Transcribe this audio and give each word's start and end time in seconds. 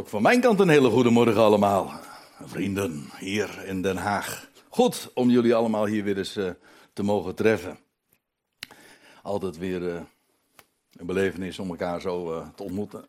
Ook 0.00 0.08
van 0.08 0.22
mijn 0.22 0.40
kant 0.40 0.60
een 0.60 0.68
hele 0.68 0.90
goede 0.90 1.10
morgen 1.10 1.42
allemaal. 1.42 2.00
Vrienden 2.44 3.10
hier 3.18 3.64
in 3.64 3.82
Den 3.82 3.96
Haag. 3.96 4.50
Goed 4.68 5.10
om 5.14 5.30
jullie 5.30 5.54
allemaal 5.54 5.86
hier 5.86 6.04
weer 6.04 6.18
eens 6.18 6.36
uh, 6.36 6.50
te 6.92 7.02
mogen 7.02 7.34
treffen. 7.34 7.78
Altijd 9.22 9.58
weer 9.58 9.82
uh, 9.82 10.00
een 10.92 11.06
belevenis 11.06 11.58
om 11.58 11.70
elkaar 11.70 12.00
zo 12.00 12.34
uh, 12.34 12.48
te 12.54 12.62
ontmoeten. 12.62 13.04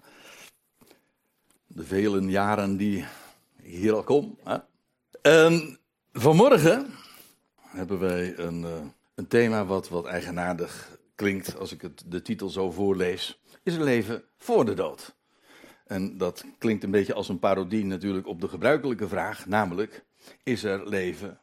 De 1.68 1.84
vele 1.84 2.22
jaren 2.22 2.78
die 2.78 3.05
hier 3.62 3.94
al 3.94 4.03
kom. 4.03 4.37
Hè? 4.44 4.58
En 5.21 5.79
vanmorgen 6.13 6.94
hebben 7.62 7.99
wij 7.99 8.37
een, 8.37 8.65
een 9.15 9.28
thema 9.28 9.65
wat, 9.65 9.89
wat 9.89 10.05
eigenaardig 10.05 10.97
klinkt 11.15 11.58
als 11.58 11.71
ik 11.71 11.81
het, 11.81 12.03
de 12.05 12.21
titel 12.21 12.49
zo 12.49 12.71
voorlees. 12.71 13.42
Is 13.63 13.76
er 13.76 13.83
leven 13.83 14.23
voor 14.37 14.65
de 14.65 14.73
dood? 14.73 15.19
En 15.92 16.17
dat 16.17 16.45
klinkt 16.58 16.84
een 16.84 16.91
beetje 16.91 17.13
als 17.13 17.30
een 17.30 17.39
parodie 17.39 17.85
natuurlijk 17.85 18.27
op 18.27 18.41
de 18.41 18.48
gebruikelijke 18.48 19.08
vraag, 19.08 19.45
namelijk: 19.45 20.04
is 20.44 20.63
er 20.63 20.90
leven 20.90 21.40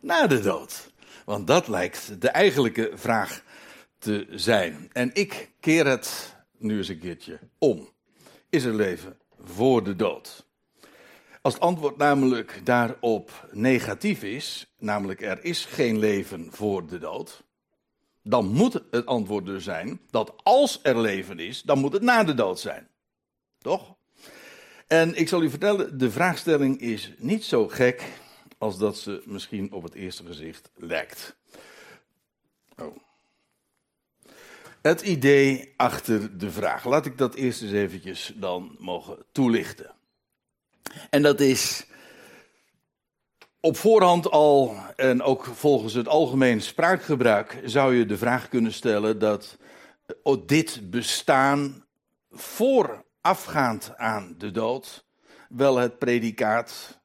na 0.00 0.26
de 0.26 0.40
dood? 0.40 0.92
Want 1.24 1.46
dat 1.46 1.68
lijkt 1.68 2.20
de 2.20 2.28
eigenlijke 2.28 2.90
vraag 2.94 3.42
te 3.98 4.26
zijn. 4.30 4.90
En 4.92 5.10
ik 5.12 5.50
keer 5.60 5.86
het 5.86 6.36
nu 6.58 6.76
eens 6.76 6.88
een 6.88 6.98
keertje 6.98 7.38
om. 7.58 7.88
Is 8.48 8.64
er 8.64 8.74
leven 8.74 9.18
voor 9.44 9.84
de 9.84 9.96
dood? 9.96 10.46
Als 11.42 11.54
het 11.54 11.62
antwoord 11.62 11.96
namelijk 11.96 12.60
daarop 12.64 13.48
negatief 13.52 14.22
is, 14.22 14.74
namelijk 14.78 15.22
er 15.22 15.44
is 15.44 15.64
geen 15.64 15.98
leven 15.98 16.48
voor 16.50 16.86
de 16.86 16.98
dood, 16.98 17.44
dan 18.22 18.46
moet 18.46 18.82
het 18.90 19.06
antwoord 19.06 19.46
dus 19.46 19.64
zijn 19.64 20.00
dat 20.10 20.34
als 20.42 20.80
er 20.82 20.98
leven 20.98 21.38
is, 21.38 21.62
dan 21.62 21.78
moet 21.78 21.92
het 21.92 22.02
na 22.02 22.24
de 22.24 22.34
dood 22.34 22.60
zijn. 22.60 22.89
Toch? 23.62 23.94
En 24.86 25.14
ik 25.14 25.28
zal 25.28 25.42
u 25.42 25.50
vertellen, 25.50 25.98
de 25.98 26.10
vraagstelling 26.10 26.80
is 26.80 27.12
niet 27.18 27.44
zo 27.44 27.68
gek 27.68 28.02
als 28.58 28.78
dat 28.78 28.98
ze 28.98 29.22
misschien 29.24 29.72
op 29.72 29.82
het 29.82 29.94
eerste 29.94 30.24
gezicht 30.24 30.70
lijkt. 30.74 31.36
Oh. 32.78 32.96
Het 34.82 35.00
idee 35.00 35.72
achter 35.76 36.38
de 36.38 36.50
vraag. 36.50 36.84
Laat 36.84 37.06
ik 37.06 37.18
dat 37.18 37.34
eerst 37.34 37.62
eens 37.62 37.72
eventjes 37.72 38.32
dan 38.36 38.76
mogen 38.78 39.18
toelichten. 39.32 39.94
En 41.10 41.22
dat 41.22 41.40
is 41.40 41.86
op 43.60 43.76
voorhand 43.76 44.30
al, 44.30 44.76
en 44.96 45.22
ook 45.22 45.44
volgens 45.44 45.94
het 45.94 46.08
algemeen 46.08 46.60
spraakgebruik, 46.60 47.60
zou 47.64 47.94
je 47.94 48.06
de 48.06 48.18
vraag 48.18 48.48
kunnen 48.48 48.72
stellen 48.72 49.18
dat 49.18 49.56
oh, 50.22 50.46
dit 50.46 50.90
bestaan 50.90 51.84
voor 52.30 53.04
afgaand 53.20 53.96
aan 53.96 54.34
de 54.38 54.50
dood 54.50 55.04
wel 55.48 55.76
het 55.76 55.98
predicaat 55.98 57.00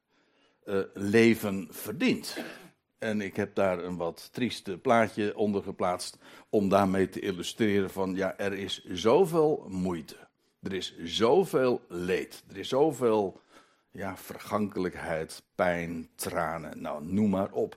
uh, 0.64 0.80
leven 0.94 1.68
verdient. 1.70 2.36
En 2.98 3.20
ik 3.20 3.36
heb 3.36 3.54
daar 3.54 3.84
een 3.84 3.96
wat 3.96 4.28
trieste 4.32 4.78
plaatje 4.78 5.36
onder 5.36 5.62
geplaatst 5.62 6.18
om 6.50 6.68
daarmee 6.68 7.08
te 7.08 7.20
illustreren 7.20 7.90
van 7.90 8.14
ja, 8.14 8.38
er 8.38 8.52
is 8.52 8.84
zoveel 8.84 9.66
moeite. 9.68 10.16
Er 10.62 10.72
is 10.72 10.96
zoveel 10.98 11.84
leed. 11.88 12.44
Er 12.48 12.56
is 12.56 12.68
zoveel 12.68 13.40
ja, 13.90 14.16
vergankelijkheid, 14.16 15.42
pijn, 15.54 16.08
tranen, 16.14 16.80
nou 16.80 17.04
noem 17.04 17.30
maar 17.30 17.52
op 17.52 17.76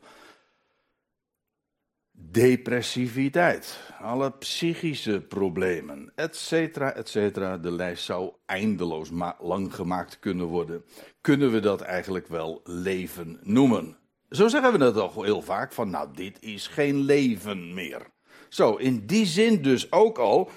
depressiviteit, 2.32 3.80
alle 4.00 4.32
psychische 4.32 5.22
problemen, 5.22 6.12
etcetera, 6.16 6.94
etcetera. 6.94 7.58
De 7.58 7.72
lijst 7.72 8.04
zou 8.04 8.34
eindeloos 8.46 9.10
lang 9.40 9.76
gemaakt 9.76 10.20
kunnen 10.20 10.46
worden. 10.46 10.84
Kunnen 11.22 11.52
we 11.52 11.60
dat 11.60 11.82
eigenlijk 11.82 12.28
wel 12.28 12.62
leven 12.64 13.40
noemen? 13.44 13.98
Zo 14.30 14.48
zeggen 14.48 14.72
we 14.72 14.78
dat 14.78 14.98
al 14.98 15.24
heel 15.24 15.42
vaak, 15.42 15.74
van 15.74 15.90
nou, 15.90 16.10
dit 16.14 16.42
is 16.42 16.68
geen 16.68 16.98
leven 16.98 17.74
meer. 17.74 18.08
Zo, 18.50 18.76
in 18.76 19.06
die 19.06 19.26
zin 19.26 19.62
dus 19.62 19.92
ook 19.92 20.18
al, 20.18 20.50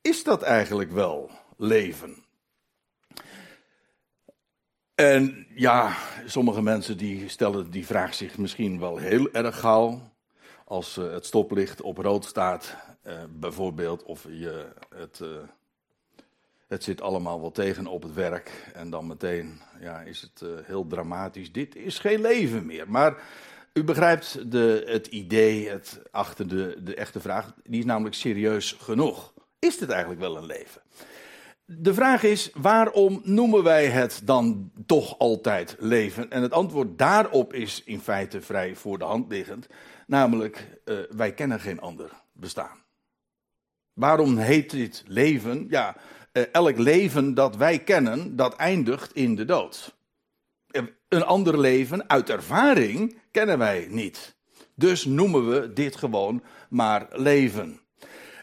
is 0.00 0.24
dat 0.24 0.42
eigenlijk 0.42 0.92
wel 0.92 1.30
leven? 1.56 2.24
En 4.94 5.46
ja, 5.54 5.96
sommige 6.26 6.62
mensen 6.62 6.96
die 6.96 7.28
stellen 7.28 7.70
die 7.70 7.86
vraag 7.86 8.14
zich 8.14 8.38
misschien 8.38 8.78
wel 8.78 8.96
heel 8.96 9.30
erg 9.32 9.60
gauw 9.60 10.13
als 10.74 10.96
uh, 10.96 11.12
het 11.12 11.26
stoplicht 11.26 11.80
op 11.80 11.98
rood 11.98 12.24
staat, 12.24 12.76
uh, 13.06 13.12
bijvoorbeeld, 13.30 14.02
of 14.02 14.26
je, 14.28 14.66
het, 14.96 15.20
uh, 15.22 15.28
het 16.68 16.84
zit 16.84 17.00
allemaal 17.00 17.40
wel 17.40 17.50
tegen 17.50 17.86
op 17.86 18.02
het 18.02 18.14
werk 18.14 18.70
en 18.72 18.90
dan 18.90 19.06
meteen 19.06 19.60
ja, 19.80 20.00
is 20.00 20.20
het 20.20 20.44
heel 20.64 20.86
dramatisch. 20.86 21.52
Dit 21.52 21.76
is 21.76 21.98
geen 21.98 22.20
leven 22.20 22.66
meer. 22.66 22.90
Maar 22.90 23.22
u 23.72 23.84
begrijpt 23.84 24.50
de, 24.50 24.84
het 24.86 25.06
idee 25.06 25.68
het, 25.68 26.00
achter 26.10 26.48
de, 26.48 26.76
de 26.82 26.94
echte 26.94 27.20
vraag, 27.20 27.54
die 27.64 27.78
is 27.78 27.84
namelijk 27.84 28.14
serieus 28.14 28.76
genoeg. 28.80 29.32
Is 29.58 29.78
dit 29.78 29.90
eigenlijk 29.90 30.20
wel 30.20 30.36
een 30.36 30.46
leven? 30.46 30.82
De 31.66 31.94
vraag 31.94 32.22
is, 32.22 32.50
waarom 32.54 33.20
noemen 33.22 33.62
wij 33.62 33.86
het 33.86 34.20
dan 34.24 34.70
toch 34.86 35.18
altijd 35.18 35.76
leven? 35.78 36.30
En 36.30 36.42
het 36.42 36.52
antwoord 36.52 36.98
daarop 36.98 37.52
is 37.52 37.82
in 37.84 38.00
feite 38.00 38.40
vrij 38.40 38.76
voor 38.76 38.98
de 38.98 39.04
hand 39.04 39.30
liggend. 39.30 39.66
Namelijk, 40.06 40.80
uh, 40.84 40.98
wij 41.10 41.34
kennen 41.34 41.60
geen 41.60 41.80
ander 41.80 42.10
bestaan. 42.32 42.82
Waarom 43.92 44.36
heet 44.36 44.70
dit 44.70 45.04
leven? 45.06 45.66
Ja, 45.68 45.96
uh, 46.32 46.42
elk 46.52 46.78
leven 46.78 47.34
dat 47.34 47.56
wij 47.56 47.78
kennen, 47.78 48.36
dat 48.36 48.56
eindigt 48.56 49.14
in 49.14 49.34
de 49.34 49.44
dood. 49.44 49.96
Een 51.08 51.24
ander 51.24 51.58
leven 51.60 52.08
uit 52.08 52.30
ervaring 52.30 53.18
kennen 53.30 53.58
wij 53.58 53.86
niet. 53.90 54.36
Dus 54.74 55.04
noemen 55.04 55.50
we 55.50 55.72
dit 55.72 55.96
gewoon 55.96 56.42
maar 56.68 57.08
leven. 57.12 57.80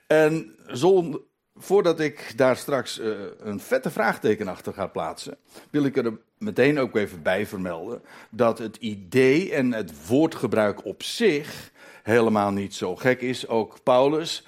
En 0.07 0.55
zonder, 0.67 1.21
voordat 1.61 1.99
ik 1.99 2.33
daar 2.35 2.57
straks 2.57 2.99
uh, 2.99 3.15
een 3.39 3.59
vette 3.59 3.89
vraagteken 3.89 4.47
achter 4.47 4.73
ga 4.73 4.87
plaatsen, 4.87 5.37
wil 5.69 5.83
ik 5.85 5.97
er 5.97 6.17
meteen 6.37 6.79
ook 6.79 6.95
even 6.95 7.21
bij 7.21 7.45
vermelden 7.45 8.01
dat 8.29 8.57
het 8.57 8.75
idee 8.75 9.53
en 9.53 9.73
het 9.73 10.07
woordgebruik 10.07 10.85
op 10.85 11.03
zich 11.03 11.71
helemaal 12.03 12.51
niet 12.51 12.75
zo 12.75 12.95
gek 12.95 13.21
is. 13.21 13.47
Ook 13.47 13.83
Paulus 13.83 14.45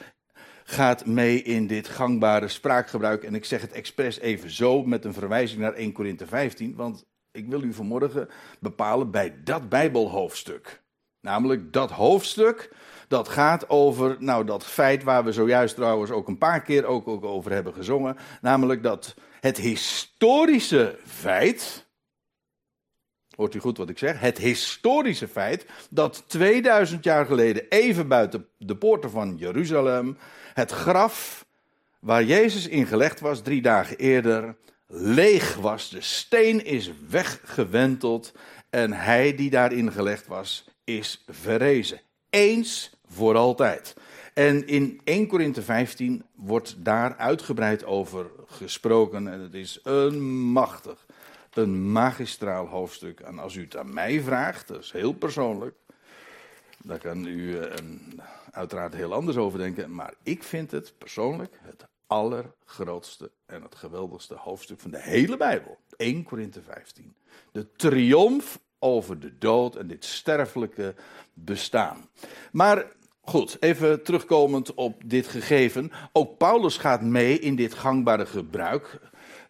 gaat 0.63 1.06
mee 1.06 1.41
in 1.41 1.68
dit 1.68 1.88
gangbare 1.88 2.47
spraakgebruik. 2.47 3.24
En 3.24 3.35
ik 3.35 3.45
zeg 3.45 3.62
het 3.62 3.72
expres 3.72 4.19
even 4.19 4.50
zo 4.50 4.84
met 4.84 5.06
een 5.06 5.13
verwijzing 5.13 5.62
naar 5.62 5.74
1 5.74 5.91
Korinthe 5.91 6.28
15, 6.28 6.75
want 6.75 7.06
ik 7.31 7.47
wil 7.47 7.62
u 7.62 7.74
vanmorgen 7.74 8.30
bepalen 8.59 9.12
bij 9.12 9.35
dat 9.44 9.69
Bijbelhoofdstuk. 9.69 10.81
Namelijk 11.22 11.74
dat 11.74 11.91
hoofdstuk 11.91 12.72
dat 13.13 13.29
gaat 13.29 13.69
over 13.69 14.16
nou, 14.19 14.46
dat 14.46 14.66
feit 14.66 15.03
waar 15.03 15.24
we 15.24 15.31
zojuist 15.31 15.75
trouwens 15.75 16.12
ook 16.12 16.28
een 16.28 16.38
paar 16.38 16.62
keer 16.62 16.85
ook, 16.85 17.07
ook 17.07 17.24
over 17.24 17.51
hebben 17.51 17.74
gezongen. 17.74 18.18
Namelijk 18.41 18.84
dat 18.84 19.16
het 19.40 19.57
historische 19.57 21.00
feit. 21.06 21.85
Hoort 23.35 23.53
u 23.53 23.59
goed 23.59 23.78
wat 23.78 23.90
ik 23.90 23.97
zeg? 23.97 24.19
Het 24.19 24.38
historische 24.38 25.28
feit 25.28 25.66
dat 25.90 26.24
2000 26.28 27.03
jaar 27.03 27.25
geleden, 27.25 27.66
even 27.69 28.07
buiten 28.07 28.47
de 28.57 28.75
poorten 28.75 29.09
van 29.09 29.35
Jeruzalem, 29.38 30.18
het 30.53 30.72
graf 30.72 31.45
waar 32.00 32.24
Jezus 32.24 32.68
in 32.68 32.85
gelegd 32.85 33.19
was, 33.19 33.41
drie 33.41 33.62
dagen 33.62 33.97
eerder, 33.97 34.56
leeg 34.88 35.56
was. 35.56 35.90
De 35.90 36.01
steen 36.01 36.66
is 36.66 36.91
weggewenteld 37.09 38.34
en 38.69 38.94
hij 38.94 39.35
die 39.35 39.50
daarin 39.50 39.91
gelegd 39.91 40.28
was, 40.28 40.66
is 40.84 41.24
verrezen. 41.28 42.01
Eens 42.30 42.91
voor 43.13 43.35
altijd. 43.35 43.96
En 44.34 44.68
in 44.68 45.01
1 45.03 45.28
Korinthe 45.28 45.62
15 45.62 46.24
wordt 46.35 46.75
daar 46.78 47.16
uitgebreid 47.18 47.85
over 47.85 48.25
gesproken. 48.47 49.28
En 49.28 49.40
het 49.40 49.53
is 49.53 49.79
een 49.84 50.22
machtig, 50.31 51.06
een 51.54 51.92
magistraal 51.92 52.65
hoofdstuk. 52.65 53.19
En 53.19 53.39
als 53.39 53.56
u 53.56 53.62
het 53.62 53.77
aan 53.77 53.94
mij 53.94 54.21
vraagt, 54.21 54.68
dat 54.68 54.83
is 54.83 54.92
heel 54.92 55.13
persoonlijk. 55.13 55.75
Daar 56.83 57.00
kan 57.00 57.25
u 57.25 57.57
uh, 57.57 57.65
uiteraard 58.51 58.94
heel 58.94 59.13
anders 59.13 59.38
over 59.38 59.60
denken. 59.60 59.95
Maar 59.95 60.13
ik 60.24 60.44
vind 60.44 60.71
het 60.71 60.94
persoonlijk 60.98 61.60
het 61.62 61.86
allergrootste 62.07 63.31
en 63.45 63.62
het 63.62 63.75
geweldigste 63.75 64.36
hoofdstuk 64.36 64.80
van 64.80 64.92
de 64.92 65.01
hele 65.01 65.38
Bijbel. 65.38 65.77
1 65.98 66.24
Korinthe 66.24 66.62
15. 66.62 67.15
De 67.51 67.71
triomf 67.75 68.60
over 68.80 69.19
de 69.19 69.38
dood 69.38 69.75
en 69.75 69.88
dit 69.88 70.06
sterfelijke 70.06 70.95
bestaan. 71.33 72.10
Maar 72.51 72.86
Goed, 73.25 73.58
even 73.60 74.04
terugkomend 74.04 74.74
op 74.74 75.02
dit 75.06 75.28
gegeven. 75.28 75.92
Ook 76.14 76.38
Paulus 76.38 76.78
gaat 76.78 77.02
mee 77.02 77.40
in 77.40 77.56
dit 77.56 77.74
gangbare 77.74 78.25
gebruik. 78.25 79.00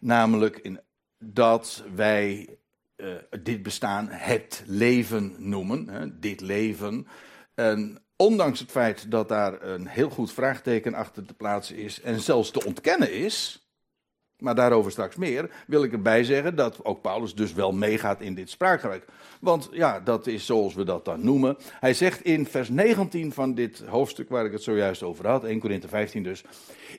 Namelijk 0.00 0.58
in 0.58 0.80
dat 1.18 1.84
wij 1.94 2.56
uh, 2.96 3.14
dit 3.42 3.62
bestaan 3.62 4.08
het 4.10 4.62
leven 4.66 5.34
noemen. 5.38 5.88
Hè, 5.88 6.18
dit 6.18 6.40
leven. 6.40 7.06
En 7.54 8.02
ondanks 8.16 8.60
het 8.60 8.70
feit 8.70 9.10
dat 9.10 9.28
daar 9.28 9.62
een 9.62 9.86
heel 9.86 10.10
goed 10.10 10.32
vraagteken 10.32 10.94
achter 10.94 11.26
te 11.26 11.34
plaatsen 11.34 11.76
is. 11.76 12.00
En 12.00 12.20
zelfs 12.20 12.50
te 12.50 12.64
ontkennen 12.64 13.12
is. 13.12 13.63
Maar 14.44 14.54
daarover 14.54 14.90
straks 14.90 15.16
meer, 15.16 15.50
wil 15.66 15.82
ik 15.82 15.92
erbij 15.92 16.24
zeggen 16.24 16.56
dat 16.56 16.84
ook 16.84 17.00
Paulus 17.00 17.34
dus 17.34 17.52
wel 17.52 17.72
meegaat 17.72 18.20
in 18.20 18.34
dit 18.34 18.50
spraakgebruik. 18.50 19.04
Want 19.40 19.68
ja, 19.72 20.00
dat 20.00 20.26
is 20.26 20.46
zoals 20.46 20.74
we 20.74 20.84
dat 20.84 21.04
dan 21.04 21.24
noemen. 21.24 21.56
Hij 21.80 21.94
zegt 21.94 22.22
in 22.22 22.46
vers 22.46 22.68
19 22.68 23.32
van 23.32 23.54
dit 23.54 23.82
hoofdstuk 23.86 24.28
waar 24.28 24.44
ik 24.44 24.52
het 24.52 24.62
zojuist 24.62 25.02
over 25.02 25.26
had, 25.26 25.44
1 25.44 25.60
Korinthe 25.60 25.88
15 25.88 26.22
dus. 26.22 26.44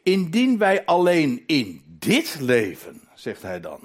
Indien 0.04 0.58
wij 0.58 0.86
alleen 0.86 1.44
in 1.48 1.84
dit 1.86 2.38
leven, 2.40 3.02
zegt 3.14 3.42
hij 3.42 3.60
dan, 3.60 3.80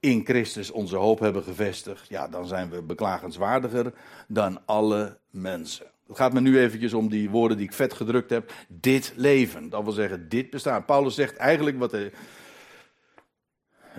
in 0.00 0.24
Christus 0.24 0.70
onze 0.70 0.96
hoop 0.96 1.18
hebben 1.18 1.42
gevestigd, 1.42 2.08
ja, 2.08 2.28
dan 2.28 2.46
zijn 2.46 2.70
we 2.70 2.82
beklagenswaardiger 2.82 3.92
dan 4.28 4.60
alle 4.66 5.18
mensen. 5.30 5.86
Het 6.06 6.16
gaat 6.16 6.32
me 6.32 6.40
nu 6.40 6.58
eventjes 6.58 6.92
om 6.92 7.08
die 7.08 7.30
woorden 7.30 7.56
die 7.56 7.66
ik 7.66 7.72
vet 7.72 7.92
gedrukt 7.92 8.30
heb. 8.30 8.52
Dit 8.68 9.12
leven, 9.16 9.68
dat 9.68 9.84
wil 9.84 9.92
zeggen 9.92 10.28
dit 10.28 10.50
bestaan. 10.50 10.84
Paulus 10.84 11.14
zegt 11.14 11.36
eigenlijk 11.36 11.78
wat 11.78 11.92
hij... 11.92 12.12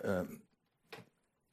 Uh, 0.08 0.20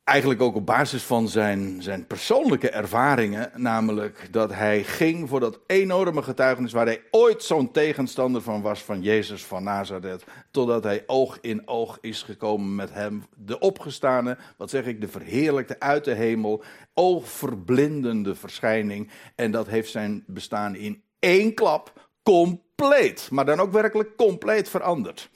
eigenlijk 0.05 0.41
ook 0.41 0.55
op 0.55 0.67
basis 0.67 1.03
van 1.03 1.29
zijn, 1.29 1.83
zijn 1.83 2.07
persoonlijke 2.07 2.71
ervaringen, 2.71 3.51
namelijk 3.55 4.29
dat 4.31 4.53
hij 4.53 4.83
ging 4.83 5.29
voor 5.29 5.41
dat 5.41 5.61
enorme 5.67 6.23
getuigenis 6.23 6.73
waar 6.73 6.87
hij 6.87 7.03
ooit 7.11 7.43
zo'n 7.43 7.71
tegenstander 7.71 8.43
van 8.43 8.63
was, 8.63 8.83
van 8.83 9.03
Jezus 9.03 9.45
van 9.45 9.63
Nazareth, 9.63 10.25
totdat 10.51 10.85
hij 10.85 11.03
oog 11.07 11.39
in 11.41 11.69
oog 11.69 11.99
is 12.01 12.23
gekomen 12.23 12.75
met 12.75 12.93
hem, 12.93 13.25
de 13.37 13.59
opgestane, 13.59 14.37
wat 14.57 14.71
zeg 14.71 14.85
ik, 14.85 15.01
de 15.01 15.09
verheerlijkte 15.09 15.81
uit 15.81 16.05
de 16.05 16.15
hemel, 16.15 16.63
oogverblindende 16.95 18.35
verschijning, 18.35 19.11
en 19.35 19.51
dat 19.51 19.67
heeft 19.67 19.91
zijn 19.91 20.25
bestaan 20.27 20.75
in 20.75 21.03
één 21.19 21.55
klap 21.55 22.09
compleet, 22.23 23.29
maar 23.31 23.45
dan 23.45 23.61
ook 23.61 23.73
werkelijk 23.73 24.17
compleet 24.17 24.69
veranderd. 24.69 25.31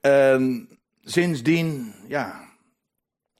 En 0.00 0.68
sindsdien, 1.00 1.94
ja, 2.08 2.48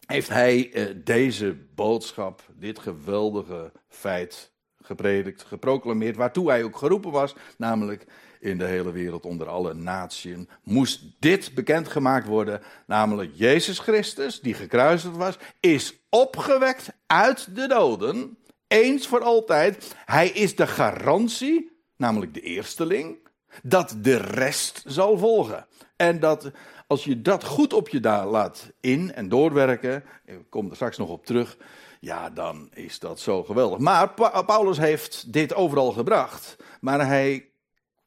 heeft 0.06 0.28
hij 0.28 0.70
uh, 0.72 0.96
deze 1.04 1.56
boodschap, 1.74 2.42
dit 2.56 2.78
geweldige 2.78 3.72
feit 3.88 4.52
gepredikt, 4.82 5.42
geproclameerd, 5.42 6.16
waartoe 6.16 6.50
hij 6.50 6.64
ook 6.64 6.76
geroepen 6.76 7.10
was, 7.10 7.34
namelijk 7.56 8.06
in 8.40 8.58
de 8.58 8.64
hele 8.64 8.92
wereld 8.92 9.26
onder 9.26 9.48
alle 9.48 9.74
naties, 9.74 10.36
moest 10.62 11.02
dit 11.18 11.54
bekendgemaakt 11.54 12.26
worden, 12.26 12.60
namelijk 12.86 13.30
Jezus 13.34 13.78
Christus, 13.78 14.40
die 14.40 14.54
gekruisigd 14.54 15.16
was, 15.16 15.38
is 15.60 15.94
opgewekt 16.08 16.92
uit 17.06 17.54
de 17.54 17.68
doden, 17.68 18.38
eens 18.66 19.06
voor 19.06 19.22
altijd. 19.22 19.94
Hij 20.04 20.28
is 20.28 20.56
de 20.56 20.66
garantie, 20.66 21.82
namelijk 21.96 22.34
de 22.34 22.40
eersteling, 22.40 23.28
dat 23.62 23.94
de 23.98 24.16
rest 24.16 24.82
zal 24.86 25.18
volgen. 25.18 25.66
En 25.96 26.20
dat 26.20 26.50
als 26.90 27.04
je 27.04 27.22
dat 27.22 27.44
goed 27.44 27.72
op 27.72 27.88
je 27.88 28.00
daar 28.00 28.26
laat 28.26 28.70
in 28.81 29.14
en 29.14 29.28
doorwerken, 29.28 30.04
ik 30.25 30.38
kom 30.48 30.69
er 30.69 30.75
straks 30.75 30.96
nog 30.96 31.08
op 31.08 31.26
terug, 31.26 31.56
ja, 32.00 32.31
dan 32.31 32.69
is 32.75 32.98
dat 32.98 33.20
zo 33.20 33.44
geweldig. 33.44 33.78
Maar 33.78 34.14
Paulus 34.44 34.78
heeft 34.78 35.32
dit 35.32 35.54
overal 35.54 35.92
gebracht, 35.92 36.56
maar 36.81 37.06
hij 37.06 37.48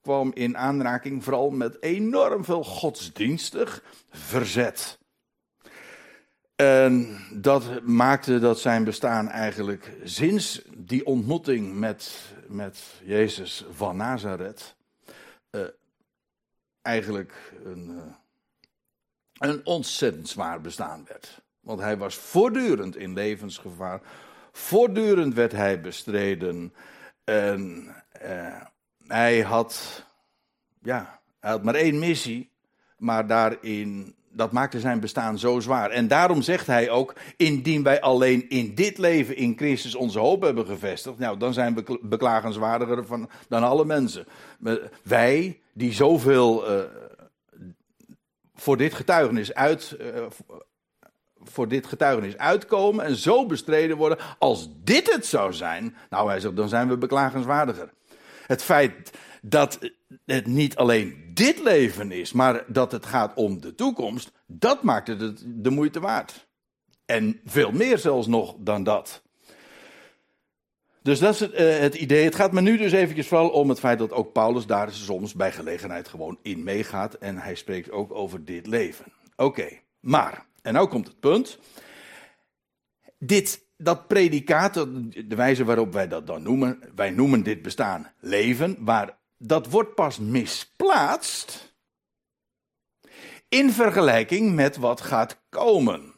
kwam 0.01 0.31
in 0.33 0.57
aanraking 0.57 1.23
vooral 1.23 1.49
met 1.49 1.81
enorm 1.81 2.45
veel 2.45 2.63
godsdienstig 2.63 3.83
verzet. 4.09 4.99
En 6.55 7.17
dat 7.33 7.81
maakte 7.83 8.39
dat 8.39 8.59
zijn 8.59 8.83
bestaan 8.83 9.29
eigenlijk 9.29 9.91
sinds 10.03 10.61
die 10.77 11.05
ontmoeting 11.05 11.73
met, 11.73 12.33
met 12.47 12.83
Jezus 13.03 13.65
van 13.71 13.95
Nazareth 13.95 14.75
uh, 15.51 15.61
eigenlijk 16.81 17.53
een. 17.63 17.89
Uh, 17.89 18.21
een 19.43 19.65
ontzettend 19.65 20.29
zwaar 20.29 20.61
bestaan 20.61 21.05
werd. 21.07 21.41
Want 21.59 21.79
hij 21.79 21.97
was 21.97 22.15
voortdurend 22.15 22.95
in 22.95 23.13
levensgevaar. 23.13 24.01
Voortdurend 24.51 25.33
werd 25.33 25.51
hij 25.51 25.81
bestreden. 25.81 26.73
En 27.23 27.87
eh, 28.11 28.61
hij 29.07 29.41
had, 29.41 30.03
ja, 30.81 31.19
hij 31.39 31.51
had 31.51 31.63
maar 31.63 31.75
één 31.75 31.99
missie. 31.99 32.51
Maar 32.97 33.27
daarin, 33.27 34.15
dat 34.29 34.51
maakte 34.51 34.79
zijn 34.79 34.99
bestaan 34.99 35.39
zo 35.39 35.59
zwaar. 35.59 35.89
En 35.89 36.07
daarom 36.07 36.41
zegt 36.41 36.67
hij 36.67 36.89
ook: 36.89 37.13
indien 37.37 37.83
wij 37.83 38.01
alleen 38.01 38.49
in 38.49 38.75
dit 38.75 38.97
leven 38.97 39.35
in 39.35 39.57
Christus 39.57 39.95
onze 39.95 40.19
hoop 40.19 40.41
hebben 40.41 40.65
gevestigd, 40.65 41.17
nou, 41.17 41.37
dan 41.37 41.53
zijn 41.53 41.75
we 41.75 41.99
beklagenswaardiger 42.01 43.05
van, 43.05 43.29
dan 43.47 43.63
alle 43.63 43.85
mensen. 43.85 44.25
Wij 45.03 45.59
die 45.73 45.93
zoveel. 45.93 46.71
Uh, 46.71 46.83
voor 48.63 48.77
dit 48.77 48.93
getuigenis 48.93 49.53
uit. 49.53 49.97
Uh, 50.01 50.25
voor 51.45 51.67
dit 51.67 51.87
getuigenis 51.87 52.37
uitkomen 52.37 53.05
en 53.05 53.15
zo 53.15 53.45
bestreden 53.45 53.97
worden. 53.97 54.17
Als 54.39 54.69
dit 54.83 55.13
het 55.13 55.25
zou 55.25 55.53
zijn, 55.53 55.95
nou 56.09 56.29
hij 56.29 56.39
zegt, 56.39 56.55
dan 56.55 56.69
zijn 56.69 56.87
we 56.87 56.97
beklagenswaardiger. 56.97 57.93
Het 58.47 58.63
feit 58.63 59.11
dat 59.41 59.79
het 60.25 60.47
niet 60.47 60.75
alleen 60.75 61.31
dit 61.33 61.63
leven 61.63 62.11
is, 62.11 62.31
maar 62.31 62.63
dat 62.67 62.91
het 62.91 63.05
gaat 63.05 63.35
om 63.35 63.61
de 63.61 63.75
toekomst, 63.75 64.31
dat 64.45 64.83
maakt 64.83 65.07
het 65.07 65.43
de 65.45 65.69
moeite 65.69 65.99
waard. 65.99 66.47
En 67.05 67.39
veel 67.45 67.71
meer 67.71 67.97
zelfs 67.97 68.27
nog 68.27 68.55
dan 68.59 68.83
dat. 68.83 69.21
Dus 71.03 71.19
dat 71.19 71.33
is 71.33 71.39
het, 71.39 71.53
uh, 71.53 71.77
het, 71.79 71.95
idee. 71.95 72.23
Het 72.23 72.35
gaat 72.35 72.51
me 72.51 72.61
nu 72.61 72.77
dus 72.77 72.91
eventjes 72.91 73.27
vooral 73.27 73.49
om 73.49 73.69
het 73.69 73.79
feit 73.79 73.99
dat 73.99 74.11
ook 74.11 74.31
Paulus 74.31 74.65
daar 74.65 74.91
soms 74.91 75.33
bij 75.33 75.51
gelegenheid 75.51 76.07
gewoon 76.07 76.39
in 76.41 76.63
meegaat. 76.63 77.13
En 77.13 77.37
hij 77.37 77.55
spreekt 77.55 77.91
ook 77.91 78.13
over 78.13 78.45
dit 78.45 78.67
leven. 78.67 79.05
Oké, 79.35 79.67
maar, 79.99 80.45
en 80.61 80.73
nou 80.73 80.87
komt 80.87 81.07
het 81.07 81.19
punt. 81.19 81.59
Dit, 83.17 83.65
dat 83.77 84.07
predicaat, 84.07 84.73
de 84.73 85.35
wijze 85.35 85.63
waarop 85.63 85.93
wij 85.93 86.07
dat 86.07 86.27
dan 86.27 86.43
noemen, 86.43 86.79
wij 86.95 87.09
noemen 87.09 87.43
dit 87.43 87.61
bestaan 87.61 88.11
leven, 88.19 88.75
maar 88.79 89.17
dat 89.37 89.69
wordt 89.69 89.95
pas 89.95 90.19
misplaatst 90.19 91.75
in 93.49 93.71
vergelijking 93.71 94.53
met 94.53 94.77
wat 94.77 95.01
gaat 95.01 95.41
komen. 95.49 96.13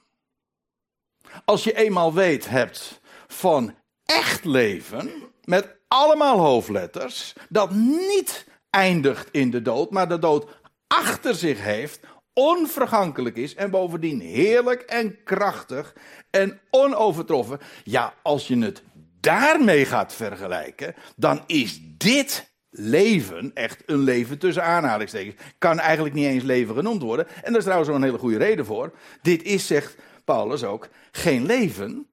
Als 1.45 1.63
je 1.63 1.75
eenmaal 1.77 2.13
weet 2.13 2.49
hebt 2.49 3.01
van 3.27 3.75
echt 4.05 4.45
leven, 4.45 5.11
met 5.43 5.75
allemaal 5.87 6.39
hoofdletters, 6.39 7.33
dat 7.49 7.71
niet 7.71 8.45
eindigt 8.69 9.29
in 9.31 9.51
de 9.51 9.61
dood, 9.61 9.91
maar 9.91 10.09
de 10.09 10.19
dood 10.19 10.47
achter 10.87 11.35
zich 11.35 11.61
heeft, 11.61 11.99
onvergankelijk 12.33 13.35
is 13.35 13.55
en 13.55 13.69
bovendien 13.69 14.19
heerlijk 14.19 14.81
en 14.81 15.23
krachtig 15.23 15.95
en 16.29 16.59
onovertroffen. 16.69 17.59
Ja, 17.83 18.13
als 18.21 18.47
je 18.47 18.57
het 18.57 18.83
daarmee 19.19 19.85
gaat 19.85 20.13
vergelijken, 20.13 20.95
dan 21.15 21.43
is 21.47 21.79
dit 21.97 22.53
leven 22.69 23.51
echt 23.53 23.83
een 23.85 23.99
leven 23.99 24.37
tussen 24.37 24.63
aanhalingstekens. 24.63 25.41
Kan 25.57 25.79
eigenlijk 25.79 26.15
niet 26.15 26.25
eens 26.25 26.43
leven 26.43 26.75
genoemd 26.75 27.01
worden. 27.01 27.27
En 27.27 27.43
daar 27.43 27.55
is 27.55 27.63
trouwens 27.63 27.89
ook 27.89 27.95
een 27.95 28.03
hele 28.03 28.17
goede 28.17 28.37
reden 28.37 28.65
voor. 28.65 28.93
Dit 29.21 29.43
is, 29.43 29.67
zegt 29.67 29.95
Paulus 30.23 30.63
ook, 30.63 30.87
geen 31.11 31.45
leven, 31.45 32.07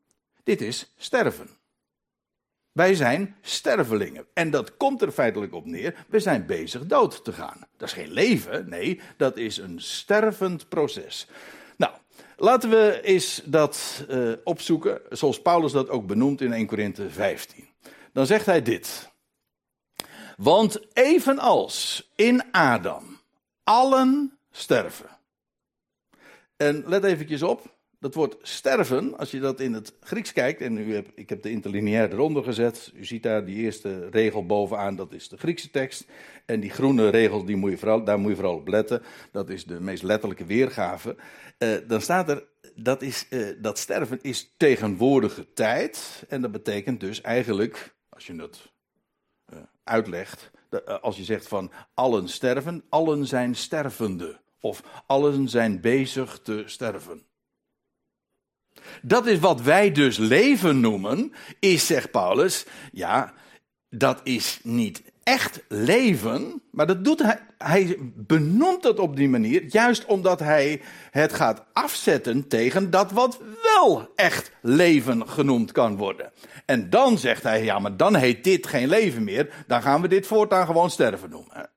dit 0.44 0.60
is 0.60 0.94
sterven. 0.96 1.61
Wij 2.72 2.94
zijn 2.94 3.36
stervelingen. 3.40 4.26
En 4.34 4.50
dat 4.50 4.76
komt 4.76 5.02
er 5.02 5.12
feitelijk 5.12 5.54
op 5.54 5.66
neer. 5.66 6.04
We 6.08 6.20
zijn 6.20 6.46
bezig 6.46 6.86
dood 6.86 7.24
te 7.24 7.32
gaan. 7.32 7.66
Dat 7.76 7.88
is 7.88 7.94
geen 7.94 8.12
leven, 8.12 8.68
nee, 8.68 9.00
dat 9.16 9.36
is 9.36 9.56
een 9.56 9.80
stervend 9.80 10.68
proces. 10.68 11.28
Nou, 11.76 11.92
laten 12.36 12.70
we 12.70 13.00
eens 13.02 13.42
dat 13.44 14.04
uh, 14.10 14.32
opzoeken, 14.44 15.00
zoals 15.10 15.42
Paulus 15.42 15.72
dat 15.72 15.88
ook 15.88 16.06
benoemt 16.06 16.40
in 16.40 16.52
1 16.52 16.66
Korinthe 16.66 17.10
15. 17.10 17.68
Dan 18.12 18.26
zegt 18.26 18.46
hij 18.46 18.62
dit. 18.62 19.10
Want 20.36 20.80
evenals 20.92 22.10
in 22.14 22.52
Adam 22.52 23.20
allen 23.64 24.38
sterven. 24.50 25.18
En 26.56 26.84
let 26.86 27.04
eventjes 27.04 27.42
op, 27.42 27.71
dat 28.02 28.14
woord 28.14 28.36
sterven, 28.42 29.18
als 29.18 29.30
je 29.30 29.40
dat 29.40 29.60
in 29.60 29.72
het 29.72 29.94
Grieks 30.00 30.32
kijkt, 30.32 30.60
en 30.60 30.76
u 30.76 30.94
hebt, 30.94 31.10
ik 31.14 31.28
heb 31.28 31.42
de 31.42 31.50
interlineair 31.50 32.12
eronder 32.12 32.44
gezet, 32.44 32.92
u 32.94 33.04
ziet 33.04 33.22
daar 33.22 33.44
die 33.44 33.56
eerste 33.56 34.08
regel 34.10 34.46
bovenaan, 34.46 34.96
dat 34.96 35.12
is 35.12 35.28
de 35.28 35.36
Griekse 35.36 35.70
tekst. 35.70 36.06
En 36.46 36.60
die 36.60 36.70
groene 36.70 37.08
regel, 37.08 37.44
die 37.44 37.56
moet 37.56 37.70
je 37.70 37.78
vooral, 37.78 38.04
daar 38.04 38.18
moet 38.18 38.30
je 38.30 38.36
vooral 38.36 38.54
op 38.54 38.68
letten, 38.68 39.02
dat 39.32 39.50
is 39.50 39.64
de 39.64 39.80
meest 39.80 40.02
letterlijke 40.02 40.44
weergave. 40.44 41.16
Uh, 41.58 41.76
dan 41.86 42.00
staat 42.00 42.28
er, 42.28 42.44
dat, 42.74 43.02
is, 43.02 43.26
uh, 43.30 43.48
dat 43.58 43.78
sterven 43.78 44.18
is 44.22 44.54
tegenwoordige 44.56 45.52
tijd, 45.52 46.24
en 46.28 46.40
dat 46.40 46.52
betekent 46.52 47.00
dus 47.00 47.20
eigenlijk, 47.20 47.94
als 48.08 48.26
je 48.26 48.36
dat 48.36 48.72
uh, 49.52 49.58
uitlegt, 49.84 50.50
als 51.00 51.16
je 51.16 51.24
zegt 51.24 51.48
van 51.48 51.72
allen 51.94 52.28
sterven, 52.28 52.84
allen 52.88 53.26
zijn 53.26 53.54
stervende, 53.54 54.40
of 54.60 54.82
allen 55.06 55.48
zijn 55.48 55.80
bezig 55.80 56.38
te 56.38 56.62
sterven. 56.66 57.30
Dat 59.02 59.26
is 59.26 59.38
wat 59.38 59.60
wij 59.60 59.92
dus 59.92 60.16
leven 60.16 60.80
noemen, 60.80 61.32
is, 61.58 61.86
zegt 61.86 62.10
Paulus, 62.10 62.66
ja, 62.92 63.32
dat 63.90 64.20
is 64.22 64.60
niet 64.62 65.02
echt 65.22 65.64
leven, 65.68 66.62
maar 66.70 66.86
dat 66.86 67.04
doet 67.04 67.22
hij, 67.22 67.40
hij 67.58 67.96
benoemt 68.14 68.84
het 68.84 68.98
op 68.98 69.16
die 69.16 69.28
manier, 69.28 69.64
juist 69.68 70.04
omdat 70.04 70.38
hij 70.38 70.80
het 71.10 71.32
gaat 71.32 71.64
afzetten 71.72 72.48
tegen 72.48 72.90
dat 72.90 73.10
wat 73.10 73.40
wel 73.62 74.12
echt 74.16 74.52
leven 74.60 75.28
genoemd 75.28 75.72
kan 75.72 75.96
worden. 75.96 76.32
En 76.66 76.90
dan 76.90 77.18
zegt 77.18 77.42
hij, 77.42 77.64
ja, 77.64 77.78
maar 77.78 77.96
dan 77.96 78.14
heet 78.14 78.44
dit 78.44 78.66
geen 78.66 78.88
leven 78.88 79.24
meer, 79.24 79.64
dan 79.66 79.82
gaan 79.82 80.00
we 80.00 80.08
dit 80.08 80.26
voortaan 80.26 80.66
gewoon 80.66 80.90
sterven 80.90 81.30
noemen. 81.30 81.70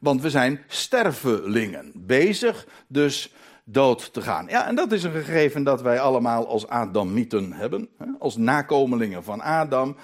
Want 0.00 0.22
we 0.22 0.30
zijn 0.30 0.60
stervelingen, 0.68 1.92
bezig 1.94 2.66
dus 2.88 3.32
dood 3.64 4.12
te 4.12 4.22
gaan. 4.22 4.46
Ja, 4.48 4.66
en 4.66 4.74
dat 4.74 4.92
is 4.92 5.02
een 5.02 5.12
gegeven 5.12 5.64
dat 5.64 5.82
wij 5.82 6.00
allemaal 6.00 6.46
als 6.46 6.68
Adamieten 6.68 7.52
hebben, 7.52 7.88
als 8.18 8.36
nakomelingen 8.36 9.24
van 9.24 9.40
Adam. 9.40 9.96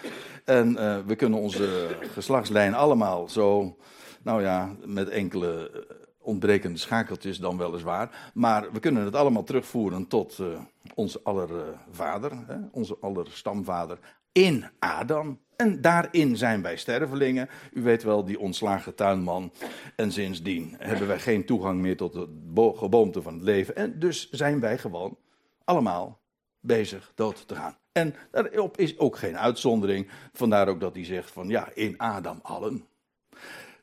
En 0.44 0.72
uh, 0.72 0.98
we 1.06 1.16
kunnen 1.16 1.38
onze 1.38 1.96
geslachtslijn 2.12 2.74
allemaal 2.74 3.28
zo, 3.28 3.76
nou 4.22 4.42
ja, 4.42 4.74
met 4.84 5.08
enkele 5.08 5.70
eh, 5.70 5.96
ontbrekende 6.18 6.78
schakeltjes 6.78 7.38
dan 7.38 7.58
weliswaar. 7.58 8.30
Maar 8.34 8.72
we 8.72 8.80
kunnen 8.80 9.04
het 9.04 9.14
allemaal 9.14 9.44
terugvoeren 9.44 10.06
tot 10.06 10.38
uh, 10.38 10.46
onze 10.94 11.20
aller 11.22 11.48
vader, 11.90 12.32
hè, 12.46 12.56
onze 12.70 12.96
aller 13.00 13.26
stamvader 13.30 13.98
in 14.32 14.64
Adam. 14.78 15.38
En 15.56 15.80
daarin 15.80 16.36
zijn 16.36 16.62
wij 16.62 16.76
stervelingen. 16.76 17.48
U 17.72 17.82
weet 17.82 18.02
wel, 18.02 18.24
die 18.24 18.38
ontslagen 18.38 18.94
tuinman. 18.94 19.52
En 19.96 20.12
sindsdien 20.12 20.74
hebben 20.78 21.06
wij 21.06 21.18
geen 21.18 21.44
toegang 21.44 21.80
meer 21.80 21.96
tot 21.96 22.12
de 22.12 22.72
geboomte 22.76 23.22
van 23.22 23.34
het 23.34 23.42
leven. 23.42 23.76
En 23.76 23.98
dus 23.98 24.30
zijn 24.30 24.60
wij 24.60 24.78
gewoon 24.78 25.18
allemaal 25.64 26.20
bezig 26.60 27.12
dood 27.14 27.48
te 27.48 27.54
gaan. 27.54 27.76
En 27.92 28.14
daarop 28.30 28.76
is 28.76 28.98
ook 28.98 29.16
geen 29.16 29.38
uitzondering. 29.38 30.08
Vandaar 30.32 30.68
ook 30.68 30.80
dat 30.80 30.94
hij 30.94 31.04
zegt 31.04 31.30
van 31.30 31.48
ja, 31.48 31.68
in 31.74 31.98
Adam 31.98 32.38
allen. 32.42 32.84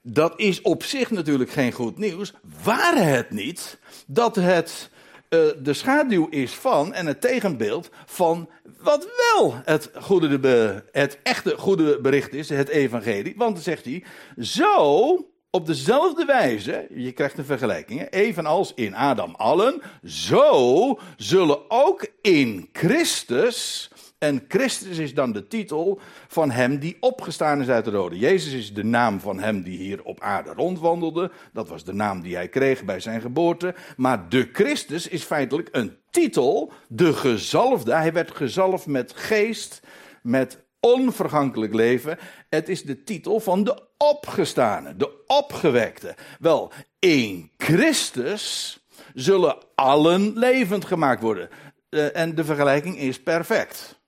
Dat 0.01 0.39
is 0.39 0.61
op 0.61 0.83
zich 0.83 1.11
natuurlijk 1.11 1.49
geen 1.49 1.71
goed 1.71 1.97
nieuws. 1.97 2.33
Waar 2.63 3.07
het 3.07 3.29
niet 3.29 3.79
dat 4.07 4.35
het 4.35 4.89
uh, 5.33 5.39
de 5.63 5.73
schaduw 5.73 6.27
is 6.29 6.53
van 6.53 6.93
en 6.93 7.05
het 7.05 7.21
tegenbeeld 7.21 7.89
van 8.05 8.49
wat 8.79 9.07
wel 9.33 9.53
het, 9.63 9.91
goede, 10.01 10.39
de, 10.39 10.83
het 10.91 11.19
echte 11.23 11.57
goede 11.57 12.01
bericht 12.01 12.33
is, 12.33 12.49
het 12.49 12.69
evangelie. 12.69 13.33
Want 13.37 13.53
dan 13.53 13.63
zegt 13.63 13.85
hij, 13.85 14.03
zo 14.37 15.27
op 15.49 15.65
dezelfde 15.65 16.25
wijze, 16.25 16.87
je 16.95 17.11
krijgt 17.11 17.37
een 17.37 17.45
vergelijking, 17.45 18.07
evenals 18.09 18.71
in 18.75 18.95
Adam 18.95 19.35
allen, 19.35 19.81
zo 20.05 20.99
zullen 21.17 21.71
ook 21.71 22.07
in 22.21 22.69
Christus 22.71 23.89
en 24.23 24.45
Christus 24.47 24.97
is 24.97 25.13
dan 25.13 25.31
de 25.31 25.47
titel 25.47 25.99
van 26.27 26.51
hem 26.51 26.79
die 26.79 26.97
opgestaan 26.99 27.61
is 27.61 27.67
uit 27.67 27.85
de 27.85 27.91
rode. 27.91 28.17
Jezus 28.17 28.53
is 28.53 28.73
de 28.73 28.83
naam 28.83 29.19
van 29.19 29.39
hem 29.39 29.63
die 29.63 29.77
hier 29.77 30.03
op 30.03 30.21
aarde 30.21 30.53
rondwandelde. 30.53 31.31
Dat 31.53 31.69
was 31.69 31.83
de 31.83 31.93
naam 31.93 32.21
die 32.21 32.35
hij 32.35 32.47
kreeg 32.47 32.83
bij 32.83 32.99
zijn 32.99 33.21
geboorte. 33.21 33.75
Maar 33.97 34.29
de 34.29 34.49
Christus 34.53 35.07
is 35.07 35.23
feitelijk 35.23 35.69
een 35.71 35.97
titel, 36.09 36.71
de 36.87 37.13
gezalfde. 37.13 37.93
Hij 37.93 38.13
werd 38.13 38.31
gezalfd 38.31 38.85
met 38.85 39.13
geest, 39.15 39.81
met 40.21 40.63
onvergankelijk 40.79 41.73
leven. 41.73 42.17
Het 42.49 42.69
is 42.69 42.83
de 42.83 43.03
titel 43.03 43.39
van 43.39 43.63
de 43.63 43.81
opgestane, 43.97 44.95
de 44.95 45.23
opgewekte. 45.27 46.15
Wel, 46.39 46.71
in 46.99 47.51
Christus 47.57 48.77
zullen 49.13 49.57
allen 49.75 50.37
levend 50.37 50.85
gemaakt 50.85 51.21
worden. 51.21 51.49
Uh, 51.89 52.17
en 52.17 52.35
de 52.35 52.43
vergelijking 52.43 52.97
is 52.97 53.23
perfect. 53.23 54.01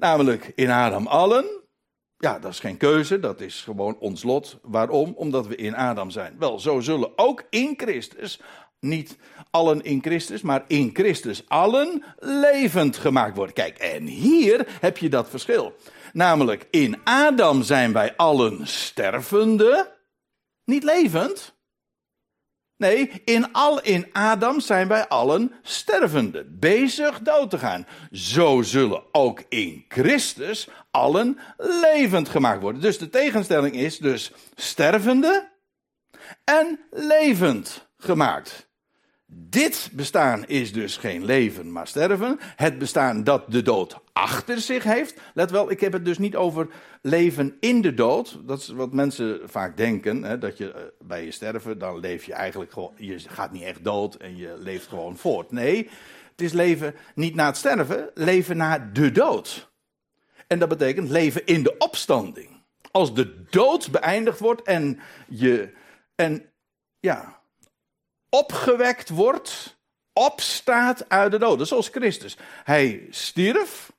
Namelijk 0.00 0.52
in 0.54 0.70
Adam 0.70 1.06
allen. 1.06 1.46
Ja, 2.16 2.38
dat 2.38 2.52
is 2.52 2.60
geen 2.60 2.76
keuze, 2.76 3.20
dat 3.20 3.40
is 3.40 3.60
gewoon 3.60 3.98
ons 3.98 4.22
lot. 4.22 4.58
Waarom? 4.62 5.12
Omdat 5.16 5.46
we 5.46 5.56
in 5.56 5.76
Adam 5.76 6.10
zijn. 6.10 6.36
Wel, 6.38 6.58
zo 6.58 6.80
zullen 6.80 7.18
ook 7.18 7.44
in 7.50 7.74
Christus, 7.76 8.40
niet 8.78 9.16
allen 9.50 9.82
in 9.82 10.02
Christus, 10.02 10.42
maar 10.42 10.64
in 10.66 10.90
Christus 10.92 11.48
allen 11.48 12.04
levend 12.18 12.96
gemaakt 12.96 13.36
worden. 13.36 13.54
Kijk, 13.54 13.78
en 13.78 14.06
hier 14.06 14.66
heb 14.80 14.98
je 14.98 15.08
dat 15.08 15.28
verschil. 15.28 15.74
Namelijk, 16.12 16.66
in 16.70 16.98
Adam 17.04 17.62
zijn 17.62 17.92
wij 17.92 18.16
allen 18.16 18.66
stervende, 18.66 19.96
niet 20.64 20.82
levend. 20.82 21.58
Nee, 22.80 23.22
in, 23.24 23.52
al, 23.52 23.80
in 23.80 24.06
Adam 24.12 24.60
zijn 24.60 24.88
wij 24.88 25.08
allen 25.08 25.52
stervende, 25.62 26.44
bezig 26.44 27.20
dood 27.20 27.50
te 27.50 27.58
gaan. 27.58 27.86
Zo 28.12 28.62
zullen 28.62 29.02
ook 29.12 29.42
in 29.48 29.84
Christus 29.88 30.68
allen 30.90 31.38
levend 31.56 32.28
gemaakt 32.28 32.60
worden. 32.60 32.80
Dus 32.80 32.98
de 32.98 33.08
tegenstelling 33.08 33.74
is 33.74 33.98
dus 33.98 34.32
stervende 34.54 35.48
en 36.44 36.80
levend 36.90 37.88
gemaakt. 37.98 38.68
Dit 39.32 39.90
bestaan 39.92 40.46
is 40.46 40.72
dus 40.72 40.96
geen 40.96 41.24
leven, 41.24 41.72
maar 41.72 41.86
sterven. 41.86 42.38
Het 42.56 42.78
bestaan 42.78 43.24
dat 43.24 43.52
de 43.52 43.62
dood 43.62 43.98
achter 44.12 44.60
zich 44.60 44.84
heeft. 44.84 45.20
Let 45.34 45.50
wel, 45.50 45.70
ik 45.70 45.80
heb 45.80 45.92
het 45.92 46.04
dus 46.04 46.18
niet 46.18 46.36
over 46.36 46.68
leven 47.02 47.56
in 47.60 47.80
de 47.80 47.94
dood. 47.94 48.38
Dat 48.46 48.58
is 48.58 48.68
wat 48.68 48.92
mensen 48.92 49.40
vaak 49.44 49.76
denken. 49.76 50.22
Hè, 50.22 50.38
dat 50.38 50.58
je 50.58 50.72
eh, 50.72 50.82
bij 51.00 51.24
je 51.24 51.30
sterven, 51.30 51.78
dan 51.78 51.98
leef 51.98 52.24
je 52.24 52.32
eigenlijk 52.32 52.72
gewoon. 52.72 52.92
Je 52.96 53.18
gaat 53.18 53.52
niet 53.52 53.62
echt 53.62 53.84
dood 53.84 54.14
en 54.14 54.36
je 54.36 54.56
leeft 54.58 54.86
gewoon 54.86 55.16
voort. 55.16 55.50
Nee, 55.50 55.88
het 56.30 56.40
is 56.40 56.52
leven 56.52 56.94
niet 57.14 57.34
na 57.34 57.46
het 57.46 57.56
sterven, 57.56 58.10
leven 58.14 58.56
na 58.56 58.90
de 58.92 59.12
dood. 59.12 59.70
En 60.46 60.58
dat 60.58 60.68
betekent 60.68 61.08
leven 61.08 61.46
in 61.46 61.62
de 61.62 61.76
opstanding. 61.78 62.62
Als 62.90 63.14
de 63.14 63.44
dood 63.50 63.90
beëindigd 63.90 64.38
wordt 64.38 64.62
en 64.62 65.00
je. 65.28 65.72
En 66.14 66.44
ja, 67.00 67.39
opgewekt 68.30 69.08
wordt, 69.08 69.78
opstaat 70.12 71.08
uit 71.08 71.30
de 71.30 71.38
doden, 71.38 71.66
zoals 71.66 71.88
Christus. 71.88 72.36
Hij 72.64 73.06
stierf, 73.10 73.92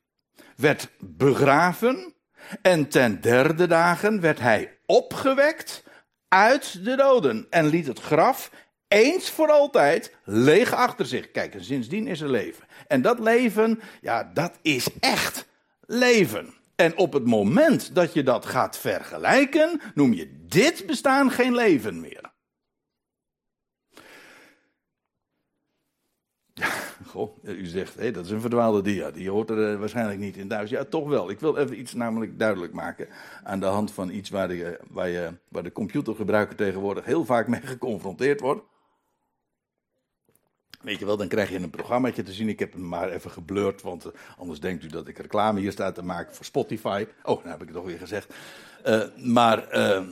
werd 0.56 0.88
begraven 0.98 2.14
en 2.62 2.88
ten 2.88 3.20
derde 3.20 3.66
dagen 3.66 4.20
werd 4.20 4.40
hij 4.40 4.78
opgewekt 4.86 5.82
uit 6.28 6.84
de 6.84 6.96
doden 6.96 7.46
en 7.50 7.66
liet 7.66 7.86
het 7.86 8.00
graf 8.00 8.50
eens 8.88 9.30
voor 9.30 9.50
altijd 9.50 10.14
leeg 10.24 10.72
achter 10.72 11.06
zich. 11.06 11.30
Kijk, 11.30 11.54
en 11.54 11.64
sindsdien 11.64 12.06
is 12.06 12.20
er 12.20 12.30
leven. 12.30 12.64
En 12.86 13.02
dat 13.02 13.18
leven, 13.18 13.80
ja, 14.00 14.30
dat 14.34 14.58
is 14.62 14.86
echt 15.00 15.46
leven. 15.80 16.54
En 16.76 16.96
op 16.96 17.12
het 17.12 17.24
moment 17.24 17.94
dat 17.94 18.12
je 18.12 18.22
dat 18.22 18.46
gaat 18.46 18.78
vergelijken, 18.78 19.80
noem 19.94 20.12
je 20.12 20.46
dit 20.46 20.86
bestaan 20.86 21.30
geen 21.30 21.54
leven 21.54 22.00
meer. 22.00 22.30
Ja, 26.54 26.70
goh, 27.12 27.44
u 27.44 27.66
zegt, 27.66 27.94
hé, 27.94 28.10
dat 28.10 28.24
is 28.24 28.30
een 28.30 28.40
verdwaalde 28.40 28.82
dia. 28.82 29.10
Die 29.10 29.30
hoort 29.30 29.50
er 29.50 29.72
eh, 29.72 29.78
waarschijnlijk 29.78 30.18
niet 30.18 30.36
in 30.36 30.48
thuis. 30.48 30.70
Ja, 30.70 30.84
toch 30.84 31.08
wel. 31.08 31.30
Ik 31.30 31.40
wil 31.40 31.56
even 31.56 31.78
iets 31.78 31.94
namelijk 31.94 32.38
duidelijk 32.38 32.72
maken. 32.72 33.08
Aan 33.44 33.60
de 33.60 33.66
hand 33.66 33.92
van 33.92 34.10
iets 34.10 34.30
waar 34.30 34.48
de, 34.48 34.80
waar 34.88 35.08
je, 35.08 35.32
waar 35.48 35.62
de 35.62 35.72
computergebruiker 35.72 36.56
tegenwoordig 36.56 37.04
heel 37.04 37.24
vaak 37.24 37.48
mee 37.48 37.60
geconfronteerd 37.76 38.40
wordt. 38.40 38.62
Weet 40.80 40.98
je 40.98 41.06
wel, 41.06 41.16
dan 41.16 41.28
krijg 41.28 41.50
je 41.50 41.58
een 41.58 41.70
programmaatje 41.70 42.22
te 42.22 42.32
zien. 42.32 42.48
Ik 42.48 42.58
heb 42.58 42.72
hem 42.72 42.88
maar 42.88 43.10
even 43.10 43.30
geblurred, 43.30 43.82
want 43.82 44.04
eh, 44.04 44.12
anders 44.38 44.60
denkt 44.60 44.84
u 44.84 44.86
dat 44.86 45.08
ik 45.08 45.18
reclame 45.18 45.60
hier 45.60 45.72
sta 45.72 45.92
te 45.92 46.04
maken 46.04 46.34
voor 46.34 46.44
Spotify. 46.44 47.06
Oh, 47.22 47.36
nou 47.36 47.48
heb 47.48 47.60
ik 47.60 47.66
het 47.66 47.76
toch 47.76 47.86
weer 47.86 47.98
gezegd. 47.98 48.34
Maar 49.16 49.68
ehm, 49.68 50.04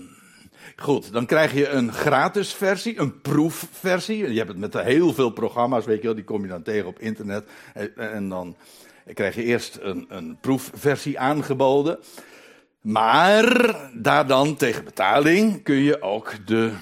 Goed, 0.76 1.12
dan 1.12 1.26
krijg 1.26 1.54
je 1.54 1.68
een 1.68 1.92
gratis 1.92 2.52
versie, 2.52 2.98
een 2.98 3.20
proefversie. 3.20 4.32
Je 4.32 4.38
hebt 4.38 4.48
het 4.48 4.58
met 4.58 4.74
heel 4.74 5.12
veel 5.14 5.30
programma's, 5.30 5.84
weet 5.84 6.00
je 6.00 6.06
wel, 6.06 6.14
die 6.14 6.24
kom 6.24 6.42
je 6.42 6.48
dan 6.48 6.62
tegen 6.62 6.88
op 6.88 6.98
internet. 6.98 7.48
En 7.96 8.28
dan 8.28 8.56
krijg 9.14 9.34
je 9.34 9.42
eerst 9.42 9.78
een, 9.80 10.06
een 10.08 10.38
proefversie 10.40 11.18
aangeboden. 11.18 11.98
Maar 12.80 13.76
daar 13.94 14.26
dan 14.26 14.56
tegen 14.56 14.84
betaling 14.84 15.62
kun 15.62 15.76
je 15.82 16.02
ook 16.02 16.46
de, 16.46 16.72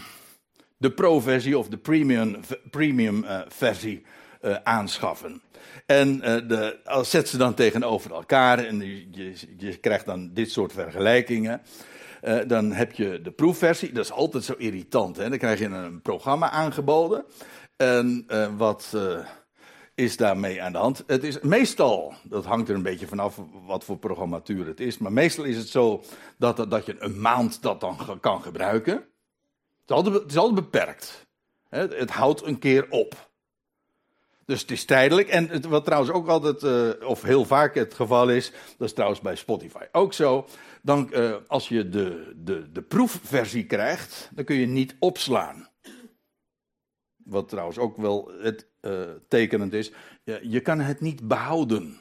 de 0.77 0.91
pro-versie 0.91 1.59
of 1.59 1.69
de 1.69 1.77
premium, 1.77 2.37
premium 2.71 3.25
uh, 3.25 3.41
versie 3.49 4.03
uh, 4.43 4.57
aanschaffen. 4.63 5.41
En 5.87 6.15
uh, 6.15 6.23
de, 6.49 6.79
zet 7.03 7.29
ze 7.29 7.37
dan 7.37 7.55
tegenover 7.55 8.13
elkaar 8.13 8.59
en 8.59 8.81
je, 9.11 9.33
je 9.57 9.77
krijgt 9.77 10.07
dan 10.07 10.31
dit 10.33 10.51
soort 10.51 10.73
vergelijkingen. 10.73 11.61
Uh, 12.23 12.39
dan 12.47 12.73
heb 12.73 12.93
je 12.93 13.21
de 13.21 13.31
proefversie. 13.31 13.93
Dat 13.93 14.05
is 14.05 14.13
altijd 14.13 14.45
zo 14.45 14.55
irritant. 14.57 15.17
Hè? 15.17 15.29
Dan 15.29 15.39
krijg 15.39 15.59
je 15.59 15.65
een 15.65 16.03
programma 16.03 16.51
aangeboden. 16.51 17.25
En 17.77 18.25
uh, 18.29 18.57
wat 18.57 18.93
uh, 18.95 19.27
is 19.95 20.17
daarmee 20.17 20.63
aan 20.63 20.73
de 20.73 20.79
hand? 20.79 21.05
Het 21.07 21.25
is 21.25 21.41
meestal, 21.41 22.15
dat 22.23 22.45
hangt 22.45 22.69
er 22.69 22.75
een 22.75 22.83
beetje 22.83 23.07
vanaf 23.07 23.41
wat 23.67 23.85
voor 23.85 23.99
programmatuur 23.99 24.67
het 24.67 24.81
is. 24.81 24.99
Maar 24.99 25.13
meestal 25.13 25.45
is 25.45 25.57
het 25.57 25.69
zo 25.69 26.03
dat, 26.37 26.71
dat 26.71 26.87
je 26.87 26.97
een 26.99 27.21
maand 27.21 27.63
dat 27.63 27.81
dan 27.81 28.19
kan 28.21 28.43
gebruiken. 28.43 28.95
Het 28.95 29.05
is 29.87 29.95
altijd, 29.95 30.15
het 30.15 30.31
is 30.31 30.37
altijd 30.37 30.71
beperkt. 30.71 31.27
Het 31.69 32.11
houdt 32.11 32.43
een 32.43 32.59
keer 32.59 32.91
op. 32.91 33.31
Dus 34.49 34.61
het 34.61 34.71
is 34.71 34.85
tijdelijk. 34.85 35.29
En 35.29 35.69
wat 35.69 35.85
trouwens 35.85 36.13
ook 36.13 36.29
altijd, 36.29 36.63
uh, 36.63 37.09
of 37.09 37.23
heel 37.23 37.45
vaak 37.45 37.75
het 37.75 37.95
geval 37.95 38.31
is, 38.31 38.53
dat 38.79 38.89
is 38.89 38.93
trouwens 38.93 39.21
bij 39.21 39.37
Spotify 39.37 39.85
ook 39.93 40.13
zo. 40.13 40.49
Dan, 40.83 41.11
uh, 41.13 41.37
als 41.47 41.69
je 41.69 41.89
de, 41.89 42.33
de, 42.37 42.73
de 42.73 42.83
proefversie 42.83 43.67
krijgt, 43.67 44.31
dan 44.35 44.45
kun 44.45 44.57
je 44.57 44.67
niet 44.67 44.97
opslaan. 44.99 45.69
Wat 47.17 47.49
trouwens 47.49 47.79
ook 47.79 47.97
wel 47.97 48.33
het 48.39 48.67
uh, 48.81 49.01
tekenend 49.29 49.73
is. 49.73 49.93
Je, 50.25 50.41
je 50.43 50.61
kan 50.61 50.81
het 50.81 51.01
niet 51.01 51.29
behouden. 51.29 52.01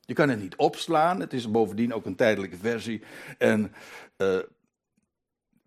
Je 0.00 0.14
kan 0.14 0.28
het 0.28 0.40
niet 0.40 0.56
opslaan. 0.56 1.20
Het 1.20 1.32
is 1.32 1.50
bovendien 1.50 1.94
ook 1.94 2.06
een 2.06 2.16
tijdelijke 2.16 2.56
versie. 2.56 3.02
En 3.38 3.72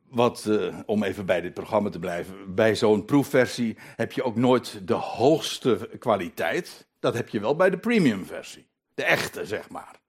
wat, 0.10 0.46
uh, 0.48 0.80
om 0.86 1.04
even 1.04 1.26
bij 1.26 1.42
dit 1.42 1.54
programma 1.54 1.90
te 1.90 2.00
blijven, 2.00 2.56
bij 2.56 2.76
zo'n 2.76 3.06
proefversie 3.06 3.78
heb 3.96 4.12
je 4.12 4.24
ook 4.24 4.36
nooit 4.36 4.88
de 4.88 4.94
hoogste 4.94 5.90
kwaliteit. 6.00 6.88
Dat 7.00 7.14
heb 7.14 7.30
je 7.30 7.40
wel 7.40 7.56
bij 7.56 7.70
de 7.70 7.78
premium 7.78 8.26
versie. 8.26 8.68
De 8.94 9.04
echte, 9.04 9.46
zeg 9.46 9.70
maar. 9.70 10.00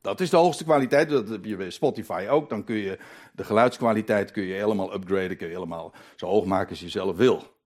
Dat 0.00 0.20
is 0.20 0.30
de 0.30 0.36
hoogste 0.36 0.64
kwaliteit, 0.64 1.08
dat 1.08 1.28
heb 1.28 1.44
je 1.44 1.56
bij 1.56 1.70
Spotify 1.70 2.26
ook. 2.30 2.48
Dan 2.48 2.64
kun 2.64 2.76
je 2.76 2.98
de 3.32 3.44
geluidskwaliteit 3.44 4.30
kun 4.30 4.42
je 4.42 4.54
helemaal 4.54 4.94
upgraden, 4.94 5.36
kun 5.36 5.46
je 5.46 5.52
helemaal 5.52 5.94
zo 6.16 6.26
hoog 6.26 6.44
maken 6.44 6.70
als 6.70 6.80
je 6.80 6.88
zelf 6.88 7.16
wil. 7.16 7.56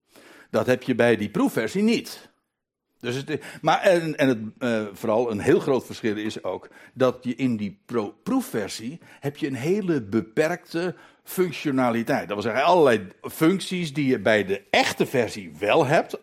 Dat 0.51 0.67
heb 0.67 0.83
je 0.83 0.95
bij 0.95 1.17
die 1.17 1.31
proefversie 1.31 1.83
niet. 1.83 2.32
Dus 3.02 3.16
het, 3.16 3.42
maar 3.61 3.80
en, 3.80 4.16
en 4.16 4.28
het, 4.28 4.38
uh, 4.59 4.87
vooral 4.92 5.30
een 5.30 5.40
heel 5.40 5.61
groot 5.61 5.87
verschil 5.87 6.16
is 6.16 6.44
ook 6.44 6.68
dat 6.94 7.18
je 7.21 7.35
in 7.35 7.56
die 7.56 7.80
pro 7.87 8.14
proefversie 8.23 9.00
heb 9.21 9.37
je 9.37 9.47
een 9.47 9.54
hele 9.54 10.02
beperkte 10.02 10.94
functionaliteit. 11.25 12.28
Dat 12.28 12.42
wil 12.42 12.52
zeggen, 12.52 12.64
allerlei 12.64 13.09
functies 13.23 13.92
die 13.92 14.06
je 14.06 14.21
bij 14.21 14.44
de 14.44 14.62
echte 14.71 15.06
versie 15.06 15.52
wel 15.59 15.87
hebt, 15.87 16.18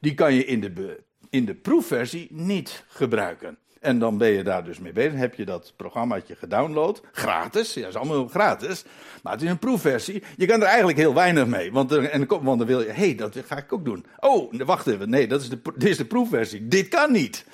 die 0.00 0.14
kan 0.14 0.34
je 0.34 0.44
in 0.44 0.60
de, 0.60 1.02
in 1.30 1.44
de 1.44 1.54
proefversie 1.54 2.28
niet 2.30 2.84
gebruiken. 2.88 3.58
En 3.82 3.98
dan 3.98 4.18
ben 4.18 4.28
je 4.28 4.42
daar 4.42 4.64
dus 4.64 4.78
mee 4.78 4.92
bezig. 4.92 5.18
Heb 5.18 5.34
je 5.34 5.44
dat 5.44 5.72
programmaatje 5.76 6.36
gedownload. 6.36 7.02
Gratis. 7.12 7.74
Ja, 7.74 7.88
is 7.88 7.96
allemaal 7.96 8.28
gratis. 8.28 8.84
Maar 9.22 9.32
het 9.32 9.42
is 9.42 9.50
een 9.50 9.58
proefversie. 9.58 10.22
Je 10.36 10.46
kan 10.46 10.60
er 10.60 10.66
eigenlijk 10.66 10.98
heel 10.98 11.14
weinig 11.14 11.46
mee. 11.46 11.72
Want, 11.72 11.92
en, 11.92 12.26
want 12.26 12.58
dan 12.58 12.66
wil 12.66 12.80
je. 12.80 12.86
Hé, 12.86 12.92
hey, 12.92 13.14
dat 13.14 13.36
ga 13.46 13.56
ik 13.56 13.72
ook 13.72 13.84
doen. 13.84 14.04
Oh, 14.18 14.52
wacht 14.52 14.86
even. 14.86 15.10
Nee, 15.10 15.26
dat 15.26 15.40
is 15.40 15.48
de, 15.48 15.60
dit 15.76 15.88
is 15.88 15.96
de 15.96 16.04
proefversie. 16.04 16.68
Dit 16.68 16.88
kan 16.88 17.12
niet. 17.12 17.44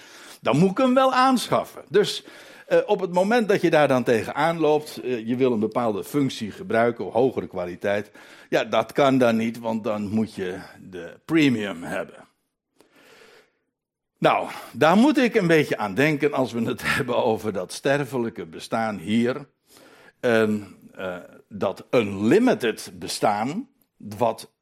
Dan 0.40 0.58
moet 0.58 0.70
ik 0.70 0.78
hem 0.78 0.94
wel 0.94 1.12
aanschaffen. 1.12 1.82
Dus 1.88 2.24
uh, 2.68 2.78
op 2.86 3.00
het 3.00 3.12
moment 3.12 3.48
dat 3.48 3.60
je 3.60 3.70
daar 3.70 3.88
dan 3.88 4.04
tegenaan 4.04 4.58
loopt, 4.58 5.00
uh, 5.04 5.26
je 5.26 5.36
wil 5.36 5.52
een 5.52 5.60
bepaalde 5.60 6.04
functie 6.04 6.50
gebruiken, 6.50 7.06
of 7.06 7.12
hogere 7.12 7.46
kwaliteit. 7.46 8.10
Ja, 8.48 8.64
dat 8.64 8.92
kan 8.92 9.18
dan 9.18 9.36
niet, 9.36 9.58
want 9.58 9.84
dan 9.84 10.08
moet 10.08 10.34
je 10.34 10.58
de 10.90 11.16
premium 11.24 11.82
hebben. 11.82 12.27
Nou, 14.18 14.48
daar 14.72 14.96
moet 14.96 15.18
ik 15.18 15.34
een 15.34 15.46
beetje 15.46 15.76
aan 15.76 15.94
denken 15.94 16.32
als 16.32 16.52
we 16.52 16.62
het 16.62 16.82
hebben 16.96 17.24
over 17.24 17.52
dat 17.52 17.72
sterfelijke 17.72 18.46
bestaan 18.46 18.98
hier. 18.98 19.48
En 20.20 20.76
uh, 20.98 21.16
dat 21.48 21.86
unlimited 21.90 22.92
bestaan, 22.94 23.68
wat, 23.96 24.52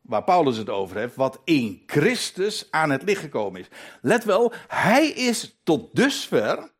waar 0.00 0.24
Paulus 0.24 0.56
het 0.56 0.70
over 0.70 0.96
heeft, 0.96 1.14
wat 1.14 1.40
in 1.44 1.82
Christus 1.86 2.66
aan 2.70 2.90
het 2.90 3.02
licht 3.02 3.20
gekomen 3.20 3.60
is. 3.60 3.68
Let 4.00 4.24
wel, 4.24 4.52
hij 4.68 5.06
is 5.08 5.58
tot 5.62 5.88
dusver 5.92 6.70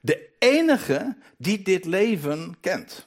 de 0.00 0.28
enige 0.38 1.16
die 1.38 1.62
dit 1.62 1.84
leven 1.84 2.56
kent. 2.60 3.06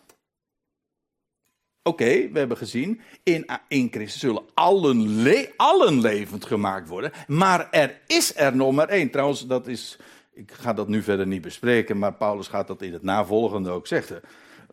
Oké, 1.89 2.29
we 2.31 2.39
hebben 2.39 2.57
gezien, 2.57 3.01
in, 3.23 3.45
in 3.67 3.87
Christus 3.91 4.19
zullen 4.19 4.43
allen, 4.53 5.21
le 5.21 5.49
allen 5.55 6.01
levend 6.01 6.45
gemaakt 6.45 6.87
worden. 6.87 7.11
Maar 7.27 7.67
er 7.71 7.99
is 8.07 8.35
er 8.35 8.55
nog 8.55 8.73
maar 8.73 8.87
één. 8.87 9.09
Trouwens, 9.09 9.47
dat 9.47 9.67
is, 9.67 9.97
ik 10.33 10.51
ga 10.51 10.73
dat 10.73 10.87
nu 10.87 11.01
verder 11.01 11.27
niet 11.27 11.41
bespreken, 11.41 11.97
maar 11.97 12.13
Paulus 12.13 12.47
gaat 12.47 12.67
dat 12.67 12.81
in 12.81 12.93
het 12.93 13.03
navolgende 13.03 13.69
ook 13.69 13.87
zeggen. 13.87 14.21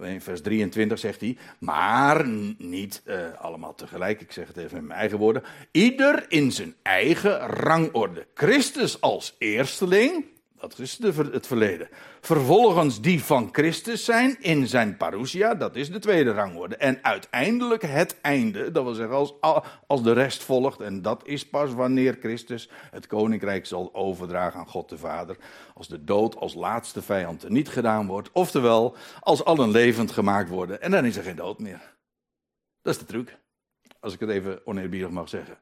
In 0.01 0.21
vers 0.21 0.41
23 0.41 0.99
zegt 0.99 1.21
hij, 1.21 1.37
maar 1.59 2.29
niet 2.59 3.03
uh, 3.05 3.17
allemaal 3.39 3.75
tegelijk, 3.75 4.21
ik 4.21 4.33
zeg 4.33 4.47
het 4.47 4.57
even 4.57 4.79
in 4.79 4.87
mijn 4.87 4.99
eigen 4.99 5.19
woorden. 5.19 5.43
Ieder 5.71 6.25
in 6.29 6.53
zijn 6.53 6.75
eigen 6.83 7.39
rangorde. 7.39 8.27
Christus 8.35 9.01
als 9.01 9.35
eersteling, 9.39 10.25
dat 10.61 10.79
is 10.79 10.97
de, 10.97 11.13
het 11.33 11.47
verleden. 11.47 11.89
Vervolgens 12.21 13.01
die 13.01 13.25
van 13.25 13.49
Christus 13.53 14.05
zijn 14.05 14.37
in 14.41 14.67
zijn 14.67 14.97
parousia, 14.97 15.55
dat 15.55 15.77
is 15.77 15.91
de 15.91 15.99
tweede 15.99 16.33
rangorde. 16.33 16.77
En 16.77 17.05
uiteindelijk 17.05 17.83
het 17.83 18.21
einde, 18.21 18.73
dat 18.73 18.85
wil 18.85 18.95
zeggen 18.95 19.17
als, 19.17 19.35
als 19.87 20.03
de 20.03 20.13
rest 20.13 20.43
volgt. 20.43 20.81
En 20.81 21.03
dat 21.03 21.27
is 21.27 21.49
pas 21.49 21.73
wanneer 21.73 22.17
Christus 22.21 22.71
het 22.91 23.07
koninkrijk 23.07 23.67
zal 23.67 23.95
overdragen 23.95 24.61
aan 24.61 24.69
God 24.69 24.89
de 24.89 24.99
Vader. 24.99 25.37
Als 25.75 25.89
de 25.89 26.05
dood 26.05 26.37
als 26.37 26.55
laatste 26.55 27.03
vijand 27.03 27.49
niet 27.49 27.69
gedaan 27.69 28.07
wordt. 28.07 28.31
Oftewel, 28.33 28.97
als 29.21 29.45
allen 29.45 29.71
levend 29.71 30.11
gemaakt 30.11 30.49
worden. 30.49 30.83
En 30.83 30.91
dan 30.91 31.05
is 31.05 31.17
er 31.17 31.23
geen 31.23 31.37
dood 31.37 31.59
meer. 31.59 31.97
Dat 32.83 32.95
is 32.95 33.01
de 33.01 33.07
truc. 33.07 33.39
Als 34.01 34.15
ik 34.15 34.21
het 34.21 34.31
even 34.31 34.67
oneerbiedig 34.67 35.11
mag 35.11 35.29
zeggen. 35.29 35.59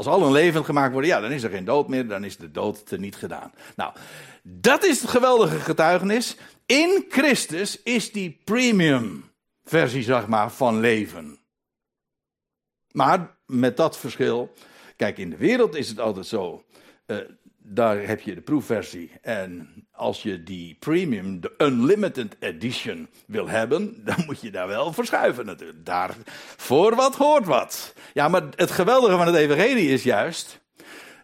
Als 0.00 0.08
allen 0.08 0.32
levend 0.32 0.64
gemaakt 0.64 0.92
worden, 0.92 1.10
ja, 1.10 1.20
dan 1.20 1.30
is 1.30 1.42
er 1.42 1.50
geen 1.50 1.64
dood 1.64 1.88
meer, 1.88 2.08
dan 2.08 2.24
is 2.24 2.36
de 2.36 2.50
dood 2.50 2.86
teniet 2.86 3.16
gedaan. 3.16 3.52
Nou, 3.76 3.94
dat 4.42 4.84
is 4.84 5.00
het 5.00 5.10
geweldige 5.10 5.58
getuigenis. 5.60 6.36
In 6.66 7.04
Christus 7.08 7.82
is 7.82 8.12
die 8.12 8.40
premium 8.44 9.32
versie, 9.64 10.02
zeg 10.02 10.26
maar, 10.26 10.50
van 10.50 10.80
leven. 10.80 11.38
Maar 12.90 13.36
met 13.46 13.76
dat 13.76 13.98
verschil, 13.98 14.52
kijk, 14.96 15.18
in 15.18 15.30
de 15.30 15.36
wereld 15.36 15.74
is 15.74 15.88
het 15.88 16.00
altijd 16.00 16.26
zo. 16.26 16.64
Uh, 17.06 17.18
daar 17.62 18.06
heb 18.06 18.20
je 18.20 18.34
de 18.34 18.40
proefversie. 18.40 19.12
En 19.20 19.74
als 19.92 20.22
je 20.22 20.42
die 20.42 20.76
premium, 20.78 21.40
de 21.40 21.54
unlimited 21.58 22.36
edition 22.38 23.08
wil 23.26 23.48
hebben, 23.48 23.94
dan 24.04 24.24
moet 24.26 24.40
je 24.40 24.50
daar 24.50 24.68
wel 24.68 24.92
verschuiven 24.92 25.46
natuurlijk. 25.46 25.84
Daar, 25.84 26.14
voor 26.56 26.94
wat 26.94 27.16
hoort 27.16 27.46
wat. 27.46 27.94
Ja, 28.14 28.28
maar 28.28 28.42
het 28.54 28.70
geweldige 28.70 29.16
van 29.16 29.26
het 29.26 29.36
evangelie 29.36 29.88
is 29.88 30.02
juist, 30.02 30.60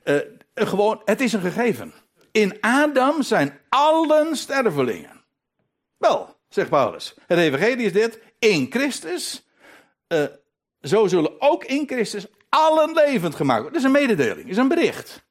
uh, 0.04 0.16
gewoon, 0.54 1.02
het 1.04 1.20
is 1.20 1.32
een 1.32 1.40
gegeven. 1.40 1.92
In 2.32 2.60
Adam 2.60 3.22
zijn 3.22 3.58
allen 3.68 4.36
stervelingen. 4.36 5.24
Wel, 5.96 6.36
zegt 6.48 6.68
Paulus. 6.68 7.14
Het 7.26 7.38
evangelie 7.38 7.86
is 7.86 7.92
dit, 7.92 8.20
in 8.38 8.66
Christus, 8.70 9.46
uh, 10.08 10.24
zo 10.80 11.06
zullen 11.06 11.40
ook 11.40 11.64
in 11.64 11.86
Christus 11.86 12.26
allen 12.48 12.92
levend 12.92 13.34
gemaakt 13.34 13.62
worden. 13.62 13.82
Dat 13.82 13.90
is 13.90 13.96
een 13.96 14.06
mededeling, 14.06 14.48
is 14.48 14.56
een 14.56 14.68
bericht. 14.68 15.25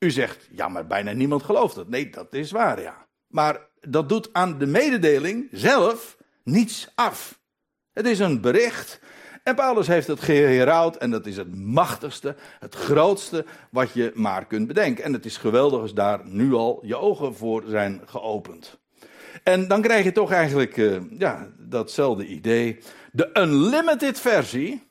U 0.00 0.10
zegt, 0.10 0.48
ja, 0.52 0.68
maar 0.68 0.86
bijna 0.86 1.12
niemand 1.12 1.42
gelooft 1.42 1.76
het. 1.76 1.88
Nee, 1.88 2.10
dat 2.10 2.34
is 2.34 2.50
waar, 2.50 2.80
ja. 2.80 3.06
Maar 3.26 3.68
dat 3.80 4.08
doet 4.08 4.28
aan 4.32 4.58
de 4.58 4.66
mededeling 4.66 5.48
zelf 5.52 6.16
niets 6.44 6.88
af. 6.94 7.40
Het 7.92 8.06
is 8.06 8.18
een 8.18 8.40
bericht. 8.40 9.00
En 9.42 9.54
Paulus 9.54 9.86
heeft 9.86 10.06
het 10.06 10.20
geheraald 10.20 10.96
en 10.96 11.10
dat 11.10 11.26
is 11.26 11.36
het 11.36 11.54
machtigste, 11.54 12.36
het 12.58 12.74
grootste 12.74 13.44
wat 13.70 13.92
je 13.92 14.12
maar 14.14 14.46
kunt 14.46 14.66
bedenken. 14.66 15.04
En 15.04 15.12
het 15.12 15.24
is 15.24 15.36
geweldig 15.36 15.80
als 15.80 15.94
daar 15.94 16.20
nu 16.24 16.52
al 16.52 16.80
je 16.86 16.96
ogen 16.96 17.34
voor 17.34 17.62
zijn 17.66 18.00
geopend. 18.06 18.78
En 19.42 19.68
dan 19.68 19.82
krijg 19.82 20.04
je 20.04 20.12
toch 20.12 20.32
eigenlijk 20.32 20.76
uh, 20.76 21.00
ja, 21.18 21.48
datzelfde 21.58 22.26
idee. 22.26 22.78
De 23.12 23.30
unlimited 23.32 24.20
versie 24.20 24.89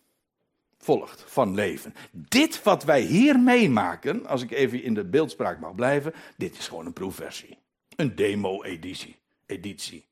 volgt 0.81 1.23
van 1.27 1.53
leven. 1.53 1.93
Dit 2.11 2.63
wat 2.63 2.83
wij 2.83 3.01
hier 3.01 3.39
meemaken, 3.39 4.25
als 4.25 4.41
ik 4.41 4.51
even 4.51 4.83
in 4.83 4.93
de 4.93 5.05
beeldspraak 5.05 5.59
mag 5.59 5.75
blijven, 5.75 6.13
dit 6.37 6.57
is 6.57 6.67
gewoon 6.67 6.85
een 6.85 6.93
proefversie. 6.93 7.57
Een 7.95 8.15
demo-editie. 8.15 9.15
Editie. 9.45 10.07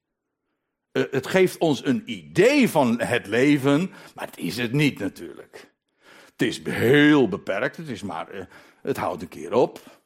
Uh, 0.91 1.03
het 1.11 1.27
geeft 1.27 1.57
ons 1.57 1.85
een 1.85 2.03
idee 2.05 2.69
van 2.69 3.01
het 3.01 3.27
leven, 3.27 3.91
maar 4.15 4.25
het 4.25 4.37
is 4.37 4.57
het 4.57 4.71
niet 4.71 4.99
natuurlijk. 4.99 5.71
Het 6.31 6.41
is 6.41 6.63
heel 6.63 7.27
beperkt, 7.29 7.77
het 7.77 7.87
is 7.87 8.01
maar, 8.01 8.35
uh, 8.35 8.45
het 8.81 8.97
houdt 8.97 9.21
een 9.21 9.27
keer 9.27 9.53
op. 9.53 10.01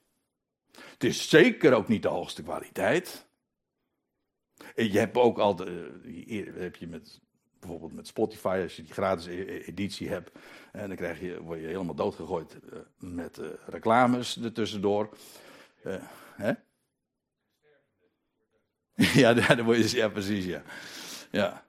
Het 0.71 1.03
is 1.03 1.29
zeker 1.29 1.73
ook 1.73 1.87
niet 1.87 2.01
de 2.01 2.07
hoogste 2.07 2.43
kwaliteit. 2.43 3.27
Je 4.75 4.99
hebt 4.99 5.17
ook 5.17 5.37
al, 5.37 5.55
de, 5.55 6.53
heb 6.57 6.75
je 6.75 6.87
met 6.87 7.20
bijvoorbeeld 7.61 7.93
met 7.93 8.07
Spotify, 8.07 8.59
als 8.63 8.75
je 8.75 8.83
die 8.83 8.93
gratis 8.93 9.25
e-, 9.25 9.31
e-, 9.31 9.63
editie 9.65 10.09
hebt, 10.09 10.31
en 10.71 10.87
dan 10.87 10.97
krijg 10.97 11.19
je, 11.19 11.41
word 11.41 11.59
je 11.59 11.65
helemaal 11.65 11.95
doodgegooid 11.95 12.57
uh, 12.73 12.79
met 12.97 13.37
uh, 13.37 13.47
reclames 13.65 14.39
ertussendoor. 14.43 15.09
Hè? 16.35 16.51
ja, 19.21 19.33
dan 19.33 19.61
word 19.61 19.91
je, 19.91 19.97
ja, 19.97 20.09
precies, 20.09 20.45
ja. 20.45 20.61
ja. 21.31 21.65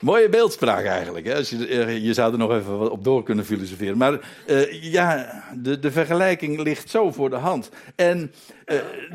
Mooie 0.00 0.28
beeldspraak 0.28 0.84
eigenlijk. 0.84 1.26
Hè? 1.26 1.34
Als 1.34 1.50
je, 1.50 2.02
je 2.02 2.14
zou 2.14 2.32
er 2.32 2.38
nog 2.38 2.52
even 2.52 2.90
op 2.90 3.04
door 3.04 3.22
kunnen 3.22 3.44
filosoferen. 3.44 3.96
Maar 3.96 4.28
ja, 4.70 5.44
de, 5.56 5.78
de 5.78 5.92
vergelijking 5.92 6.60
ligt 6.60 6.90
zo 6.90 7.12
voor 7.12 7.30
de 7.30 7.36
hand. 7.36 7.70
En 7.96 8.32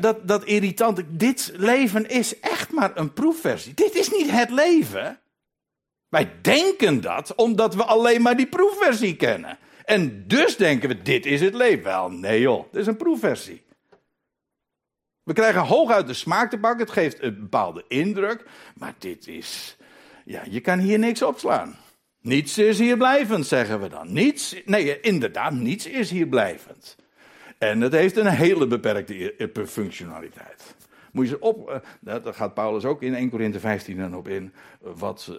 dat, 0.00 0.28
dat 0.28 0.44
irritante. 0.44 1.04
Dit 1.16 1.52
leven 1.56 2.08
is 2.08 2.40
echt 2.40 2.72
maar 2.72 2.90
een 2.94 3.12
proefversie. 3.12 3.74
Dit 3.74 3.94
is 3.94 4.10
niet 4.10 4.30
het 4.30 4.50
leven. 4.50 5.18
Wij 6.14 6.32
denken 6.40 7.00
dat 7.00 7.34
omdat 7.34 7.74
we 7.74 7.84
alleen 7.84 8.22
maar 8.22 8.36
die 8.36 8.46
proefversie 8.46 9.16
kennen. 9.16 9.58
En 9.84 10.24
dus 10.26 10.56
denken 10.56 10.88
we, 10.88 11.02
dit 11.02 11.26
is 11.26 11.40
het 11.40 11.54
leven. 11.54 11.84
Wel, 11.84 12.10
nee 12.10 12.40
joh, 12.40 12.64
dit 12.72 12.80
is 12.80 12.86
een 12.86 12.96
proefversie. 12.96 13.62
We 15.22 15.32
krijgen 15.32 15.60
hooguit 15.60 16.06
de 16.06 16.14
smaak 16.14 16.50
te 16.50 16.58
pakken, 16.58 16.80
het 16.80 16.90
geeft 16.90 17.22
een 17.22 17.40
bepaalde 17.40 17.84
indruk, 17.88 18.44
maar 18.74 18.94
dit 18.98 19.28
is, 19.28 19.76
ja, 20.24 20.42
je 20.50 20.60
kan 20.60 20.78
hier 20.78 20.98
niks 20.98 21.22
opslaan. 21.22 21.76
Niets 22.20 22.58
is 22.58 22.78
hier 22.78 22.96
blijvend, 22.96 23.46
zeggen 23.46 23.80
we 23.80 23.88
dan. 23.88 24.12
Niets, 24.12 24.56
nee, 24.64 25.00
inderdaad, 25.00 25.52
niets 25.52 25.86
is 25.86 26.10
hier 26.10 26.26
blijvend. 26.26 26.96
En 27.58 27.80
het 27.80 27.92
heeft 27.92 28.16
een 28.16 28.26
hele 28.26 28.66
beperkte 28.66 29.66
functionaliteit. 29.66 30.74
Moet 31.12 31.24
je 31.24 31.30
ze 31.30 31.40
op, 31.40 31.70
uh, 31.70 31.76
daar 32.00 32.34
gaat 32.34 32.54
Paulus 32.54 32.84
ook 32.84 33.02
in 33.02 33.14
1 33.14 33.30
Korinthe 33.30 33.60
15 33.60 33.96
dan 33.96 34.16
op 34.16 34.28
in, 34.28 34.52
uh, 34.84 34.90
wat 34.96 35.32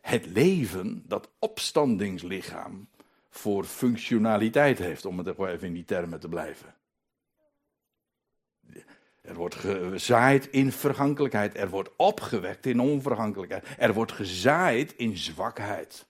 het 0.00 0.26
leven, 0.26 1.02
dat 1.06 1.30
opstandingslichaam, 1.38 2.88
voor 3.30 3.64
functionaliteit 3.64 4.78
heeft, 4.78 5.04
om 5.04 5.18
het 5.18 5.38
even 5.38 5.66
in 5.66 5.72
die 5.72 5.84
termen 5.84 6.20
te 6.20 6.28
blijven. 6.28 6.74
Er 9.28 9.34
wordt 9.34 9.54
gezaaid 9.54 10.46
in 10.46 10.72
vergankelijkheid. 10.72 11.56
Er 11.56 11.68
wordt 11.68 11.90
opgewekt 11.96 12.66
in 12.66 12.80
onvergankelijkheid. 12.80 13.66
Er 13.78 13.94
wordt 13.94 14.12
gezaaid 14.12 14.92
in 14.96 15.16
zwakheid. 15.16 16.06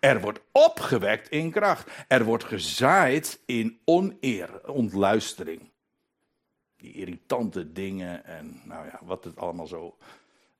Er 0.00 0.20
wordt 0.20 0.40
opgewekt 0.52 1.28
in 1.28 1.50
kracht. 1.50 2.04
Er 2.08 2.24
wordt 2.24 2.44
gezaaid 2.44 3.40
in 3.46 3.80
oneer, 3.84 4.68
ontluistering. 4.68 5.70
Die 6.76 6.92
irritante 6.92 7.72
dingen 7.72 8.24
en 8.24 8.62
nou 8.64 8.86
ja, 8.86 9.00
wat 9.04 9.24
het 9.24 9.36
allemaal 9.36 9.66
zo 9.66 9.96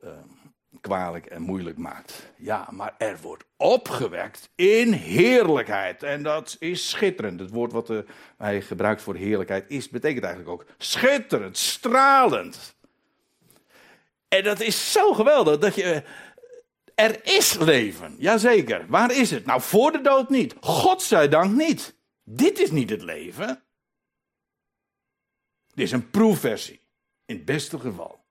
uh, 0.05 0.11
kwalijk 0.81 1.27
en 1.27 1.43
moeilijk 1.43 1.79
maakt. 1.79 2.33
Ja, 2.37 2.69
maar 2.71 2.95
er 2.99 3.19
wordt 3.23 3.45
opgewekt 3.57 4.51
in 4.55 4.93
heerlijkheid. 4.93 6.03
En 6.03 6.23
dat 6.23 6.57
is 6.59 6.89
schitterend. 6.89 7.41
Het 7.41 7.51
woord 7.51 7.73
wat 7.73 7.93
hij 8.37 8.63
gebruikt 8.63 9.03
voor 9.03 9.15
heerlijkheid 9.15 9.65
is, 9.69 9.89
betekent 9.89 10.25
eigenlijk 10.25 10.53
ook 10.53 10.67
schitterend, 10.79 11.57
stralend. 11.57 12.75
En 14.29 14.45
dat 14.45 14.61
is 14.61 14.93
zo 14.93 15.13
geweldig 15.13 15.59
dat 15.59 15.75
je. 15.75 16.03
Er 16.95 17.27
is 17.27 17.59
leven, 17.59 18.15
jazeker. 18.19 18.87
Waar 18.89 19.13
is 19.13 19.31
het? 19.31 19.47
Nou, 19.47 19.61
voor 19.61 19.93
de 19.93 20.01
dood 20.01 20.31
niet. 20.31 20.55
Godzijdank 20.61 21.57
niet. 21.57 21.95
Dit 22.25 22.59
is 22.59 22.71
niet 22.71 22.91
het 22.91 23.03
leven. 23.03 23.63
Dit 25.75 25.85
is 25.85 25.93
een 25.93 26.11
proefversie. 26.11 26.81
In 27.25 27.37
het 27.37 27.45
beste 27.45 27.79
geval. 27.79 28.26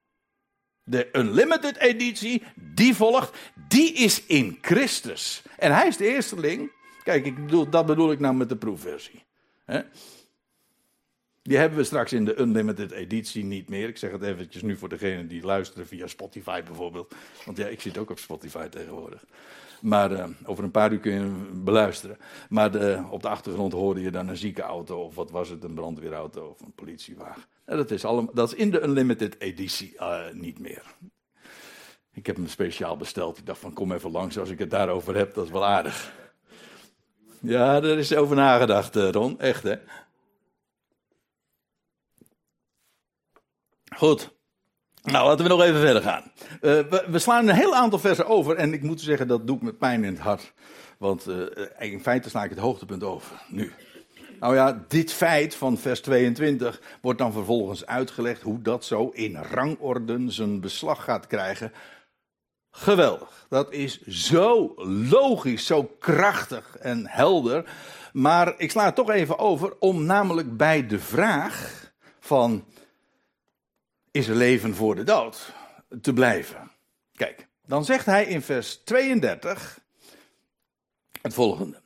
De 0.88 1.10
Unlimited 1.12 1.78
editie, 1.78 2.44
die 2.56 2.96
volgt, 2.96 3.38
die 3.68 3.94
is 3.94 4.26
in 4.26 4.58
Christus. 4.62 5.42
En 5.58 5.76
hij 5.76 5.88
is 5.88 5.98
de 5.98 6.08
eersteling. 6.08 6.72
Kijk, 7.04 7.26
ik 7.26 7.36
bedoel, 7.36 7.70
dat 7.70 7.86
bedoel 7.86 8.12
ik 8.12 8.20
nou 8.20 8.36
met 8.36 8.50
de 8.50 8.56
proefversie. 8.56 9.24
Die 11.42 11.58
hebben 11.58 11.78
we 11.78 11.84
straks 11.84 12.14
in 12.14 12.26
de 12.26 12.40
Unlimited 12.40 12.92
editie 12.92 13.44
niet 13.44 13.70
meer. 13.70 13.88
Ik 13.88 13.98
zeg 13.98 14.12
het 14.12 14.22
eventjes 14.22 14.62
nu 14.62 14.78
voor 14.78 14.90
degenen 14.90 15.28
die 15.28 15.44
luisteren 15.44 15.88
via 15.88 16.08
Spotify 16.08 16.64
bijvoorbeeld. 16.64 17.16
Want 17.46 17.58
ja, 17.58 17.68
ik 17.68 17.82
zit 17.82 17.98
ook 17.98 18.10
op 18.10 18.20
Spotify 18.20 18.68
tegenwoordig. 18.68 19.26
Maar 19.82 20.12
uh, 20.12 20.26
over 20.46 20.64
een 20.64 20.72
paar 20.72 20.92
uur 20.92 21.00
kun 21.00 21.12
je 21.12 21.20
hem 21.20 21.64
beluisteren. 21.64 22.18
Maar 22.50 22.72
de, 22.72 23.04
op 23.10 23.22
de 23.22 23.30
achtergrond 23.30 23.74
hoorde 23.74 24.02
je 24.02 24.12
dan 24.12 24.28
een 24.28 24.38
ziekenauto 24.38 25.04
of 25.04 25.16
wat 25.16 25.32
was 25.32 25.50
het, 25.50 25.64
een 25.64 25.74
brandweerauto 25.74 26.48
of 26.48 26.62
een 26.62 26.74
politiewagen. 26.74 27.44
En 27.66 27.78
dat, 27.78 27.92
is 27.92 28.06
allemaal, 28.06 28.34
dat 28.34 28.52
is 28.52 28.58
in 28.58 28.72
de 28.72 28.84
Unlimited 28.84 29.40
editie 29.40 29.94
uh, 30.00 30.32
niet 30.32 30.60
meer. 30.60 30.84
Ik 32.14 32.26
heb 32.26 32.36
hem 32.36 32.48
speciaal 32.48 32.98
besteld. 32.98 33.38
Ik 33.38 33.46
dacht 33.46 33.60
van 33.60 33.74
kom 33.74 33.92
even 33.92 34.12
langs 34.12 34.38
als 34.38 34.50
ik 34.50 34.60
het 34.60 34.70
daarover 34.70 35.16
heb, 35.16 35.34
dat 35.34 35.46
is 35.46 35.52
wel 35.52 35.66
aardig. 35.66 36.14
Ja, 37.40 37.80
daar 37.80 37.98
is 37.98 38.16
over 38.16 38.36
nagedacht, 38.36 38.96
Ron. 38.96 39.40
Echt, 39.40 39.64
hè? 39.64 39.76
Goed. 43.96 44.35
Nou, 45.06 45.28
laten 45.28 45.44
we 45.46 45.52
nog 45.52 45.62
even 45.62 45.80
verder 45.80 46.02
gaan. 46.02 46.24
Uh, 46.62 46.80
we, 47.08 47.20
slaan 47.20 47.48
een 47.48 47.56
heel 47.56 47.76
aantal 47.76 48.00
versen 48.00 48.28
over. 48.28 48.56
En 48.56 48.74
ik 48.74 48.82
moet 48.82 49.02
zeggen, 49.02 49.28
dat 49.28 49.48
doe 49.48 49.56
ik 49.56 49.62
met 49.62 49.78
pijn 49.78 50.04
in 50.04 50.14
het 50.14 50.22
hart. 50.22 50.54
Want 50.98 51.28
uh, 51.28 51.92
in 51.92 52.02
feite 52.02 52.30
sla 52.30 52.44
ik 52.44 52.50
het 52.50 52.60
hoogtepunt 52.60 53.04
over. 53.04 53.42
Nu. 53.48 53.74
Nou 54.40 54.56
ja, 54.56 54.86
dit 54.88 55.14
feit 55.14 55.56
van 55.56 55.78
vers 55.78 56.02
22 56.02 56.82
wordt 57.02 57.20
dan 57.20 57.32
vervolgens 57.32 57.86
uitgelegd 57.86 58.42
hoe 58.42 58.62
dat 58.62 58.86
zo 58.86 59.10
in 59.14 59.36
rangorden 59.36 60.32
zijn 60.32 60.60
beslag 60.60 61.04
gaat 61.04 61.28
krijgen. 61.28 61.72
Geweldig. 62.72 63.46
Dat 63.50 63.72
is 63.72 64.02
zo 64.02 64.74
logisch, 65.10 65.66
zo 65.66 65.84
krachtig 66.00 66.78
en 66.78 67.08
helder. 67.08 67.70
Maar 68.14 68.54
ik 68.58 68.72
sla 68.72 68.86
het 68.86 68.96
toch 68.96 69.10
even 69.10 69.40
over 69.40 69.74
om 69.80 70.06
namelijk 70.06 70.58
bij 70.58 70.88
de 70.88 71.00
vraag 71.00 71.84
van 72.20 72.66
is 74.16 74.28
leven 74.28 74.76
voor 74.76 74.96
de 74.96 75.04
dood 75.04 75.54
te 76.02 76.14
blijven. 76.14 76.72
Kijk, 77.16 77.48
dan 77.66 77.86
zegt 77.86 78.06
hij 78.06 78.26
in 78.26 78.42
vers 78.42 78.76
32 78.84 79.80
het 81.22 81.34
volgende. 81.34 81.82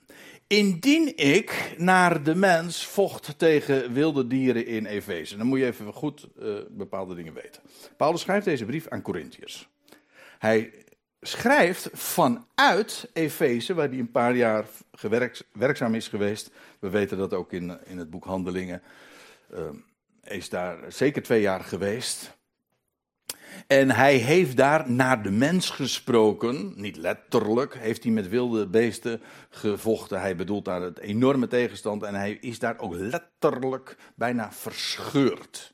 Indien 0.48 1.18
ik 1.18 1.74
naar 1.78 2.24
de 2.24 2.36
mens 2.36 2.86
vocht 2.86 3.40
tegen 3.40 3.94
wilde 3.94 4.28
dieren 4.28 4.66
in 4.66 4.86
Efeze. 4.86 5.38
Dan 5.38 5.48
moet 5.48 5.60
je 5.60 5.66
even 5.66 5.94
goed 5.94 6.28
uh, 6.40 6.60
bepaalde 6.70 7.16
dingen 7.16 7.34
weten. 7.34 7.62
Paulus 7.98 8.22
schrijft 8.22 8.46
deze 8.46 8.66
brief 8.66 8.88
aan 8.88 9.02
Corinthiërs. 9.02 9.70
Hij 10.40 10.74
schrijft 11.22 11.90
vanuit 11.94 13.10
Efeze, 13.14 13.74
waar 13.74 13.90
hij 13.90 14.00
een 14.00 14.12
paar 14.12 14.36
jaar 14.36 14.66
werkzaam 15.52 15.96
is 15.96 16.08
geweest. 16.08 16.52
We 16.80 16.90
weten 16.90 17.18
dat 17.18 17.34
ook 17.34 17.54
in, 17.54 17.78
in 17.86 17.98
het 17.98 18.10
boek 18.10 18.26
Handelingen. 18.26 18.82
Uh, 19.54 19.70
is 20.30 20.50
daar 20.50 20.78
zeker 20.88 21.22
twee 21.22 21.42
jaar 21.42 21.64
geweest. 21.64 22.38
En 23.68 23.92
hij 23.92 24.16
heeft 24.16 24.58
daar 24.58 24.92
naar 24.92 25.24
de 25.24 25.32
mens 25.32 25.70
gesproken, 25.70 26.74
niet 26.76 26.96
letterlijk, 26.96 27.76
heeft 27.76 28.04
hij 28.04 28.12
met 28.12 28.30
wilde 28.30 28.68
beesten 28.68 29.22
gevochten. 29.50 30.20
Hij 30.20 30.36
bedoelt 30.36 30.66
daar 30.66 30.82
het 30.82 31.00
enorme 31.00 31.48
tegenstand 31.48 32.04
en 32.04 32.16
hij 32.16 32.32
is 32.32 32.60
daar 32.60 32.80
ook 32.80 32.94
letterlijk 32.94 33.98
bijna 34.16 34.52
verscheurd. 34.52 35.74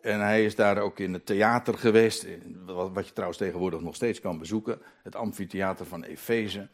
En 0.00 0.20
hij 0.20 0.44
is 0.44 0.54
daar 0.54 0.78
ook 0.78 0.98
in 0.98 1.12
het 1.12 1.26
theater 1.26 1.78
geweest, 1.78 2.26
wat 2.66 3.06
je 3.06 3.12
trouwens 3.12 3.38
tegenwoordig 3.38 3.80
nog 3.80 3.94
steeds 3.94 4.20
kan 4.20 4.38
bezoeken, 4.38 4.80
het 5.02 5.16
amfitheater 5.16 5.86
van 5.86 6.02
Efeze. 6.02 6.68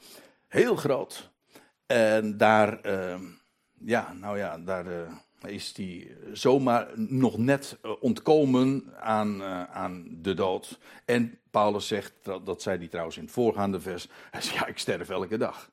Heel 0.48 0.76
groot. 0.76 1.30
En 1.86 2.36
daar, 2.36 2.86
uh, 2.86 3.20
ja, 3.78 4.12
nou 4.12 4.38
ja, 4.38 4.58
daar. 4.58 4.86
Uh, 4.86 5.12
is 5.46 5.72
hij 5.76 6.16
zomaar 6.32 6.88
nog 6.96 7.38
net 7.38 7.76
eh, 7.82 7.90
ontkomen 8.00 8.84
aan, 9.00 9.40
uh, 9.40 9.62
aan 9.64 10.08
de 10.10 10.34
dood. 10.34 10.78
En 11.04 11.38
Paulus 11.50 11.86
zegt, 11.86 12.12
dat, 12.22 12.46
dat 12.46 12.62
zei 12.62 12.78
hij 12.78 12.88
trouwens 12.88 13.16
in 13.16 13.22
het 13.22 13.32
voorgaande 13.32 13.80
vers, 13.80 14.08
hij 14.30 14.42
zegt, 14.42 14.54
ja, 14.54 14.66
ik 14.66 14.78
sterf 14.78 15.08
elke 15.08 15.36
dag. 15.36 15.70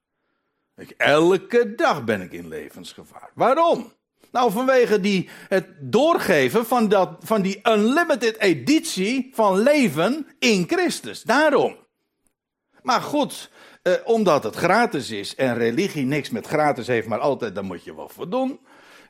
Ik, 0.76 0.94
elke 0.98 1.76
dag 1.76 2.04
ben 2.04 2.22
ik 2.22 2.32
in 2.32 2.48
levensgevaar. 2.48 3.30
Waarom? 3.34 3.94
Nou, 4.32 4.52
vanwege 4.52 5.00
die, 5.00 5.30
het 5.48 5.68
doorgeven 5.80 6.66
van, 6.66 6.90
dat, 6.90 7.10
van 7.20 7.42
die 7.42 7.60
unlimited 7.64 8.38
editie 8.38 9.32
van 9.34 9.60
leven 9.60 10.28
in 10.40 10.68
Christus. 10.68 11.22
Daarom. 11.22 11.76
Maar 12.82 13.02
goed, 13.02 13.52
eh, 13.82 13.94
omdat 14.04 14.44
het 14.44 14.56
gratis 14.56 15.10
is 15.12 15.36
en 15.36 15.58
religie 15.58 16.06
niks 16.06 16.30
met 16.30 16.48
gratis 16.48 16.88
heeft, 16.88 17.08
maar 17.08 17.20
altijd, 17.20 17.56
dan 17.56 17.66
moet 17.66 17.84
je 17.84 17.96
wel 17.96 18.10
voor 18.10 18.30
doen 18.30 18.60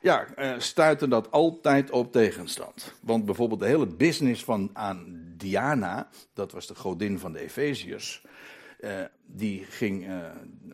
ja, 0.06 0.26
uh, 0.38 0.54
stuiten 0.58 1.10
dat 1.10 1.30
altijd 1.30 1.90
op 1.90 2.12
tegenstand. 2.12 2.92
Want 3.00 3.24
bijvoorbeeld 3.24 3.60
de 3.60 3.66
hele 3.66 3.86
business 3.86 4.44
van 4.44 4.70
aan 4.72 5.22
Diana, 5.36 6.08
dat 6.34 6.52
was 6.52 6.66
de 6.66 6.74
godin 6.74 7.18
van 7.18 7.32
de 7.32 7.40
Efeziërs, 7.40 8.22
uh, 8.80 8.90
die 9.26 9.64
ging 9.64 10.08
uh, 10.08 10.16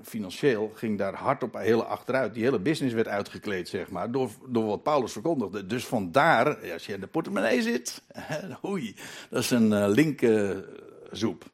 financieel 0.03 0.73
ging 0.75 0.99
daar 0.99 1.15
hard 1.15 1.43
op 1.43 1.55
heel 1.55 1.85
achteruit. 1.85 2.35
Die 2.35 2.43
hele 2.43 2.59
business 2.59 2.95
werd 2.95 3.09
uitgekleed, 3.09 3.69
zeg 3.69 3.91
maar, 3.91 4.11
door, 4.11 4.31
door 4.49 4.67
wat 4.67 4.83
Paulus 4.83 5.13
verkondigde. 5.13 5.67
Dus 5.67 5.85
vandaar, 5.85 6.73
als 6.73 6.87
je 6.87 6.93
in 6.93 7.01
de 7.01 7.07
portemonnee 7.07 7.63
zit, 7.63 8.03
oei, 8.65 8.97
dat 9.31 9.43
is 9.43 9.51
een 9.51 9.89
linker 9.89 10.65
zoep. 11.11 11.45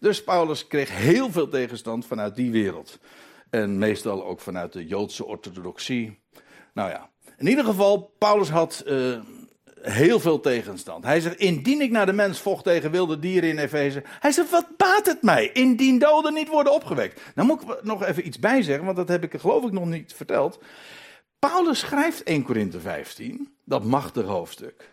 Dus 0.00 0.24
Paulus 0.24 0.66
kreeg 0.66 0.90
heel 0.90 1.30
veel 1.30 1.48
tegenstand 1.48 2.06
vanuit 2.06 2.36
die 2.36 2.50
wereld. 2.50 2.98
En 3.50 3.78
meestal 3.78 4.24
ook 4.24 4.40
vanuit 4.40 4.72
de 4.72 4.86
Joodse 4.86 5.24
orthodoxie. 5.24 6.22
Nou 6.72 6.90
ja, 6.90 7.10
in 7.36 7.46
ieder 7.46 7.64
geval, 7.64 8.14
Paulus 8.18 8.50
had 8.50 8.84
uh, 8.86 9.20
heel 9.80 10.20
veel 10.20 10.40
tegenstand. 10.40 11.04
Hij 11.04 11.20
zegt, 11.20 11.36
indien 11.36 11.80
ik 11.80 11.90
naar 11.90 12.06
de 12.06 12.12
mens 12.12 12.40
vocht 12.40 12.64
tegen 12.64 12.90
wilde 12.90 13.18
dieren 13.18 13.48
in 13.48 13.58
Efeze. 13.58 14.02
Hij 14.06 14.32
zegt, 14.32 14.50
wat 14.50 14.66
baat 14.76 15.06
het 15.06 15.22
mij? 15.22 15.50
Indien 15.52 15.98
doden 15.98 16.34
niet 16.34 16.48
worden 16.48 16.72
opgewekt. 16.72 17.20
Nou 17.34 17.48
moet 17.48 17.62
ik 17.62 17.82
nog 17.82 18.04
even 18.04 18.26
iets 18.26 18.38
bij 18.38 18.62
zeggen, 18.62 18.84
want 18.84 18.96
dat 18.96 19.08
heb 19.08 19.24
ik 19.24 19.40
geloof 19.40 19.64
ik 19.64 19.72
nog 19.72 19.86
niet 19.86 20.14
verteld. 20.14 20.58
Paulus 21.38 21.78
schrijft 21.78 22.22
1 22.22 22.42
Korinthe 22.42 22.80
15, 22.80 23.54
dat 23.64 23.84
machtige 23.84 24.26
hoofdstuk. 24.26 24.88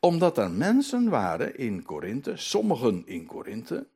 Omdat 0.00 0.38
er 0.38 0.50
mensen 0.50 1.08
waren 1.08 1.58
in 1.58 1.82
Korinthe, 1.82 2.36
sommigen 2.36 3.02
in 3.06 3.26
Korinthe. 3.26 3.86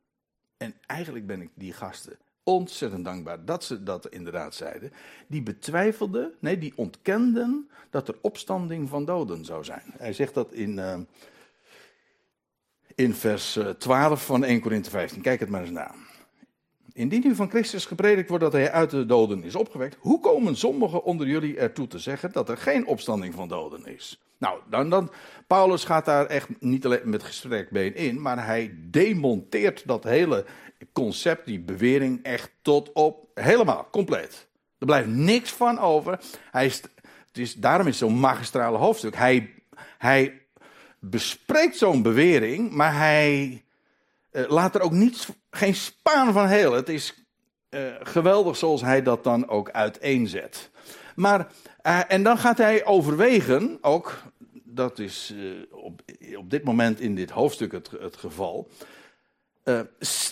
En 0.57 0.75
eigenlijk 0.85 1.27
ben 1.27 1.41
ik 1.41 1.49
die 1.55 1.73
gasten 1.73 2.17
ontzettend 2.45 3.05
dankbaar 3.05 3.45
dat 3.45 3.63
ze 3.63 3.83
dat 3.83 4.07
inderdaad 4.07 4.55
zeiden. 4.55 4.91
Die 5.27 5.43
betwijfelden, 5.43 6.33
nee, 6.39 6.57
die 6.57 6.73
ontkenden 6.75 7.69
dat 7.89 8.07
er 8.07 8.15
opstanding 8.21 8.89
van 8.89 9.05
doden 9.05 9.45
zou 9.45 9.63
zijn. 9.63 9.93
Hij 9.97 10.13
zegt 10.13 10.33
dat 10.33 10.53
in, 10.53 10.77
uh, 10.77 10.97
in 12.95 13.13
vers 13.13 13.59
12 13.77 14.25
van 14.25 14.43
1 14.43 14.59
Korinthe 14.59 14.89
15. 14.89 15.21
Kijk 15.21 15.39
het 15.39 15.49
maar 15.49 15.61
eens 15.61 15.69
na. 15.69 15.95
Indien 16.93 17.25
u 17.25 17.35
van 17.35 17.49
Christus 17.49 17.85
gepredikt 17.85 18.29
wordt 18.29 18.43
dat 18.43 18.53
hij 18.53 18.71
uit 18.71 18.89
de 18.89 19.05
doden 19.05 19.43
is 19.43 19.55
opgewekt, 19.55 19.97
hoe 19.99 20.19
komen 20.19 20.55
sommigen 20.55 21.03
onder 21.03 21.27
jullie 21.27 21.57
ertoe 21.57 21.87
te 21.87 21.99
zeggen 21.99 22.31
dat 22.31 22.49
er 22.49 22.57
geen 22.57 22.87
opstanding 22.87 23.33
van 23.33 23.47
doden 23.47 23.85
is? 23.85 24.21
Nou, 24.37 24.59
dan, 24.69 24.89
dan, 24.89 25.11
Paulus 25.47 25.83
gaat 25.83 26.05
daar 26.05 26.25
echt 26.25 26.49
niet 26.59 26.85
alleen 26.85 27.09
met 27.09 27.23
gestrekt 27.23 27.71
been 27.71 27.95
in, 27.95 28.21
maar 28.21 28.45
hij 28.45 28.75
demonteert 28.77 29.87
dat 29.87 30.03
hele 30.03 30.45
concept, 30.93 31.45
die 31.45 31.59
bewering, 31.59 32.23
echt 32.23 32.51
tot 32.61 32.91
op 32.93 33.27
helemaal, 33.33 33.87
compleet. 33.91 34.47
Er 34.77 34.85
blijft 34.85 35.07
niks 35.07 35.51
van 35.51 35.79
over. 35.79 36.19
Hij 36.51 36.65
is, 36.65 36.81
het 37.27 37.37
is, 37.37 37.53
daarom 37.53 37.87
is 37.87 37.97
zo'n 37.97 38.19
magistrale 38.19 38.77
hoofdstuk. 38.77 39.15
Hij, 39.15 39.53
hij 39.97 40.41
bespreekt 40.99 41.77
zo'n 41.77 42.01
bewering, 42.01 42.71
maar 42.71 42.97
hij 42.97 43.63
uh, 44.31 44.49
laat 44.49 44.75
er 44.75 44.81
ook 44.81 44.91
niets, 44.91 45.27
geen 45.49 45.75
spaan 45.75 46.33
van 46.33 46.47
heel. 46.47 46.73
Het 46.73 46.89
is 46.89 47.25
uh, 47.69 47.81
geweldig 47.99 48.57
zoals 48.57 48.81
hij 48.81 49.01
dat 49.01 49.23
dan 49.23 49.47
ook 49.49 49.71
uiteenzet. 49.71 50.69
Maar, 51.15 51.51
uh, 51.83 52.01
en 52.07 52.23
dan 52.23 52.37
gaat 52.37 52.57
hij 52.57 52.85
overwegen, 52.85 53.77
ook, 53.81 54.21
dat 54.63 54.99
is 54.99 55.33
op, 55.71 56.01
op 56.35 56.49
dit 56.49 56.63
moment 56.63 56.99
in 56.99 57.15
dit 57.15 57.29
hoofdstuk 57.29 57.71
het, 57.71 57.91
het 57.99 58.17
geval. 58.17 58.69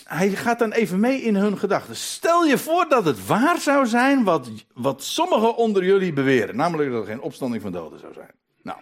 Hij 0.03 0.29
gaat 0.29 0.59
dan 0.59 0.71
even 0.71 0.99
mee 0.99 1.21
in 1.21 1.35
hun 1.35 1.57
gedachten. 1.57 1.95
Stel 1.95 2.45
je 2.45 2.57
voor 2.57 2.89
dat 2.89 3.05
het 3.05 3.25
waar 3.25 3.59
zou 3.59 3.85
zijn 3.85 4.23
wat, 4.23 4.49
wat 4.73 5.03
sommigen 5.03 5.55
onder 5.55 5.83
jullie 5.83 6.13
beweren. 6.13 6.55
Namelijk 6.55 6.91
dat 6.91 7.01
er 7.01 7.07
geen 7.07 7.21
opstanding 7.21 7.61
van 7.61 7.71
doden 7.71 7.99
zou 7.99 8.13
zijn. 8.13 8.31
Nou, 8.61 8.77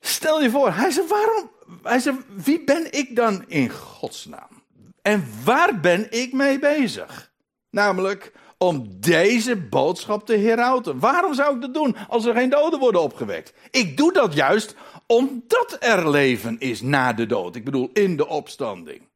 Stel 0.00 0.42
je 0.42 0.50
voor, 0.50 0.72
hij 0.72 0.90
zei, 0.90 1.06
waarom? 1.06 1.50
Hij 1.82 1.98
zei, 1.98 2.16
wie 2.34 2.64
ben 2.64 2.92
ik 2.92 3.16
dan 3.16 3.44
in 3.46 3.70
godsnaam? 3.70 4.62
En 5.02 5.28
waar 5.44 5.80
ben 5.80 6.06
ik 6.10 6.32
mee 6.32 6.58
bezig? 6.58 7.32
Namelijk 7.70 8.32
om 8.58 8.88
deze 9.00 9.56
boodschap 9.56 10.26
te 10.26 10.36
herauten. 10.36 10.98
Waarom 10.98 11.34
zou 11.34 11.54
ik 11.54 11.60
dat 11.60 11.74
doen 11.74 11.96
als 12.08 12.24
er 12.24 12.34
geen 12.34 12.50
doden 12.50 12.78
worden 12.78 13.02
opgewekt? 13.02 13.52
Ik 13.70 13.96
doe 13.96 14.12
dat 14.12 14.34
juist 14.34 14.74
omdat 15.06 15.76
er 15.80 16.10
leven 16.10 16.58
is 16.58 16.80
na 16.80 17.12
de 17.12 17.26
dood. 17.26 17.54
Ik 17.54 17.64
bedoel, 17.64 17.90
in 17.92 18.16
de 18.16 18.28
opstanding. 18.28 19.08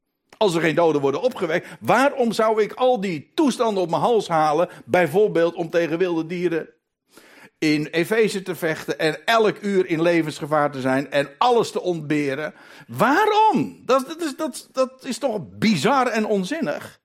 Als 0.44 0.54
er 0.54 0.60
geen 0.60 0.74
doden 0.74 1.00
worden 1.00 1.22
opgewekt, 1.22 1.66
waarom 1.80 2.32
zou 2.32 2.62
ik 2.62 2.72
al 2.72 3.00
die 3.00 3.30
toestanden 3.34 3.82
op 3.82 3.90
mijn 3.90 4.02
hals 4.02 4.28
halen? 4.28 4.68
Bijvoorbeeld 4.84 5.54
om 5.54 5.70
tegen 5.70 5.98
wilde 5.98 6.26
dieren 6.26 6.68
in 7.58 7.86
Efeze 7.86 8.42
te 8.42 8.54
vechten 8.54 8.98
en 8.98 9.24
elk 9.24 9.58
uur 9.60 9.86
in 9.86 10.02
levensgevaar 10.02 10.70
te 10.70 10.80
zijn 10.80 11.10
en 11.10 11.28
alles 11.38 11.70
te 11.70 11.80
ontberen. 11.80 12.54
Waarom? 12.86 13.82
Dat, 13.84 14.06
dat, 14.36 14.54
is, 14.54 14.66
dat, 14.72 15.04
is 15.04 15.18
toch 15.18 15.40
bizar 15.58 16.06
en 16.06 16.26
onzinnig? 16.26 17.00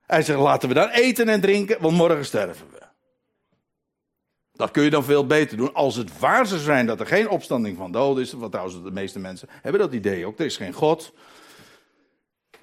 Hij 0.00 0.22
zegt, 0.22 0.38
laten 0.38 0.68
we 0.68 0.74
dan 0.74 0.88
eten 0.88 1.28
en 1.28 1.40
drinken, 1.40 1.80
want 1.80 1.96
morgen 1.96 2.24
sterven 2.24 2.66
we. 2.70 2.82
Dat 4.52 4.70
kun 4.70 4.82
je 4.82 4.90
dan 4.90 5.04
veel 5.04 5.26
beter 5.26 5.56
doen 5.56 5.74
als 5.74 5.96
het 5.96 6.18
waar 6.18 6.46
zou 6.46 6.60
zijn 6.60 6.86
dat 6.86 7.00
er 7.00 7.06
geen 7.06 7.28
opstanding 7.28 7.76
van 7.76 7.92
doden 7.92 8.22
is. 8.22 8.32
Want 8.32 8.52
trouwens, 8.52 8.82
de 8.82 8.90
meeste 8.90 9.18
mensen 9.18 9.48
hebben 9.62 9.80
dat 9.80 9.92
idee 9.92 10.26
ook. 10.26 10.38
Er 10.38 10.44
is 10.44 10.56
geen 10.56 10.72
God. 10.72 11.12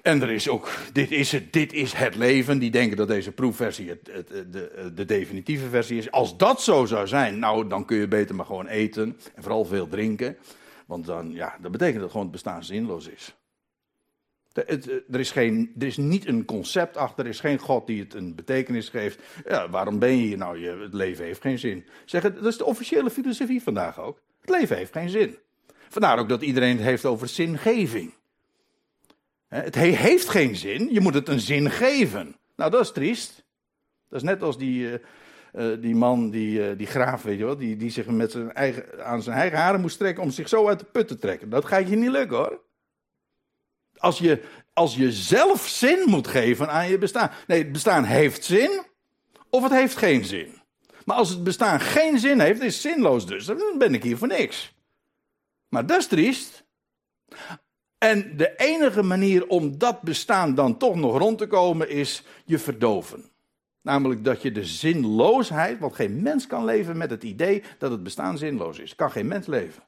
En 0.04 0.22
er 0.22 0.30
is 0.30 0.48
ook, 0.48 0.70
dit 0.92 1.10
is 1.10 1.32
het, 1.32 1.52
dit 1.52 1.72
is 1.72 1.92
het 1.92 2.14
leven. 2.14 2.58
Die 2.58 2.70
denken 2.70 2.96
dat 2.96 3.08
deze 3.08 3.32
proefversie 3.32 3.88
het, 3.88 4.10
het, 4.12 4.52
de, 4.52 4.92
de 4.94 5.04
definitieve 5.04 5.68
versie 5.68 5.98
is. 5.98 6.10
Als 6.10 6.36
dat 6.36 6.62
zo 6.62 6.84
zou 6.84 7.06
zijn, 7.06 7.38
nou 7.38 7.68
dan 7.68 7.84
kun 7.84 7.96
je 7.96 8.08
beter 8.08 8.34
maar 8.34 8.46
gewoon 8.46 8.66
eten. 8.66 9.18
En 9.34 9.42
vooral 9.42 9.64
veel 9.64 9.88
drinken. 9.88 10.36
Want 10.86 11.06
dan, 11.06 11.32
ja, 11.32 11.56
dat 11.60 11.70
betekent 11.70 12.00
dat 12.00 12.10
gewoon 12.10 12.22
het 12.22 12.32
bestaan 12.32 12.64
zinloos 12.64 13.08
is. 13.08 13.34
Er 14.52 15.20
is, 15.20 15.30
geen, 15.30 15.72
er 15.78 15.86
is 15.86 15.96
niet 15.96 16.26
een 16.26 16.44
concept 16.44 16.96
achter, 16.96 17.24
er 17.24 17.30
is 17.30 17.40
geen 17.40 17.58
God 17.58 17.86
die 17.86 18.00
het 18.00 18.14
een 18.14 18.34
betekenis 18.34 18.88
geeft. 18.88 19.18
Ja, 19.48 19.68
waarom 19.68 19.98
ben 19.98 20.16
je 20.16 20.26
hier 20.26 20.36
nou? 20.36 20.58
Je, 20.58 20.78
het 20.82 20.94
leven 20.94 21.24
heeft 21.24 21.40
geen 21.40 21.58
zin. 21.58 21.86
Zeg, 22.04 22.22
dat 22.22 22.44
is 22.44 22.56
de 22.56 22.64
officiële 22.64 23.10
filosofie 23.10 23.62
vandaag 23.62 24.00
ook. 24.00 24.20
Het 24.40 24.50
leven 24.50 24.76
heeft 24.76 24.92
geen 24.92 25.08
zin. 25.08 25.38
Vandaar 25.88 26.18
ook 26.18 26.28
dat 26.28 26.42
iedereen 26.42 26.76
het 26.76 26.84
heeft 26.84 27.04
over 27.04 27.28
zingeving. 27.28 28.14
Het 29.54 29.74
heeft 29.74 30.28
geen 30.28 30.56
zin, 30.56 30.88
je 30.92 31.00
moet 31.00 31.14
het 31.14 31.28
een 31.28 31.40
zin 31.40 31.70
geven. 31.70 32.36
Nou, 32.56 32.70
dat 32.70 32.80
is 32.80 32.92
triest. 32.92 33.44
Dat 34.08 34.22
is 34.22 34.28
net 34.28 34.42
als 34.42 34.58
die, 34.58 34.80
uh, 34.80 34.94
uh, 35.54 35.82
die 35.82 35.94
man, 35.94 36.30
die, 36.30 36.70
uh, 36.70 36.78
die 36.78 36.86
graaf, 36.86 37.22
weet 37.22 37.38
je 37.38 37.44
wel, 37.44 37.56
die, 37.56 37.76
die 37.76 37.90
zich 37.90 38.06
met 38.06 38.30
zijn 38.30 38.52
eigen, 38.52 39.04
aan 39.04 39.22
zijn 39.22 39.36
eigen 39.36 39.58
haren 39.58 39.80
moest 39.80 39.98
trekken 39.98 40.22
om 40.22 40.30
zich 40.30 40.48
zo 40.48 40.68
uit 40.68 40.78
de 40.78 40.84
put 40.84 41.08
te 41.08 41.18
trekken. 41.18 41.50
Dat 41.50 41.64
gaat 41.64 41.88
je 41.88 41.96
niet 41.96 42.10
lukken 42.10 42.36
hoor. 42.36 42.60
Als 43.96 44.18
je, 44.18 44.42
als 44.72 44.94
je 44.94 45.12
zelf 45.12 45.68
zin 45.68 46.02
moet 46.06 46.28
geven 46.28 46.70
aan 46.70 46.88
je 46.88 46.98
bestaan. 46.98 47.30
Nee, 47.46 47.62
het 47.62 47.72
bestaan 47.72 48.04
heeft 48.04 48.44
zin 48.44 48.82
of 49.50 49.62
het 49.62 49.72
heeft 49.72 49.96
geen 49.96 50.24
zin. 50.24 50.62
Maar 51.04 51.16
als 51.16 51.28
het 51.28 51.44
bestaan 51.44 51.80
geen 51.80 52.18
zin 52.18 52.40
heeft, 52.40 52.60
is 52.60 52.72
het 52.72 52.92
zinloos 52.92 53.26
dus. 53.26 53.44
Dan 53.44 53.78
ben 53.78 53.94
ik 53.94 54.02
hier 54.02 54.16
voor 54.16 54.28
niks. 54.28 54.74
Maar 55.68 55.86
dat 55.86 55.98
is 55.98 56.06
triest. 56.06 56.64
En 58.04 58.36
de 58.36 58.56
enige 58.56 59.02
manier 59.02 59.46
om 59.46 59.78
dat 59.78 60.02
bestaan 60.02 60.54
dan 60.54 60.76
toch 60.76 60.94
nog 60.94 61.18
rond 61.18 61.38
te 61.38 61.46
komen 61.46 61.88
is 61.88 62.22
je 62.44 62.58
verdoven. 62.58 63.30
Namelijk 63.82 64.24
dat 64.24 64.42
je 64.42 64.52
de 64.52 64.64
zinloosheid, 64.64 65.78
want 65.78 65.94
geen 65.94 66.22
mens 66.22 66.46
kan 66.46 66.64
leven 66.64 66.96
met 66.96 67.10
het 67.10 67.22
idee 67.22 67.62
dat 67.78 67.90
het 67.90 68.02
bestaan 68.02 68.38
zinloos 68.38 68.78
is. 68.78 68.94
Kan 68.94 69.10
geen 69.10 69.26
mens 69.26 69.46
leven. 69.46 69.82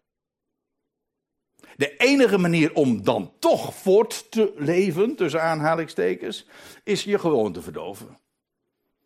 De 1.76 1.96
enige 1.96 2.38
manier 2.38 2.74
om 2.74 3.02
dan 3.04 3.32
toch 3.38 3.74
voort 3.74 4.30
te 4.30 4.52
leven, 4.56 5.16
tussen 5.16 5.42
aanhalingstekens, 5.42 6.46
is 6.84 7.04
je 7.04 7.18
gewoon 7.18 7.52
te 7.52 7.62
verdoven. 7.62 8.18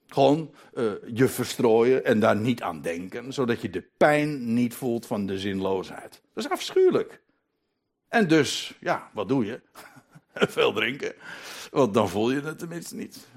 Gewoon 0.07 0.55
uh, 0.75 0.93
je 1.15 1.29
verstrooien 1.29 2.05
en 2.05 2.21
daar 2.21 2.37
niet 2.37 2.63
aan 2.63 2.81
denken, 2.81 3.33
zodat 3.33 3.61
je 3.61 3.71
de 3.71 3.89
pijn 3.97 4.55
niet 4.55 4.75
voelt 4.75 5.07
van 5.07 5.27
de 5.27 5.39
zinloosheid. 5.39 6.23
Dat 6.35 6.45
is 6.45 6.51
afschuwelijk. 6.51 7.21
En 8.11 8.29
dus, 8.29 8.75
ja, 8.81 9.11
wat 9.13 9.29
doe 9.29 9.45
je? 9.45 9.61
Veel 10.35 10.73
drinken. 10.73 11.15
Want 11.71 11.95
dan 11.95 12.09
voel 12.09 12.31
je 12.31 12.41
het 12.41 12.59
tenminste 12.59 12.97
niet. 12.97 13.29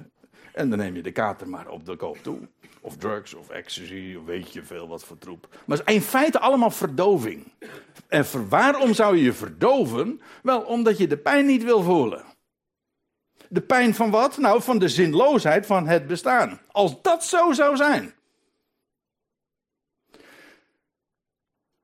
En 0.53 0.69
dan 0.69 0.79
neem 0.79 0.95
je 0.95 1.01
de 1.01 1.11
kater 1.11 1.49
maar 1.49 1.67
op 1.67 1.85
de 1.85 1.95
koop 1.95 2.17
toe. 2.21 2.39
Of 2.81 2.97
drugs, 2.97 3.33
of 3.33 3.49
ecstasy, 3.49 4.15
of 4.19 4.25
weet 4.25 4.53
je 4.53 4.63
veel 4.63 4.87
wat 4.87 5.03
voor 5.03 5.17
troep. 5.17 5.47
Maar 5.65 5.81
in 5.85 6.01
feite 6.01 6.39
allemaal 6.39 6.71
verdoving. 6.71 7.51
En 8.07 8.25
waarom 8.49 8.93
zou 8.93 9.17
je 9.17 9.23
je 9.23 9.33
verdoven? 9.33 10.21
Wel, 10.43 10.61
omdat 10.61 10.97
je 10.97 11.07
de 11.07 11.17
pijn 11.17 11.45
niet 11.45 11.63
wil 11.63 11.83
voelen. 11.83 12.23
De 13.49 13.61
pijn 13.61 13.95
van 13.95 14.11
wat? 14.11 14.37
Nou, 14.37 14.61
van 14.61 14.79
de 14.79 14.89
zinloosheid 14.89 15.65
van 15.65 15.87
het 15.87 16.07
bestaan. 16.07 16.59
Als 16.71 17.01
dat 17.01 17.23
zo 17.23 17.51
zou 17.51 17.75
zijn. 17.75 18.13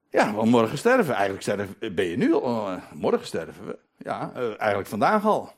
Ja, 0.09 0.33
want 0.33 0.49
morgen 0.49 0.77
sterven. 0.77 1.13
Eigenlijk 1.13 1.41
sterven, 1.41 1.95
ben 1.95 2.05
je 2.05 2.17
nu 2.17 2.33
al. 2.33 2.71
Uh, 2.71 2.81
morgen 2.93 3.27
sterven 3.27 3.65
we. 3.65 3.79
Ja, 3.97 4.31
uh, 4.37 4.43
eigenlijk 4.59 4.89
vandaag 4.89 5.25
al. 5.25 5.51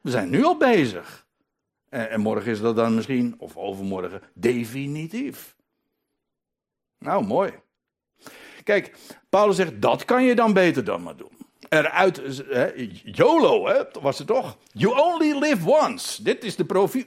We 0.00 0.10
zijn 0.10 0.30
nu 0.30 0.44
al 0.44 0.56
bezig. 0.56 1.26
En, 1.88 2.10
en, 2.10 2.20
morgen 2.20 2.50
is 2.50 2.60
dat 2.60 2.76
dan 2.76 2.94
misschien, 2.94 3.34
of 3.38 3.56
overmorgen, 3.56 4.22
definitief. 4.34 5.56
Nou, 6.98 7.24
mooi. 7.24 7.52
Kijk, 8.64 8.96
Paulus 9.28 9.56
zegt, 9.56 9.82
dat 9.82 10.04
kan 10.04 10.24
je 10.24 10.34
dan 10.34 10.52
beter 10.52 10.84
dan 10.84 11.02
maar 11.02 11.16
doen. 11.16 11.32
Eruit, 11.68 12.16
hè, 12.48 12.72
YOLO, 13.04 13.66
hè, 13.66 13.82
was 14.00 14.18
het 14.18 14.26
toch? 14.26 14.56
You 14.72 15.00
only 15.00 15.38
live 15.38 15.70
once. 15.70 16.22
Dit 16.22 16.44
is 16.44 16.56
de 16.56 16.64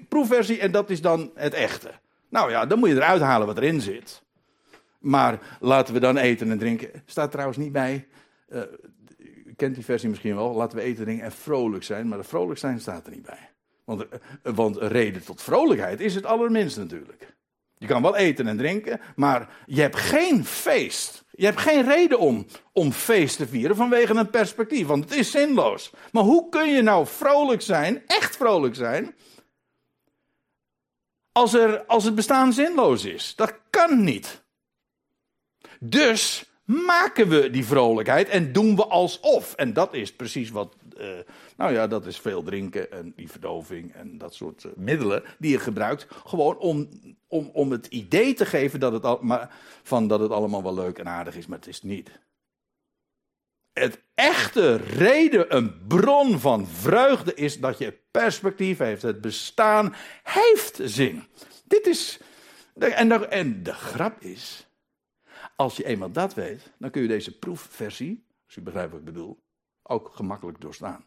proefversie 0.09 0.59
en 0.59 0.71
dat 0.71 0.89
is 0.89 1.01
dan 1.01 1.31
het 1.35 1.53
echte. 1.53 1.91
Nou 2.29 2.51
ja, 2.51 2.65
dan 2.65 2.79
moet 2.79 2.89
je 2.89 2.95
eruit 2.95 3.21
halen 3.21 3.47
wat 3.47 3.57
erin 3.57 3.81
zit. 3.81 4.23
Maar 4.99 5.57
laten 5.59 5.93
we 5.93 5.99
dan 5.99 6.17
eten 6.17 6.51
en 6.51 6.57
drinken. 6.57 6.89
Staat 7.05 7.31
trouwens 7.31 7.57
niet 7.57 7.71
bij. 7.71 8.07
Uh, 8.49 8.61
u 9.45 9.53
kent 9.55 9.75
die 9.75 9.85
versie 9.85 10.09
misschien 10.09 10.35
wel. 10.35 10.53
Laten 10.53 10.77
we 10.77 10.83
eten, 10.83 11.03
drinken 11.03 11.25
en 11.25 11.31
vrolijk 11.31 11.83
zijn. 11.83 12.07
Maar 12.07 12.17
de 12.17 12.23
vrolijk 12.23 12.59
zijn 12.59 12.79
staat 12.79 13.05
er 13.05 13.11
niet 13.11 13.25
bij. 13.25 13.49
Want, 13.83 14.03
uh, 14.03 14.53
want 14.55 14.77
reden 14.77 15.23
tot 15.23 15.41
vrolijkheid 15.41 15.99
is 15.99 16.15
het 16.15 16.25
allerminst 16.25 16.77
natuurlijk. 16.77 17.35
Je 17.77 17.87
kan 17.87 18.01
wel 18.01 18.15
eten 18.15 18.47
en 18.47 18.57
drinken, 18.57 19.01
maar 19.15 19.49
je 19.65 19.81
hebt 19.81 19.95
geen 19.95 20.45
feest. 20.45 21.25
Je 21.31 21.45
hebt 21.45 21.59
geen 21.59 21.83
reden 21.83 22.19
om, 22.19 22.45
om 22.73 22.91
feest 22.91 23.37
te 23.37 23.47
vieren 23.47 23.75
vanwege 23.75 24.13
een 24.13 24.29
perspectief, 24.29 24.87
want 24.87 25.03
het 25.03 25.19
is 25.19 25.31
zinloos. 25.31 25.91
Maar 26.11 26.23
hoe 26.23 26.49
kun 26.49 26.69
je 26.69 26.81
nou 26.81 27.07
vrolijk 27.07 27.61
zijn, 27.61 28.03
echt 28.07 28.35
vrolijk 28.35 28.75
zijn, 28.75 29.15
als, 31.31 31.53
er, 31.53 31.85
als 31.85 32.03
het 32.03 32.15
bestaan 32.15 32.53
zinloos 32.53 33.05
is? 33.05 33.35
Dat 33.35 33.59
kan 33.69 34.03
niet. 34.03 34.45
Dus 35.79 36.51
maken 36.65 37.29
we 37.29 37.49
die 37.49 37.65
vrolijkheid 37.65 38.29
en 38.29 38.51
doen 38.51 38.75
we 38.75 38.85
alsof. 38.85 39.53
En 39.53 39.73
dat 39.73 39.93
is 39.93 40.13
precies 40.13 40.49
wat 40.49 40.75
uh, 40.99 41.07
nou 41.57 41.73
ja, 41.73 41.87
dat 41.87 42.05
is 42.05 42.19
veel 42.19 42.43
drinken 42.43 42.91
en 42.91 43.13
die 43.15 43.31
verdoving 43.31 43.93
en 43.93 44.17
dat 44.17 44.33
soort 44.33 44.63
uh, 44.63 44.71
middelen 44.75 45.23
die 45.39 45.51
je 45.51 45.59
gebruikt. 45.59 46.07
Gewoon 46.25 46.57
om, 46.57 46.89
om, 47.27 47.49
om 47.53 47.71
het 47.71 47.85
idee 47.85 48.33
te 48.33 48.45
geven 48.45 48.79
dat 48.79 48.91
het, 48.91 49.03
al, 49.03 49.19
maar, 49.21 49.51
van 49.83 50.07
dat 50.07 50.19
het 50.19 50.31
allemaal 50.31 50.63
wel 50.63 50.73
leuk 50.73 50.97
en 50.97 51.07
aardig 51.07 51.35
is, 51.35 51.47
maar 51.47 51.57
het 51.57 51.67
is 51.67 51.81
niet. 51.81 52.11
Het 53.73 54.01
echte 54.13 54.75
reden, 54.75 55.55
een 55.55 55.87
bron 55.87 56.39
van 56.39 56.67
vreugde 56.67 57.33
is 57.33 57.59
dat 57.59 57.77
je 57.77 57.99
perspectief 58.11 58.77
heeft. 58.77 59.01
Het 59.01 59.21
bestaan 59.21 59.95
heeft 60.23 60.79
zin. 60.83 61.23
Dit 61.63 61.87
is. 61.87 62.19
En 62.79 63.09
de, 63.09 63.27
en 63.27 63.63
de 63.63 63.73
grap 63.73 64.21
is. 64.21 64.66
Als 65.57 65.77
je 65.77 65.85
eenmaal 65.85 66.11
dat 66.11 66.33
weet, 66.33 66.71
dan 66.77 66.89
kun 66.89 67.01
je 67.01 67.07
deze 67.07 67.37
proefversie, 67.37 68.25
als 68.45 68.55
u 68.55 68.61
begrijpt 68.61 68.91
wat 68.91 68.99
ik 68.99 69.05
bedoel, 69.05 69.43
ook 69.83 70.11
gemakkelijk 70.15 70.61
doorstaan. 70.61 71.05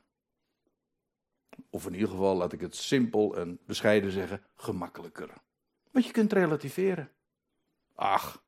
Of 1.71 1.87
in 1.87 1.95
ieder 1.95 2.09
geval, 2.09 2.37
laat 2.37 2.53
ik 2.53 2.61
het 2.61 2.77
simpel 2.77 3.37
en 3.37 3.59
bescheiden 3.67 4.11
zeggen, 4.11 4.43
gemakkelijker. 4.57 5.29
Want 5.91 6.05
je 6.05 6.13
kunt 6.13 6.33
relativeren. 6.33 7.11
Ach, 7.95 8.43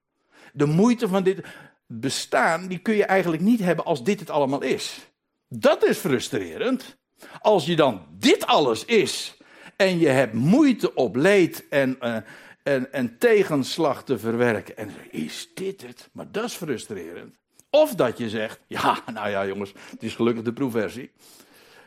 de 0.53 0.67
moeite 0.67 1.09
van 1.09 1.23
dit 1.23 1.47
bestaan, 1.87 2.67
die 2.67 2.79
kun 2.79 2.95
je 2.95 3.05
eigenlijk 3.05 3.43
niet 3.43 3.61
hebben 3.61 3.85
als 3.85 4.05
dit 4.05 4.21
het 4.21 4.31
allemaal 4.31 4.63
is. 4.63 5.11
Dat 5.49 5.85
is 5.85 5.99
frustrerend. 5.99 6.97
Als 7.41 7.67
je 7.67 7.77
dan 7.77 8.07
dit 8.11 8.47
alles 8.47 8.85
is 8.85 9.37
en 9.77 9.99
je 9.99 10.09
hebt 10.09 10.33
moeite 10.33 10.95
op 10.95 11.17
leed 11.17 11.69
en, 11.69 11.99
uh, 12.01 12.17
en, 12.63 12.93
en 12.93 13.19
tegenslag 13.19 14.05
te 14.05 14.19
verwerken. 14.19 14.77
En 14.77 14.91
is 15.11 15.51
dit 15.55 15.83
het? 15.83 16.09
Maar 16.13 16.31
dat 16.31 16.45
is 16.45 16.55
frustrerend. 16.55 17.37
Of 17.71 17.95
dat 17.95 18.19
je 18.19 18.29
zegt, 18.29 18.61
ja, 18.77 19.03
nou 19.13 19.29
ja 19.29 19.47
jongens, 19.47 19.73
het 19.91 20.03
is 20.03 20.15
gelukkig 20.15 20.45
de 20.45 20.53
proefversie. 20.53 21.11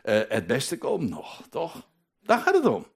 Uh, 0.04 0.20
het 0.28 0.46
beste 0.46 0.78
komt 0.78 1.10
nog, 1.10 1.42
toch? 1.50 1.88
Daar 2.22 2.38
gaat 2.38 2.54
het 2.54 2.66
om. 2.66 2.86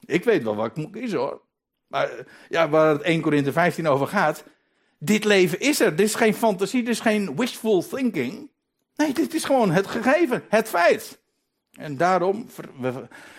Ik 0.00 0.24
weet 0.24 0.42
wel 0.42 0.56
wat 0.56 0.66
ik 0.66 0.76
moet 0.76 0.92
kiezen 0.92 1.18
hoor. 1.18 1.42
Maar 1.86 2.12
uh, 2.12 2.20
ja, 2.48 2.68
waar 2.68 2.92
het 2.92 3.02
1 3.02 3.20
Korinthe 3.20 3.52
15 3.52 3.86
over 3.88 4.06
gaat. 4.06 4.44
Dit 4.98 5.24
leven 5.24 5.60
is 5.60 5.80
er. 5.80 5.96
Dit 5.96 6.06
is 6.06 6.14
geen 6.14 6.34
fantasie, 6.34 6.82
dit 6.82 6.92
is 6.92 7.00
geen 7.00 7.36
wishful 7.36 7.82
thinking. 7.82 8.50
Nee, 8.96 9.12
dit 9.12 9.34
is 9.34 9.44
gewoon 9.44 9.70
het 9.70 9.86
gegeven, 9.86 10.44
het 10.48 10.68
feit. 10.68 11.22
En 11.74 11.96
daarom, 11.96 12.46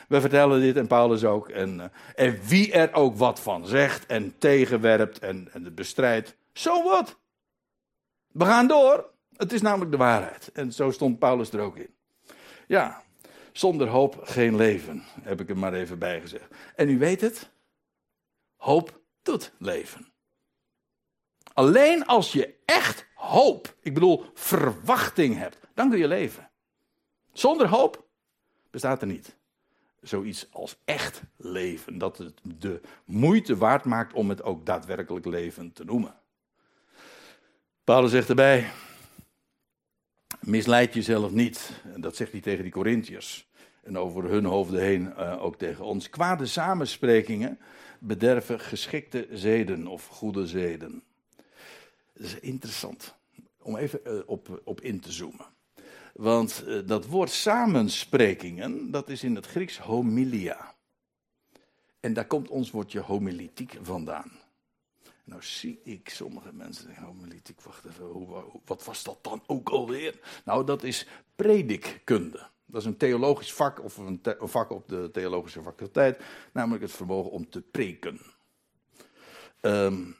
we, 0.08 0.22
vertellen 0.22 0.62
dit 0.62 0.78
en 0.78 0.88
Paulus 0.88 1.24
ook. 1.24 1.50
En, 1.50 1.80
eh, 1.80 2.26
en 2.26 2.40
wie 2.48 2.72
er 2.72 2.94
ook 2.94 3.16
wat 3.16 3.40
van 3.40 3.68
zegt 3.68 4.06
en 4.06 4.38
tegenwerpt 4.38 5.20
en, 5.20 5.50
en 5.54 5.64
het 5.64 5.76
bestrijdt, 5.76 6.36
zo 6.54 6.84
wat. 6.84 7.20
We 8.28 8.46
gaan 8.46 8.68
door. 8.68 9.14
Het 9.36 9.54
is 9.54 9.62
namelijk 9.62 9.92
de 9.92 9.98
waarheid. 9.98 10.52
En 10.52 10.72
zo 10.72 10.92
stond 10.92 11.20
Paulus 11.20 11.52
er 11.52 11.60
ook 11.60 11.78
in. 11.78 11.96
Ja, 12.68 13.04
zonder 13.52 13.88
hoop 13.88 14.20
geen 14.24 14.56
leven, 14.56 15.04
heb 15.22 15.42
ik 15.42 15.50
er 15.50 15.58
maar 15.58 15.74
even 15.74 16.00
bij 16.00 16.22
gezegd. 16.22 16.54
En 16.76 16.90
u 16.90 16.98
weet 16.98 17.22
het, 17.22 17.52
hoop 18.56 19.02
doet 19.22 19.54
leven. 19.60 20.14
Alleen 21.54 22.06
als 22.06 22.32
je 22.32 22.56
echt 22.66 23.08
hoop, 23.14 23.76
ik 23.82 23.94
bedoel 23.94 24.26
verwachting 24.34 25.38
hebt, 25.38 25.60
dan 25.74 25.90
kun 25.90 26.00
je 26.00 26.08
leven. 26.08 26.50
Zonder 27.34 27.68
hoop 27.68 28.05
bestaat 28.76 29.02
er 29.02 29.08
niet. 29.08 29.36
Zoiets 30.02 30.48
als 30.52 30.78
echt 30.86 31.22
leven, 31.38 31.98
dat 31.98 32.18
het 32.18 32.34
de 32.42 32.82
moeite 33.06 33.58
waard 33.58 33.86
maakt 33.86 34.14
om 34.14 34.30
het 34.30 34.44
ook 34.44 34.66
daadwerkelijk 34.66 35.26
leven 35.26 35.74
te 35.74 35.84
noemen. 35.84 36.16
Paulus 37.84 38.12
zegt 38.12 38.30
erbij: 38.30 38.72
misleid 40.40 40.94
jezelf 40.94 41.32
niet. 41.32 41.72
En 41.94 42.02
dat 42.02 42.16
zegt 42.16 42.32
hij 42.32 42.42
tegen 42.42 42.64
die 42.64 42.72
Corinthiërs. 42.72 43.48
En 43.84 43.98
over 43.98 44.24
hun 44.24 44.46
hoofden 44.46 44.82
heen 44.82 45.14
uh, 45.18 45.44
ook 45.44 45.58
tegen 45.58 45.86
ons. 45.86 46.10
Kwade 46.10 46.46
samensprekingen 46.46 47.60
bederven 48.00 48.60
geschikte 48.60 49.28
zeden 49.32 49.88
of 49.88 50.08
goede 50.08 50.48
zeden. 50.48 51.04
Dat 52.14 52.26
is 52.26 52.40
interessant 52.40 53.16
om 53.62 53.76
even 53.76 54.00
uh, 54.08 54.20
op, 54.26 54.62
op 54.64 54.82
in 54.82 55.00
te 55.00 55.12
zoomen. 55.12 55.55
Want 56.16 56.64
uh, 56.68 56.88
dat 56.88 57.06
woord 57.06 57.30
samensprekingen, 57.30 58.92
dat 58.92 59.10
is 59.10 59.24
in 59.24 59.36
het 59.36 59.46
Grieks 59.46 59.78
homilia. 59.78 60.74
En 62.00 62.14
daar 62.14 62.28
komt 62.28 62.50
ons 62.50 62.72
woordje 62.72 63.00
homilitiek 63.00 63.78
vandaan. 63.82 64.32
Nou 65.24 65.44
zie 65.44 65.80
ik 65.84 66.10
sommige 66.10 66.54
mensen 66.54 66.86
zeggen, 66.86 67.06
homilitiek, 67.06 67.62
wacht 67.62 67.86
even, 67.86 68.06
wat 68.66 68.84
was 68.84 69.04
dat 69.04 69.18
dan 69.22 69.44
ook 69.48 69.70
alweer? 69.70 70.20
Nou, 70.46 70.66
dat 70.66 70.84
is 70.84 71.08
predikkunde. 71.36 72.48
Dat 72.66 72.82
is 72.82 72.88
een 72.88 72.98
theologisch 72.98 73.54
vak, 73.54 73.84
of 73.84 73.98
een, 73.98 74.22
vak 74.40 74.70
op 74.70 74.90
de 74.90 75.10
theologische 75.12 75.62
faculteit, 75.62 76.24
namelijk 76.54 76.84
het 76.84 76.92
vermogen 76.92 77.32
om 77.32 77.50
te 77.50 77.62
preken. 77.62 78.20
Um, 79.62 80.16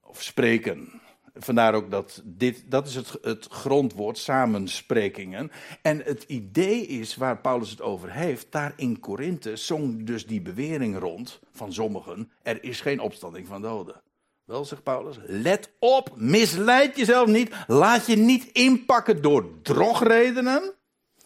of 0.00 0.22
spreken. 0.22 1.00
Vandaar 1.38 1.74
ook 1.74 1.90
dat 1.90 2.22
dit, 2.24 2.62
dat 2.66 2.86
is 2.86 2.94
het, 2.94 3.18
het 3.22 3.46
grondwoord, 3.50 4.18
samensprekingen. 4.18 5.50
En 5.82 6.02
het 6.04 6.22
idee 6.22 6.86
is, 6.86 7.16
waar 7.16 7.38
Paulus 7.38 7.70
het 7.70 7.82
over 7.82 8.12
heeft, 8.12 8.52
daar 8.52 8.72
in 8.76 9.00
Korinthe 9.00 9.56
zong 9.56 10.06
dus 10.06 10.26
die 10.26 10.40
bewering 10.40 10.98
rond 10.98 11.40
van 11.52 11.72
sommigen, 11.72 12.30
er 12.42 12.64
is 12.64 12.80
geen 12.80 13.00
opstanding 13.00 13.46
van 13.46 13.62
doden. 13.62 14.02
Wel, 14.44 14.64
zegt 14.64 14.82
Paulus, 14.82 15.16
let 15.26 15.70
op, 15.78 16.10
misleid 16.16 16.96
jezelf 16.96 17.28
niet, 17.28 17.54
laat 17.66 18.06
je 18.06 18.16
niet 18.16 18.46
inpakken 18.52 19.22
door 19.22 19.62
drogredenen, 19.62 20.74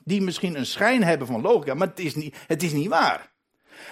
die 0.05 0.23
misschien 0.23 0.57
een 0.57 0.67
schijn 0.67 1.03
hebben 1.03 1.27
van 1.27 1.41
logica, 1.41 1.75
maar 1.75 1.89
het 1.89 2.01
is 2.01 2.15
niet, 2.15 2.37
het 2.47 2.63
is 2.63 2.73
niet 2.73 2.89
waar. 2.89 3.33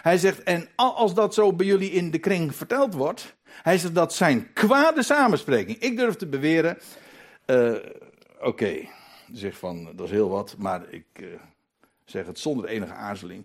Hij 0.03 0.19
zegt, 0.19 0.43
en 0.43 0.69
als 0.77 1.15
dat 1.15 1.35
zo 1.35 1.53
bij 1.53 1.67
jullie 1.67 1.91
in 1.91 2.11
de 2.11 2.19
kring 2.19 2.55
verteld 2.55 2.95
wordt, 2.95 3.37
hij 3.63 3.79
zegt 3.79 3.95
dat 3.95 4.15
zijn 4.15 4.53
kwade 4.53 5.03
samenspreking. 5.03 5.79
Ik 5.79 5.97
durf 5.97 6.15
te 6.15 6.27
beweren, 6.27 6.79
uh, 7.47 7.77
oké, 8.41 8.89
van, 9.51 9.85
dat 9.97 10.07
is 10.07 10.13
heel 10.13 10.29
wat, 10.29 10.55
maar 10.59 10.93
ik 10.93 11.07
uh, 11.21 11.29
zeg 12.05 12.27
het 12.27 12.39
zonder 12.39 12.65
enige 12.65 12.93
aarzeling. 12.93 13.45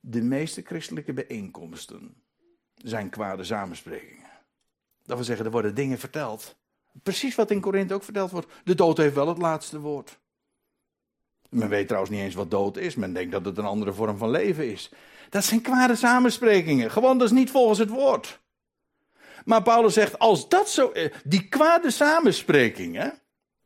De 0.00 0.22
meeste 0.22 0.62
christelijke 0.62 1.12
bijeenkomsten 1.12 2.14
zijn 2.74 3.08
kwade 3.08 3.44
samensprekingen. 3.44 4.30
Dat 5.04 5.16
wil 5.16 5.26
zeggen, 5.26 5.44
er 5.44 5.50
worden 5.52 5.74
dingen 5.74 5.98
verteld. 5.98 6.56
Precies 7.02 7.34
wat 7.34 7.50
in 7.50 7.60
Korinthe 7.60 7.94
ook 7.94 8.02
verteld 8.02 8.30
wordt. 8.30 8.46
De 8.64 8.74
dood 8.74 8.96
heeft 8.96 9.14
wel 9.14 9.28
het 9.28 9.38
laatste 9.38 9.80
woord. 9.80 10.18
Men 11.50 11.68
weet 11.68 11.86
trouwens 11.86 12.12
niet 12.12 12.22
eens 12.22 12.34
wat 12.34 12.50
dood 12.50 12.76
is. 12.76 12.94
Men 12.94 13.12
denkt 13.12 13.32
dat 13.32 13.44
het 13.44 13.58
een 13.58 13.64
andere 13.64 13.92
vorm 13.92 14.16
van 14.16 14.30
leven 14.30 14.70
is. 14.70 14.90
Dat 15.30 15.44
zijn 15.44 15.60
kwade 15.60 15.94
samensprekingen. 15.94 16.90
Gewoon, 16.90 17.18
dat 17.18 17.26
is 17.26 17.32
niet 17.32 17.50
volgens 17.50 17.78
het 17.78 17.88
woord. 17.88 18.40
Maar 19.46 19.62
Paulus 19.62 19.94
zegt, 19.94 20.18
als 20.18 20.48
dat 20.48 20.70
zo, 20.70 20.92
die 21.24 21.48
kwade 21.48 21.90
samensprekingen, 21.90 23.20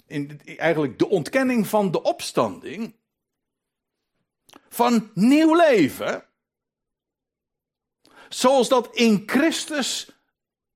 in, 0.06 0.40
eigenlijk 0.44 0.98
de 0.98 1.08
ontkenning 1.08 1.66
van 1.66 1.90
de 1.90 2.02
opstanding, 2.02 2.94
van 4.68 5.10
nieuw 5.14 5.54
leven, 5.54 6.24
zoals 8.28 8.68
dat 8.68 8.96
in 8.96 9.22
Christus 9.26 10.10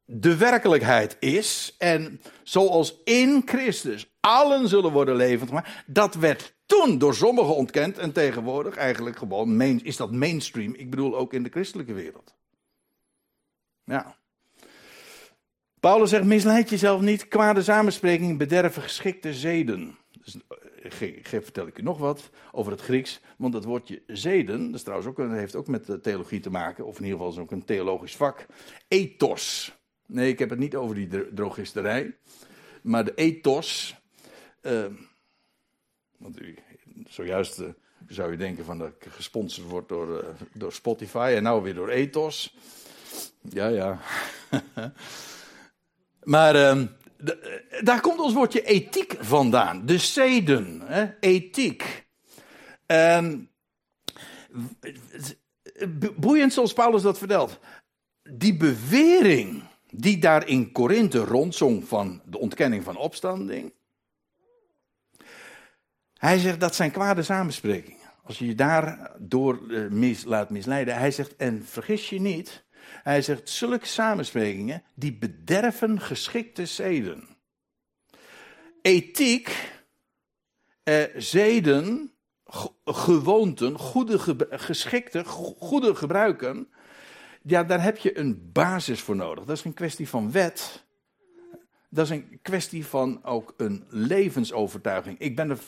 de 0.05 0.37
werkelijkheid 0.37 1.17
is 1.21 1.75
en 1.79 2.21
zoals 2.43 3.03
in 3.05 3.43
Christus 3.45 4.14
allen 4.21 4.69
zullen 4.69 4.93
worden 4.93 5.17
levend 5.17 5.49
gemaakt, 5.49 5.83
dat 5.87 6.14
werd 6.14 6.55
toen 6.67 6.99
door 6.99 7.14
sommigen 7.14 7.55
ontkend 7.55 7.99
en 7.99 8.12
tegenwoordig 8.12 8.77
eigenlijk 8.77 9.17
gewoon 9.17 9.61
is 9.61 9.97
dat 9.97 10.12
mainstream. 10.12 10.75
Ik 10.75 10.90
bedoel 10.90 11.17
ook 11.17 11.33
in 11.33 11.43
de 11.43 11.51
christelijke 11.51 11.93
wereld. 11.93 12.35
Ja. 13.85 14.17
Paulus 15.85 16.11
zegt: 16.11 16.25
misleid 16.25 16.70
jezelf 16.70 17.01
niet. 17.01 17.29
Kwade 17.29 17.62
samenspreking 17.62 18.38
bederven 18.38 18.83
geschikte 18.83 19.35
zeden. 19.35 19.97
Dus, 20.25 20.37
eh, 21.01 21.20
vertel 21.23 21.66
ik 21.66 21.79
u 21.79 21.83
nog 21.83 21.99
wat 21.99 22.31
over 22.53 22.73
het 22.73 22.81
Grieks. 22.81 23.20
Want 23.37 23.53
dat 23.53 23.64
woordje 23.64 24.03
zeden, 24.07 24.66
dat 24.66 24.75
is 24.75 24.83
trouwens 24.83 25.09
ook, 25.09 25.18
heeft 25.18 25.55
ook 25.55 25.66
met 25.66 26.03
theologie 26.03 26.40
te 26.40 26.51
maken. 26.51 26.87
Of 26.87 26.99
in 26.99 27.05
ieder 27.05 27.18
geval 27.18 27.33
is 27.33 27.38
ook 27.38 27.51
een 27.51 27.64
theologisch 27.64 28.16
vak. 28.16 28.47
Ethos. 28.88 29.75
Nee, 30.07 30.29
ik 30.29 30.38
heb 30.38 30.51
het 30.51 30.59
niet 30.59 30.77
over 30.77 30.94
die 30.94 31.35
drogisterij. 31.35 32.16
Maar 32.83 33.05
de 33.05 33.14
ethos. 33.14 33.97
Uh, 34.62 34.85
want 36.16 36.40
u, 36.42 36.59
zojuist 37.09 37.61
uh, 37.61 37.69
zou 38.09 38.31
je 38.31 38.37
denken 38.37 38.65
van 38.65 38.79
dat 38.79 38.88
ik 38.88 39.06
gesponsord 39.09 39.69
word 39.69 39.88
door, 39.88 40.35
door 40.52 40.73
Spotify 40.73 41.33
en 41.37 41.42
nou 41.42 41.63
weer 41.63 41.75
door 41.75 41.88
Ethos. 41.88 42.56
Ja, 43.40 43.69
ja. 43.69 44.00
maar 46.25 46.56
uh, 46.56 46.83
daar 47.81 48.00
komt 48.00 48.18
ons 48.18 48.33
woordje 48.33 48.62
ethiek 48.62 49.16
vandaan. 49.20 49.87
De 49.87 49.98
zeden, 49.98 50.83
hè? 50.85 51.06
ethiek. 51.20 52.06
En 52.87 53.50
boeiend 56.16 56.52
zoals 56.52 56.72
Paulus 56.72 57.02
dat 57.02 57.18
vertelt. 57.18 57.58
Die 58.22 58.56
bewering 58.56 59.62
die 59.90 60.18
daar 60.18 60.48
in 60.48 60.72
Korinthe 60.72 61.18
rondzong 61.18 61.88
van 61.88 62.22
de 62.25 62.38
ontkenning 62.38 62.85
van 62.85 62.96
opstanding 62.96 63.72
Hij 66.14 66.38
zegt 66.38 66.60
dat 66.60 66.75
zijn 66.75 66.90
kwade 66.90 67.22
samensprekingen. 67.22 68.02
Als 68.22 68.38
je 68.38 68.46
je 68.46 68.54
daardoor 68.54 69.60
uh, 69.68 69.90
mis, 69.90 70.25
laat 70.25 70.50
misleiden. 70.50 70.96
Hij 70.96 71.10
zegt, 71.10 71.37
en 71.37 71.64
vergis 71.64 72.10
je 72.10 72.20
niet. 72.20 72.64
Hij 73.03 73.23
zegt, 73.23 73.49
zulke 73.49 73.87
samensprekingen 73.87 74.83
die 74.95 75.19
bederven 75.19 76.01
geschikte 76.01 76.67
zeden. 76.67 77.29
Ethiek, 78.83 79.73
eh, 80.83 81.03
zeden, 81.17 82.13
gewoonten, 82.85 83.79
goede 83.79 84.19
geschikte, 84.51 85.25
goede 85.59 85.95
gebruiken. 85.95 86.69
Ja, 87.43 87.65
daar 87.65 87.83
heb 87.83 87.99
je 87.99 88.19
een 88.19 88.51
basis 88.53 89.01
voor 89.01 89.17
nodig. 89.17 89.45
Dat 89.45 89.57
is 89.57 89.65
een 89.65 89.75
kwestie 89.75 90.09
van 90.09 90.33
wet. 90.33 90.85
Dat 91.91 92.05
is 92.05 92.11
een 92.11 92.39
kwestie 92.43 92.87
van 92.87 93.25
ook 93.25 93.55
een 93.57 93.85
levensovertuiging. 93.89 95.19
Ik 95.19 95.37
ben 95.37 95.51
er 95.51 95.59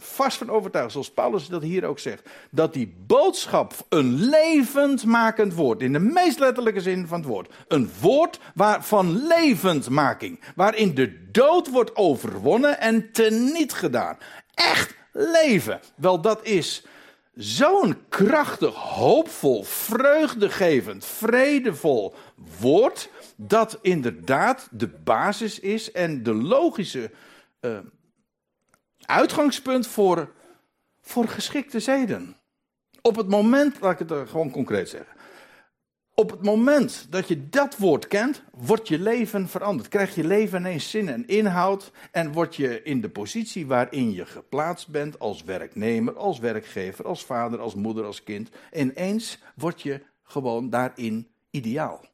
vast 0.00 0.36
van 0.36 0.50
overtuigd, 0.50 0.92
zoals 0.92 1.10
Paulus 1.10 1.46
dat 1.46 1.62
hier 1.62 1.84
ook 1.84 1.98
zegt, 1.98 2.28
dat 2.50 2.72
die 2.72 2.94
boodschap 3.06 3.74
een 3.88 4.14
levendmakend 4.14 5.54
woord, 5.54 5.82
in 5.82 5.92
de 5.92 5.98
meest 5.98 6.38
letterlijke 6.38 6.80
zin 6.80 7.06
van 7.06 7.18
het 7.18 7.28
woord, 7.28 7.52
een 7.68 7.90
woord 8.00 8.38
waar, 8.54 8.84
van 8.84 9.26
levendmaking, 9.26 10.40
waarin 10.54 10.94
de 10.94 11.30
dood 11.30 11.70
wordt 11.70 11.96
overwonnen 11.96 12.80
en 12.80 13.12
teniet 13.12 13.72
gedaan. 13.72 14.18
Echt 14.54 14.94
leven. 15.12 15.80
Wel, 15.94 16.20
dat 16.20 16.44
is 16.44 16.84
zo'n 17.34 17.96
krachtig, 18.08 18.74
hoopvol, 18.74 19.64
vreugdegevend, 19.64 21.04
vredevol 21.04 22.14
woord, 22.60 23.08
dat 23.36 23.78
inderdaad 23.82 24.68
de 24.70 24.88
basis 24.88 25.60
is 25.60 25.92
en 25.92 26.22
de 26.22 26.34
logische. 26.34 27.10
Uh, 27.60 27.78
uitgangspunt 29.10 29.86
voor, 29.86 30.32
voor 31.00 31.28
geschikte 31.28 31.80
zeden. 31.80 32.36
Op 33.02 33.16
het 33.16 33.28
moment, 33.28 33.80
laat 33.80 34.00
ik 34.00 34.08
het 34.08 34.28
gewoon 34.28 34.50
concreet 34.50 34.88
zeggen. 34.88 35.18
Op 36.14 36.30
het 36.30 36.42
moment 36.42 37.06
dat 37.10 37.28
je 37.28 37.48
dat 37.48 37.76
woord 37.76 38.06
kent, 38.06 38.42
wordt 38.52 38.88
je 38.88 38.98
leven 38.98 39.48
veranderd. 39.48 39.88
Krijg 39.88 40.14
je 40.14 40.24
leven 40.24 40.58
ineens 40.58 40.90
zin 40.90 41.08
en 41.08 41.26
inhoud. 41.26 41.92
En 42.10 42.32
word 42.32 42.56
je 42.56 42.82
in 42.82 43.00
de 43.00 43.08
positie 43.08 43.66
waarin 43.66 44.12
je 44.12 44.26
geplaatst 44.26 44.88
bent 44.88 45.18
als 45.18 45.42
werknemer, 45.44 46.16
als 46.16 46.38
werkgever, 46.38 47.06
als 47.06 47.24
vader, 47.24 47.60
als 47.60 47.74
moeder, 47.74 48.04
als 48.04 48.22
kind. 48.22 48.48
Ineens 48.72 49.38
word 49.54 49.82
je 49.82 50.02
gewoon 50.22 50.70
daarin 50.70 51.28
ideaal. 51.50 52.04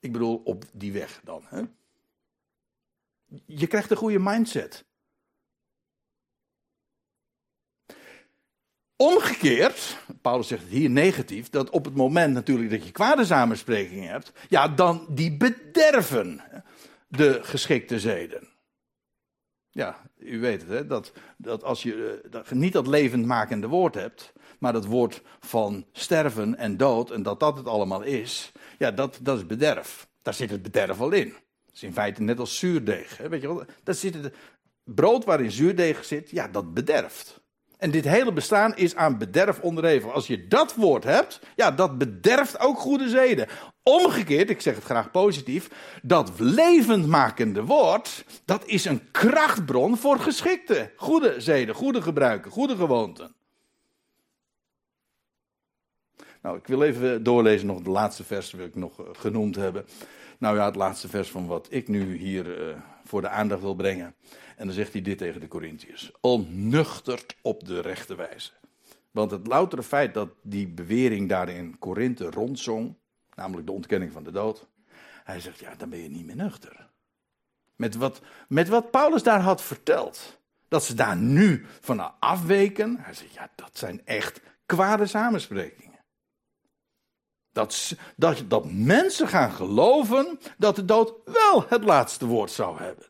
Ik 0.00 0.12
bedoel, 0.12 0.40
op 0.44 0.64
die 0.72 0.92
weg 0.92 1.20
dan. 1.24 1.42
Hè? 1.46 1.62
Je 3.46 3.66
krijgt 3.66 3.90
een 3.90 3.96
goede 3.96 4.18
mindset. 4.18 4.84
Omgekeerd, 9.00 9.96
Paulus 10.20 10.48
zegt 10.48 10.62
het 10.62 10.70
hier 10.70 10.90
negatief, 10.90 11.50
dat 11.50 11.70
op 11.70 11.84
het 11.84 11.94
moment 11.94 12.34
natuurlijk 12.34 12.70
dat 12.70 12.84
je 12.84 12.92
kwade 12.92 13.24
samensprekingen 13.24 14.10
hebt, 14.10 14.32
ja, 14.48 14.68
dan 14.68 15.06
die 15.08 15.36
bederven 15.36 16.40
de 17.08 17.38
geschikte 17.42 18.00
zeden. 18.00 18.48
Ja, 19.70 20.02
u 20.18 20.40
weet 20.40 20.60
het, 20.60 20.70
hè, 20.70 20.86
dat, 20.86 21.12
dat 21.36 21.64
als 21.64 21.82
je 21.82 22.20
eh, 22.24 22.30
dat, 22.30 22.50
niet 22.50 22.72
dat 22.72 22.86
levendmakende 22.86 23.66
woord 23.66 23.94
hebt, 23.94 24.32
maar 24.58 24.72
dat 24.72 24.86
woord 24.86 25.22
van 25.40 25.86
sterven 25.92 26.56
en 26.56 26.76
dood, 26.76 27.10
en 27.10 27.22
dat 27.22 27.40
dat 27.40 27.56
het 27.56 27.66
allemaal 27.66 28.02
is, 28.02 28.52
ja, 28.78 28.90
dat, 28.90 29.18
dat 29.22 29.36
is 29.36 29.46
bederf. 29.46 30.08
Daar 30.22 30.34
zit 30.34 30.50
het 30.50 30.62
bederf 30.62 31.00
al 31.00 31.10
in. 31.10 31.28
Dat 31.66 31.74
is 31.74 31.82
in 31.82 31.92
feite 31.92 32.22
net 32.22 32.38
als 32.38 32.58
zuurdeeg. 32.58 33.16
Hè, 33.16 33.28
weet 33.28 33.40
je 33.40 33.46
wel? 33.46 33.64
Daar 33.82 33.94
zit 33.94 34.14
het 34.14 34.34
brood 34.84 35.24
waarin 35.24 35.50
zuurdeeg 35.50 36.04
zit, 36.04 36.30
ja, 36.30 36.48
dat 36.48 36.74
bederft. 36.74 37.39
En 37.80 37.90
dit 37.90 38.04
hele 38.04 38.32
bestaan 38.32 38.76
is 38.76 38.96
aan 38.96 39.18
bederf 39.18 39.60
onderhevig. 39.60 40.12
Als 40.12 40.26
je 40.26 40.48
dat 40.48 40.74
woord 40.74 41.04
hebt, 41.04 41.40
ja, 41.56 41.70
dat 41.70 41.98
bederft 41.98 42.60
ook 42.60 42.78
goede 42.78 43.08
zeden. 43.08 43.46
Omgekeerd, 43.82 44.50
ik 44.50 44.60
zeg 44.60 44.74
het 44.74 44.84
graag 44.84 45.10
positief, 45.10 45.70
dat 46.02 46.32
levendmakende 46.38 47.64
woord, 47.64 48.24
dat 48.44 48.66
is 48.66 48.84
een 48.84 49.10
krachtbron 49.10 49.96
voor 49.96 50.18
geschikte, 50.18 50.92
goede 50.96 51.34
zeden, 51.38 51.74
goede 51.74 52.02
gebruiken, 52.02 52.50
goede 52.50 52.76
gewoonten. 52.76 53.34
Nou, 56.42 56.56
ik 56.56 56.66
wil 56.66 56.82
even 56.82 57.22
doorlezen, 57.22 57.66
nog 57.66 57.82
de 57.82 57.90
laatste 57.90 58.24
vers 58.24 58.50
wil 58.50 58.66
ik 58.66 58.74
nog 58.74 59.00
eh, 59.00 59.06
genoemd 59.12 59.56
hebben. 59.56 59.84
Nou 60.38 60.56
ja, 60.56 60.64
het 60.64 60.76
laatste 60.76 61.08
vers 61.08 61.30
van 61.30 61.46
wat 61.46 61.66
ik 61.70 61.88
nu 61.88 62.16
hier 62.16 62.68
uh, 62.68 62.76
voor 63.04 63.20
de 63.20 63.28
aandacht 63.28 63.60
wil 63.60 63.74
brengen. 63.74 64.14
En 64.60 64.66
dan 64.66 64.74
zegt 64.74 64.92
hij 64.92 65.02
dit 65.02 65.18
tegen 65.18 65.40
de 65.40 65.48
Corinthiërs: 65.48 66.10
Onnuchterd 66.20 67.36
op 67.42 67.66
de 67.66 67.80
rechte 67.80 68.14
wijze. 68.14 68.50
Want 69.10 69.30
het 69.30 69.46
loutere 69.46 69.82
feit 69.82 70.14
dat 70.14 70.28
die 70.42 70.68
bewering 70.68 71.28
daar 71.28 71.48
in 71.48 71.78
Korinthe 71.78 72.30
rondzong, 72.30 72.94
namelijk 73.34 73.66
de 73.66 73.72
ontkenning 73.72 74.12
van 74.12 74.22
de 74.22 74.30
dood, 74.30 74.68
hij 75.24 75.40
zegt: 75.40 75.58
Ja, 75.58 75.74
dan 75.74 75.90
ben 75.90 75.98
je 75.98 76.08
niet 76.08 76.26
meer 76.26 76.36
nuchter. 76.36 76.88
Met 77.76 77.94
wat, 77.94 78.20
met 78.48 78.68
wat 78.68 78.90
Paulus 78.90 79.22
daar 79.22 79.40
had 79.40 79.62
verteld, 79.62 80.40
dat 80.68 80.84
ze 80.84 80.94
daar 80.94 81.16
nu 81.16 81.66
van 81.80 82.20
afweken, 82.20 82.96
hij 82.98 83.14
zegt: 83.14 83.32
Ja, 83.32 83.50
dat 83.54 83.78
zijn 83.78 84.06
echt 84.06 84.40
kwade 84.66 85.06
samensprekingen. 85.06 86.00
Dat, 87.52 87.96
dat, 88.16 88.44
dat 88.48 88.72
mensen 88.72 89.28
gaan 89.28 89.52
geloven 89.52 90.38
dat 90.58 90.76
de 90.76 90.84
dood 90.84 91.14
wel 91.24 91.64
het 91.68 91.84
laatste 91.84 92.26
woord 92.26 92.50
zou 92.50 92.78
hebben. 92.78 93.09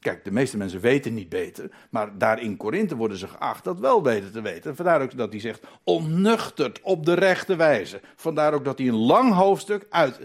Kijk, 0.00 0.24
de 0.24 0.32
meeste 0.32 0.56
mensen 0.56 0.80
weten 0.80 1.14
niet 1.14 1.28
beter, 1.28 1.70
maar 1.90 2.18
daar 2.18 2.40
in 2.42 2.56
Korinthe 2.56 2.96
worden 2.96 3.16
ze 3.16 3.28
geacht 3.28 3.64
dat 3.64 3.78
wel 3.78 4.00
beter 4.00 4.30
te 4.30 4.40
weten. 4.40 4.76
Vandaar 4.76 5.02
ook 5.02 5.16
dat 5.16 5.32
hij 5.32 5.40
zegt, 5.40 5.66
onnuchterd 5.84 6.80
op 6.82 7.06
de 7.06 7.14
rechte 7.14 7.56
wijze. 7.56 8.00
Vandaar 8.16 8.54
ook 8.54 8.64
dat 8.64 8.78
hij 8.78 8.88
een 8.88 8.94
lang 8.94 9.32
hoofdstuk 9.32 9.86
uit, 9.90 10.20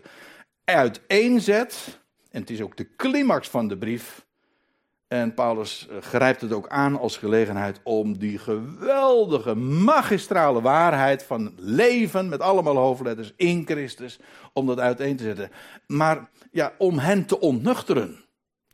uiteenzet. 0.63 1.99
En 2.31 2.41
het 2.41 2.49
is 2.49 2.61
ook 2.61 2.77
de 2.77 2.95
climax 2.95 3.49
van 3.49 3.67
de 3.67 3.77
brief. 3.77 4.25
En 5.07 5.33
Paulus 5.33 5.87
eh, 5.87 5.97
grijpt 6.01 6.41
het 6.41 6.53
ook 6.53 6.67
aan 6.67 6.99
als 6.99 7.17
gelegenheid 7.17 7.79
om 7.83 8.17
die 8.17 8.37
geweldige, 8.37 9.55
magistrale 9.55 10.61
waarheid 10.61 11.23
van 11.23 11.53
leven 11.55 12.29
met 12.29 12.39
allemaal 12.39 12.75
hoofdletters 12.75 13.33
in 13.35 13.65
Christus, 13.65 14.19
om 14.53 14.65
dat 14.65 14.79
uiteen 14.79 15.15
te 15.15 15.23
zetten. 15.23 15.51
Maar 15.87 16.29
ja, 16.51 16.73
om 16.77 16.97
hen 16.97 17.25
te 17.25 17.39
ontnuchteren. 17.39 18.24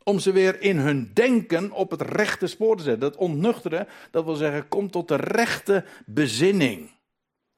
Om 0.04 0.18
ze 0.18 0.32
weer 0.32 0.60
in 0.60 0.78
hun 0.78 1.10
denken 1.14 1.70
op 1.70 1.90
het 1.90 2.02
rechte 2.02 2.46
spoor 2.46 2.76
te 2.76 2.82
zetten. 2.82 3.10
Dat 3.10 3.16
ontnuchteren, 3.16 3.86
dat 4.10 4.24
wil 4.24 4.34
zeggen, 4.34 4.68
kom 4.68 4.90
tot 4.90 5.08
de 5.08 5.16
rechte 5.16 5.84
bezinning. 6.06 6.90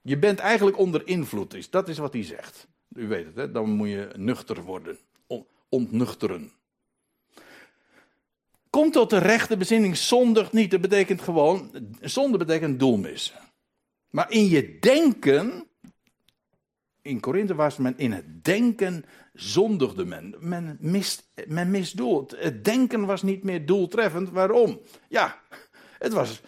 Je 0.00 0.18
bent 0.18 0.38
eigenlijk 0.38 0.78
onder 0.78 1.06
invloed, 1.06 1.72
dat 1.72 1.88
is 1.88 1.98
wat 1.98 2.12
hij 2.12 2.24
zegt. 2.24 2.66
U 2.94 3.08
weet 3.08 3.26
het, 3.26 3.36
hè? 3.36 3.50
dan 3.50 3.70
moet 3.70 3.88
je 3.88 4.10
nuchter 4.16 4.62
worden. 4.62 4.98
Ontnuchteren. 5.68 6.52
Kom 8.70 8.90
tot 8.90 9.10
de 9.10 9.18
rechte 9.18 9.56
bezinning, 9.56 9.96
zondig 9.96 10.52
niet. 10.52 10.70
Dat 10.70 10.80
betekent 10.80 11.20
gewoon, 11.20 11.70
zonde 12.00 12.38
betekent 12.38 12.78
doelmissen. 12.78 13.38
Maar 14.10 14.30
in 14.30 14.48
je 14.48 14.78
denken, 14.78 15.66
in 17.02 17.20
Korinthe 17.20 17.54
was 17.54 17.76
men 17.76 17.94
in 17.96 18.12
het 18.12 18.44
denken 18.44 19.04
zondigde 19.34 20.04
men. 20.04 20.34
Men, 20.38 20.76
mist, 20.80 21.28
men 21.46 21.70
misdoel. 21.70 22.28
Het 22.36 22.64
denken 22.64 23.06
was 23.06 23.22
niet 23.22 23.44
meer 23.44 23.66
doeltreffend. 23.66 24.30
Waarom? 24.30 24.80
Ja, 25.08 25.40
het 25.98 26.12
was. 26.12 26.40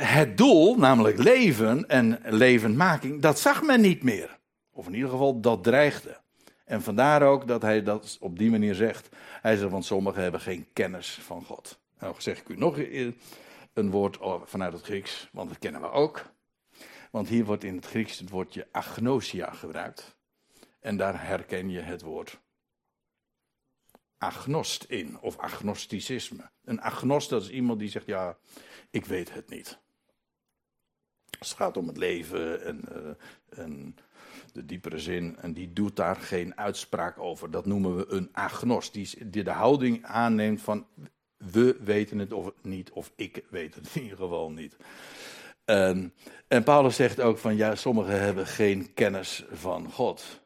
Het 0.00 0.36
doel, 0.36 0.76
namelijk 0.76 1.18
leven 1.18 1.88
en 1.88 2.20
levendmaking, 2.24 3.22
dat 3.22 3.38
zag 3.38 3.62
men 3.62 3.80
niet 3.80 4.02
meer. 4.02 4.38
Of 4.70 4.86
in 4.86 4.94
ieder 4.94 5.10
geval, 5.10 5.40
dat 5.40 5.64
dreigde. 5.64 6.20
En 6.64 6.82
vandaar 6.82 7.22
ook 7.22 7.48
dat 7.48 7.62
hij 7.62 7.82
dat 7.82 8.16
op 8.20 8.38
die 8.38 8.50
manier 8.50 8.74
zegt. 8.74 9.08
Hij 9.40 9.56
zegt, 9.56 9.70
want 9.70 9.84
sommigen 9.84 10.22
hebben 10.22 10.40
geen 10.40 10.66
kennis 10.72 11.18
van 11.22 11.44
God. 11.44 11.78
Nou 11.98 12.14
zeg 12.18 12.40
ik 12.40 12.48
u 12.48 12.56
nog 12.56 12.78
een 13.72 13.90
woord 13.90 14.18
vanuit 14.44 14.72
het 14.72 14.82
Grieks, 14.82 15.28
want 15.32 15.48
dat 15.48 15.58
kennen 15.58 15.80
we 15.80 15.90
ook. 15.90 16.24
Want 17.10 17.28
hier 17.28 17.44
wordt 17.44 17.64
in 17.64 17.76
het 17.76 17.86
Grieks 17.86 18.18
het 18.18 18.30
woordje 18.30 18.66
agnosia 18.70 19.50
gebruikt. 19.52 20.15
En 20.86 20.96
daar 20.96 21.26
herken 21.26 21.70
je 21.70 21.80
het 21.80 22.02
woord 22.02 22.40
agnost 24.18 24.84
in, 24.84 25.20
of 25.20 25.38
agnosticisme. 25.38 26.50
Een 26.64 26.80
agnost, 26.80 27.30
dat 27.30 27.42
is 27.42 27.50
iemand 27.50 27.78
die 27.78 27.88
zegt, 27.88 28.06
ja, 28.06 28.38
ik 28.90 29.04
weet 29.04 29.32
het 29.32 29.50
niet. 29.50 29.78
Het 31.38 31.48
gaat 31.48 31.76
om 31.76 31.86
het 31.86 31.96
leven 31.96 32.64
en, 32.64 32.84
en, 33.48 33.96
de 34.52 34.64
diepere 34.64 34.98
zin, 34.98 35.36
en 35.36 35.52
die 35.52 35.72
doet 35.72 35.96
daar 35.96 36.16
geen 36.16 36.56
uitspraak 36.56 37.18
over. 37.18 37.50
Dat 37.50 37.66
noemen 37.66 37.96
we 37.96 38.06
een 38.08 38.28
agnost, 38.32 38.92
die, 38.92 39.42
de 39.42 39.50
houding 39.50 40.04
aanneemt 40.04 40.62
van, 40.62 40.86
we 41.36 41.76
weten 41.80 42.18
het 42.18 42.32
of 42.32 42.52
niet, 42.62 42.90
of 42.90 43.12
ik 43.16 43.44
weet 43.50 43.74
het 43.74 43.88
in 43.94 44.02
ieder 44.02 44.18
geval 44.18 44.50
niet. 44.50 44.76
En, 45.64 46.14
en 46.48 46.62
Paulus 46.64 46.96
zegt 46.96 47.20
ook 47.20 47.38
van, 47.38 47.56
ja, 47.56 47.74
sommigen 47.74 48.20
hebben 48.20 48.46
geen 48.46 48.94
kennis 48.94 49.44
van 49.50 49.92
God. 49.92 50.44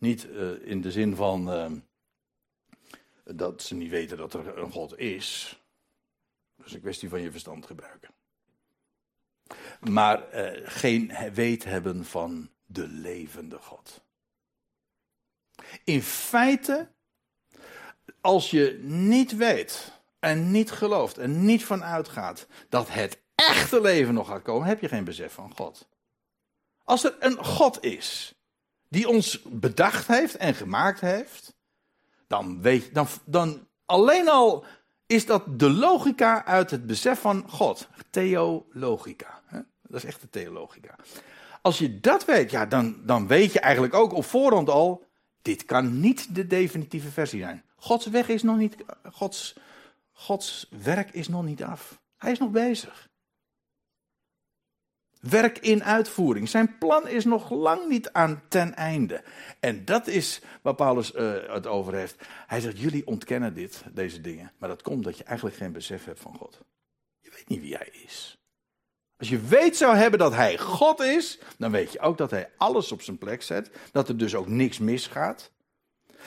Niet 0.00 0.24
uh, 0.24 0.66
in 0.66 0.80
de 0.80 0.90
zin 0.90 1.16
van 1.16 1.52
uh, 1.52 1.72
dat 3.24 3.62
ze 3.62 3.74
niet 3.74 3.90
weten 3.90 4.16
dat 4.16 4.34
er 4.34 4.58
een 4.58 4.72
God 4.72 4.98
is. 4.98 5.60
is 6.64 6.72
een 6.72 6.80
kwestie 6.80 7.08
van 7.08 7.20
je 7.20 7.30
verstand 7.30 7.66
gebruiken. 7.66 8.10
Maar 9.80 10.34
uh, 10.34 10.60
geen 10.68 11.12
weet 11.34 11.64
hebben 11.64 12.04
van 12.04 12.50
de 12.66 12.88
levende 12.88 13.58
God. 13.58 14.02
In 15.84 16.02
feite, 16.02 16.88
als 18.20 18.50
je 18.50 18.78
niet 18.82 19.36
weet 19.36 20.00
en 20.18 20.50
niet 20.50 20.70
gelooft 20.70 21.18
en 21.18 21.44
niet 21.44 21.64
van 21.64 21.84
uitgaat 21.84 22.46
dat 22.68 22.88
het 22.88 23.20
echte 23.34 23.80
leven 23.80 24.14
nog 24.14 24.28
gaat 24.28 24.42
komen, 24.42 24.68
heb 24.68 24.80
je 24.80 24.88
geen 24.88 25.04
besef 25.04 25.32
van 25.32 25.54
God. 25.54 25.88
Als 26.84 27.04
er 27.04 27.16
een 27.18 27.44
God 27.44 27.82
is 27.82 28.34
die 28.90 29.08
ons 29.08 29.42
bedacht 29.42 30.06
heeft 30.06 30.36
en 30.36 30.54
gemaakt 30.54 31.00
heeft, 31.00 31.54
dan 32.26 32.62
weet 32.62 32.94
dan, 32.94 33.06
dan 33.24 33.66
alleen 33.86 34.28
al 34.28 34.64
is 35.06 35.26
dat 35.26 35.58
de 35.58 35.70
logica 35.70 36.44
uit 36.44 36.70
het 36.70 36.86
besef 36.86 37.20
van 37.20 37.44
God. 37.48 37.88
Theologica. 38.10 39.40
Hè? 39.46 39.58
Dat 39.82 40.02
is 40.02 40.04
echt 40.04 40.20
de 40.20 40.30
theologica. 40.30 40.94
Als 41.62 41.78
je 41.78 42.00
dat 42.00 42.24
weet, 42.24 42.50
ja, 42.50 42.66
dan, 42.66 42.96
dan 43.04 43.26
weet 43.26 43.52
je 43.52 43.60
eigenlijk 43.60 43.94
ook 43.94 44.12
op 44.12 44.24
voorhand 44.24 44.68
al, 44.68 45.04
dit 45.42 45.64
kan 45.64 46.00
niet 46.00 46.34
de 46.34 46.46
definitieve 46.46 47.10
versie 47.10 47.40
zijn. 47.40 47.64
Gods 47.76 48.06
weg 48.06 48.28
is 48.28 48.42
nog 48.42 48.56
niet, 48.56 48.76
Gods, 49.12 49.56
Gods 50.12 50.68
werk 50.82 51.10
is 51.10 51.28
nog 51.28 51.44
niet 51.44 51.62
af. 51.62 52.00
Hij 52.16 52.32
is 52.32 52.38
nog 52.38 52.50
bezig. 52.50 53.09
Werk 55.20 55.58
in 55.58 55.84
uitvoering. 55.84 56.48
Zijn 56.48 56.78
plan 56.78 57.08
is 57.08 57.24
nog 57.24 57.50
lang 57.50 57.88
niet 57.88 58.12
aan 58.12 58.42
ten 58.48 58.74
einde. 58.74 59.22
En 59.60 59.84
dat 59.84 60.06
is 60.06 60.40
waar 60.62 60.74
Paulus 60.74 61.14
uh, 61.14 61.32
het 61.46 61.66
over 61.66 61.94
heeft. 61.94 62.16
Hij 62.46 62.60
zegt: 62.60 62.78
Jullie 62.78 63.06
ontkennen 63.06 63.54
dit, 63.54 63.84
deze 63.92 64.20
dingen. 64.20 64.52
Maar 64.58 64.68
dat 64.68 64.82
komt 64.82 64.96
omdat 64.96 65.18
je 65.18 65.24
eigenlijk 65.24 65.56
geen 65.56 65.72
besef 65.72 66.04
hebt 66.04 66.20
van 66.20 66.36
God. 66.36 66.60
Je 67.20 67.30
weet 67.30 67.48
niet 67.48 67.60
wie 67.60 67.74
hij 67.74 67.90
is. 68.04 68.38
Als 69.16 69.28
je 69.28 69.40
weet 69.40 69.76
zou 69.76 69.96
hebben 69.96 70.18
dat 70.18 70.34
hij 70.34 70.58
God 70.58 71.00
is, 71.00 71.38
dan 71.58 71.70
weet 71.70 71.92
je 71.92 72.00
ook 72.00 72.18
dat 72.18 72.30
hij 72.30 72.50
alles 72.56 72.92
op 72.92 73.02
zijn 73.02 73.18
plek 73.18 73.42
zet. 73.42 73.70
Dat 73.92 74.08
er 74.08 74.16
dus 74.16 74.34
ook 74.34 74.48
niks 74.48 74.78
misgaat. 74.78 75.52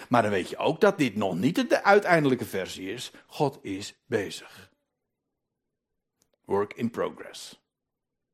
Maar 0.09 0.21
dan 0.21 0.31
weet 0.31 0.49
je 0.49 0.57
ook 0.57 0.81
dat 0.81 0.97
dit 0.97 1.15
nog 1.15 1.35
niet 1.35 1.69
de 1.69 1.83
uiteindelijke 1.83 2.45
versie 2.45 2.91
is. 2.91 3.11
God 3.25 3.59
is 3.61 3.95
bezig. 4.05 4.71
Work 6.45 6.73
in 6.73 6.89
progress. 6.89 7.62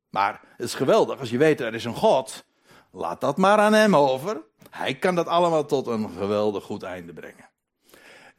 Maar 0.09 0.41
het 0.49 0.65
is 0.65 0.73
geweldig 0.73 1.19
als 1.19 1.29
je 1.29 1.37
weet 1.37 1.61
er 1.61 1.73
is 1.73 1.85
een 1.85 1.95
God. 1.95 2.45
Laat 2.91 3.21
dat 3.21 3.37
maar 3.37 3.57
aan 3.57 3.73
hem 3.73 3.95
over. 3.95 4.41
Hij 4.69 4.95
kan 4.95 5.15
dat 5.15 5.27
allemaal 5.27 5.65
tot 5.65 5.87
een 5.87 6.09
geweldig 6.09 6.63
goed 6.63 6.83
einde 6.83 7.13
brengen. 7.13 7.49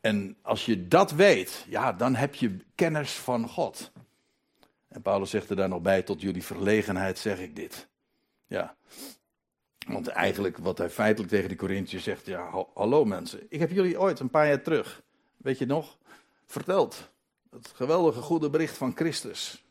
En 0.01 0.37
als 0.43 0.67
je 0.67 0.89
dat 0.89 1.11
weet, 1.11 1.65
ja, 1.69 1.93
dan 1.93 2.15
heb 2.15 2.35
je 2.35 2.57
kennis 2.75 3.13
van 3.13 3.49
God. 3.49 3.93
En 4.89 5.03
Paulus 5.03 5.31
zegt 5.31 5.51
er 5.51 5.57
daar 5.57 5.69
nog 5.69 5.83
bij, 5.83 6.03
tot 6.03 6.21
jullie 6.21 6.45
verlegenheid 6.45 7.19
zeg 7.19 7.39
ik 7.39 7.57
dit. 7.57 7.89
Ja. 8.47 8.77
Want 9.87 10.09
eigenlijk 10.09 10.59
wat 10.59 10.79
hij 10.79 10.91
feitelijk 10.91 11.33
tegen 11.33 11.49
de 11.49 11.57
Corinthiërs 11.57 12.05
zegt, 12.05 12.27
ja, 12.27 12.67
hallo 12.75 13.05
mensen, 13.05 13.47
ik 13.49 13.61
heb 13.61 13.71
jullie 13.71 14.01
ooit 14.01 14.21
een 14.21 14.31
paar 14.31 14.47
jaar 14.47 14.63
terug, 14.63 15.03
weet 15.37 15.59
je 15.59 15.67
nog, 15.67 15.99
verteld. 16.47 17.11
Het 17.51 17.73
geweldige 17.75 18.21
goede 18.21 18.51
bericht 18.51 18.77
van 18.77 18.97
Christus. 18.97 19.65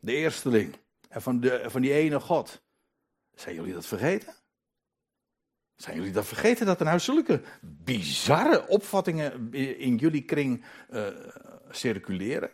De 0.00 0.12
eersteling. 0.12 0.76
En 1.16 1.22
van, 1.22 1.40
de, 1.40 1.64
van 1.66 1.80
die 1.80 1.92
ene 1.92 2.20
God. 2.20 2.62
Zijn 3.34 3.54
jullie 3.54 3.72
dat 3.72 3.86
vergeten? 3.86 4.34
Zijn 5.76 5.96
jullie 5.96 6.12
dat 6.12 6.26
vergeten 6.26 6.66
dat 6.66 6.78
er 6.78 6.84
nou 6.84 6.98
zulke 6.98 7.42
bizarre 7.60 8.68
opvattingen 8.68 9.52
in 9.78 9.96
jullie 9.96 10.22
kring 10.22 10.64
uh, 10.90 11.06
circuleren? 11.70 12.50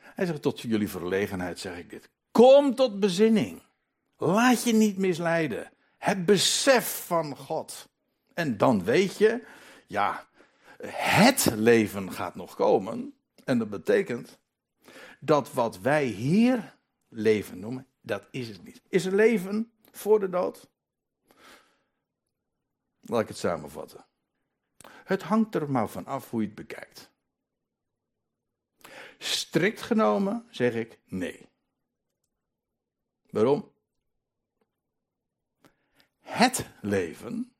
Hij 0.00 0.26
zegt, 0.26 0.42
tot 0.42 0.60
jullie 0.60 0.88
verlegenheid 0.88 1.58
zeg 1.58 1.78
ik 1.78 1.90
dit. 1.90 2.10
Kom 2.30 2.74
tot 2.74 3.00
bezinning. 3.00 3.62
Laat 4.16 4.64
je 4.64 4.72
niet 4.72 4.98
misleiden. 4.98 5.70
Het 5.98 6.24
besef 6.24 7.04
van 7.06 7.36
God. 7.36 7.88
En 8.34 8.56
dan 8.56 8.84
weet 8.84 9.18
je, 9.18 9.44
ja, 9.86 10.26
het 10.92 11.50
leven 11.54 12.12
gaat 12.12 12.34
nog 12.34 12.54
komen. 12.54 13.14
En 13.44 13.58
dat 13.58 13.70
betekent 13.70 14.38
dat 15.20 15.52
wat 15.52 15.78
wij 15.80 16.04
hier 16.04 16.76
leven 17.08 17.58
noemen, 17.58 17.86
dat 18.08 18.28
is 18.30 18.48
het 18.48 18.64
niet. 18.64 18.82
Is 18.88 19.04
er 19.04 19.14
leven 19.14 19.72
voor 19.90 20.20
de 20.20 20.28
dood? 20.28 20.70
Laat 23.00 23.20
ik 23.20 23.28
het 23.28 23.38
samenvatten. 23.38 24.06
Het 24.84 25.22
hangt 25.22 25.54
er 25.54 25.70
maar 25.70 25.88
van 25.88 26.06
af 26.06 26.30
hoe 26.30 26.40
je 26.40 26.46
het 26.46 26.56
bekijkt. 26.56 27.10
Strikt 29.18 29.82
genomen 29.82 30.46
zeg 30.50 30.74
ik 30.74 30.98
nee. 31.04 31.48
Waarom? 33.30 33.72
Het 36.18 36.66
leven, 36.80 37.56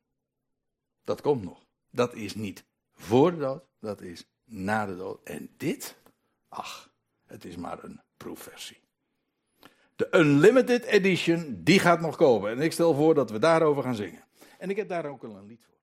dat 1.03 1.21
komt 1.21 1.43
nog. 1.43 1.65
Dat 1.89 2.13
is 2.13 2.35
niet 2.35 2.65
voor 2.93 3.31
de 3.31 3.37
dood, 3.37 3.63
dat 3.79 4.01
is 4.01 4.25
na 4.43 4.85
de 4.85 4.95
dood. 4.95 5.23
En 5.23 5.53
dit, 5.57 5.97
ach, 6.47 6.93
het 7.25 7.45
is 7.45 7.55
maar 7.55 7.83
een 7.83 8.01
proefversie. 8.17 8.88
De 9.99 10.07
Unlimited 10.11 10.85
Edition, 10.85 11.61
die 11.63 11.79
gaat 11.79 12.01
nog 12.01 12.15
komen. 12.15 12.51
En 12.51 12.59
ik 12.59 12.71
stel 12.71 12.93
voor 12.93 13.13
dat 13.13 13.31
we 13.31 13.39
daarover 13.39 13.83
gaan 13.83 13.95
zingen. 13.95 14.23
En 14.57 14.69
ik 14.69 14.75
heb 14.75 14.89
daar 14.89 15.05
ook 15.05 15.23
al 15.23 15.35
een 15.35 15.45
lied 15.45 15.63
voor. 15.65 15.78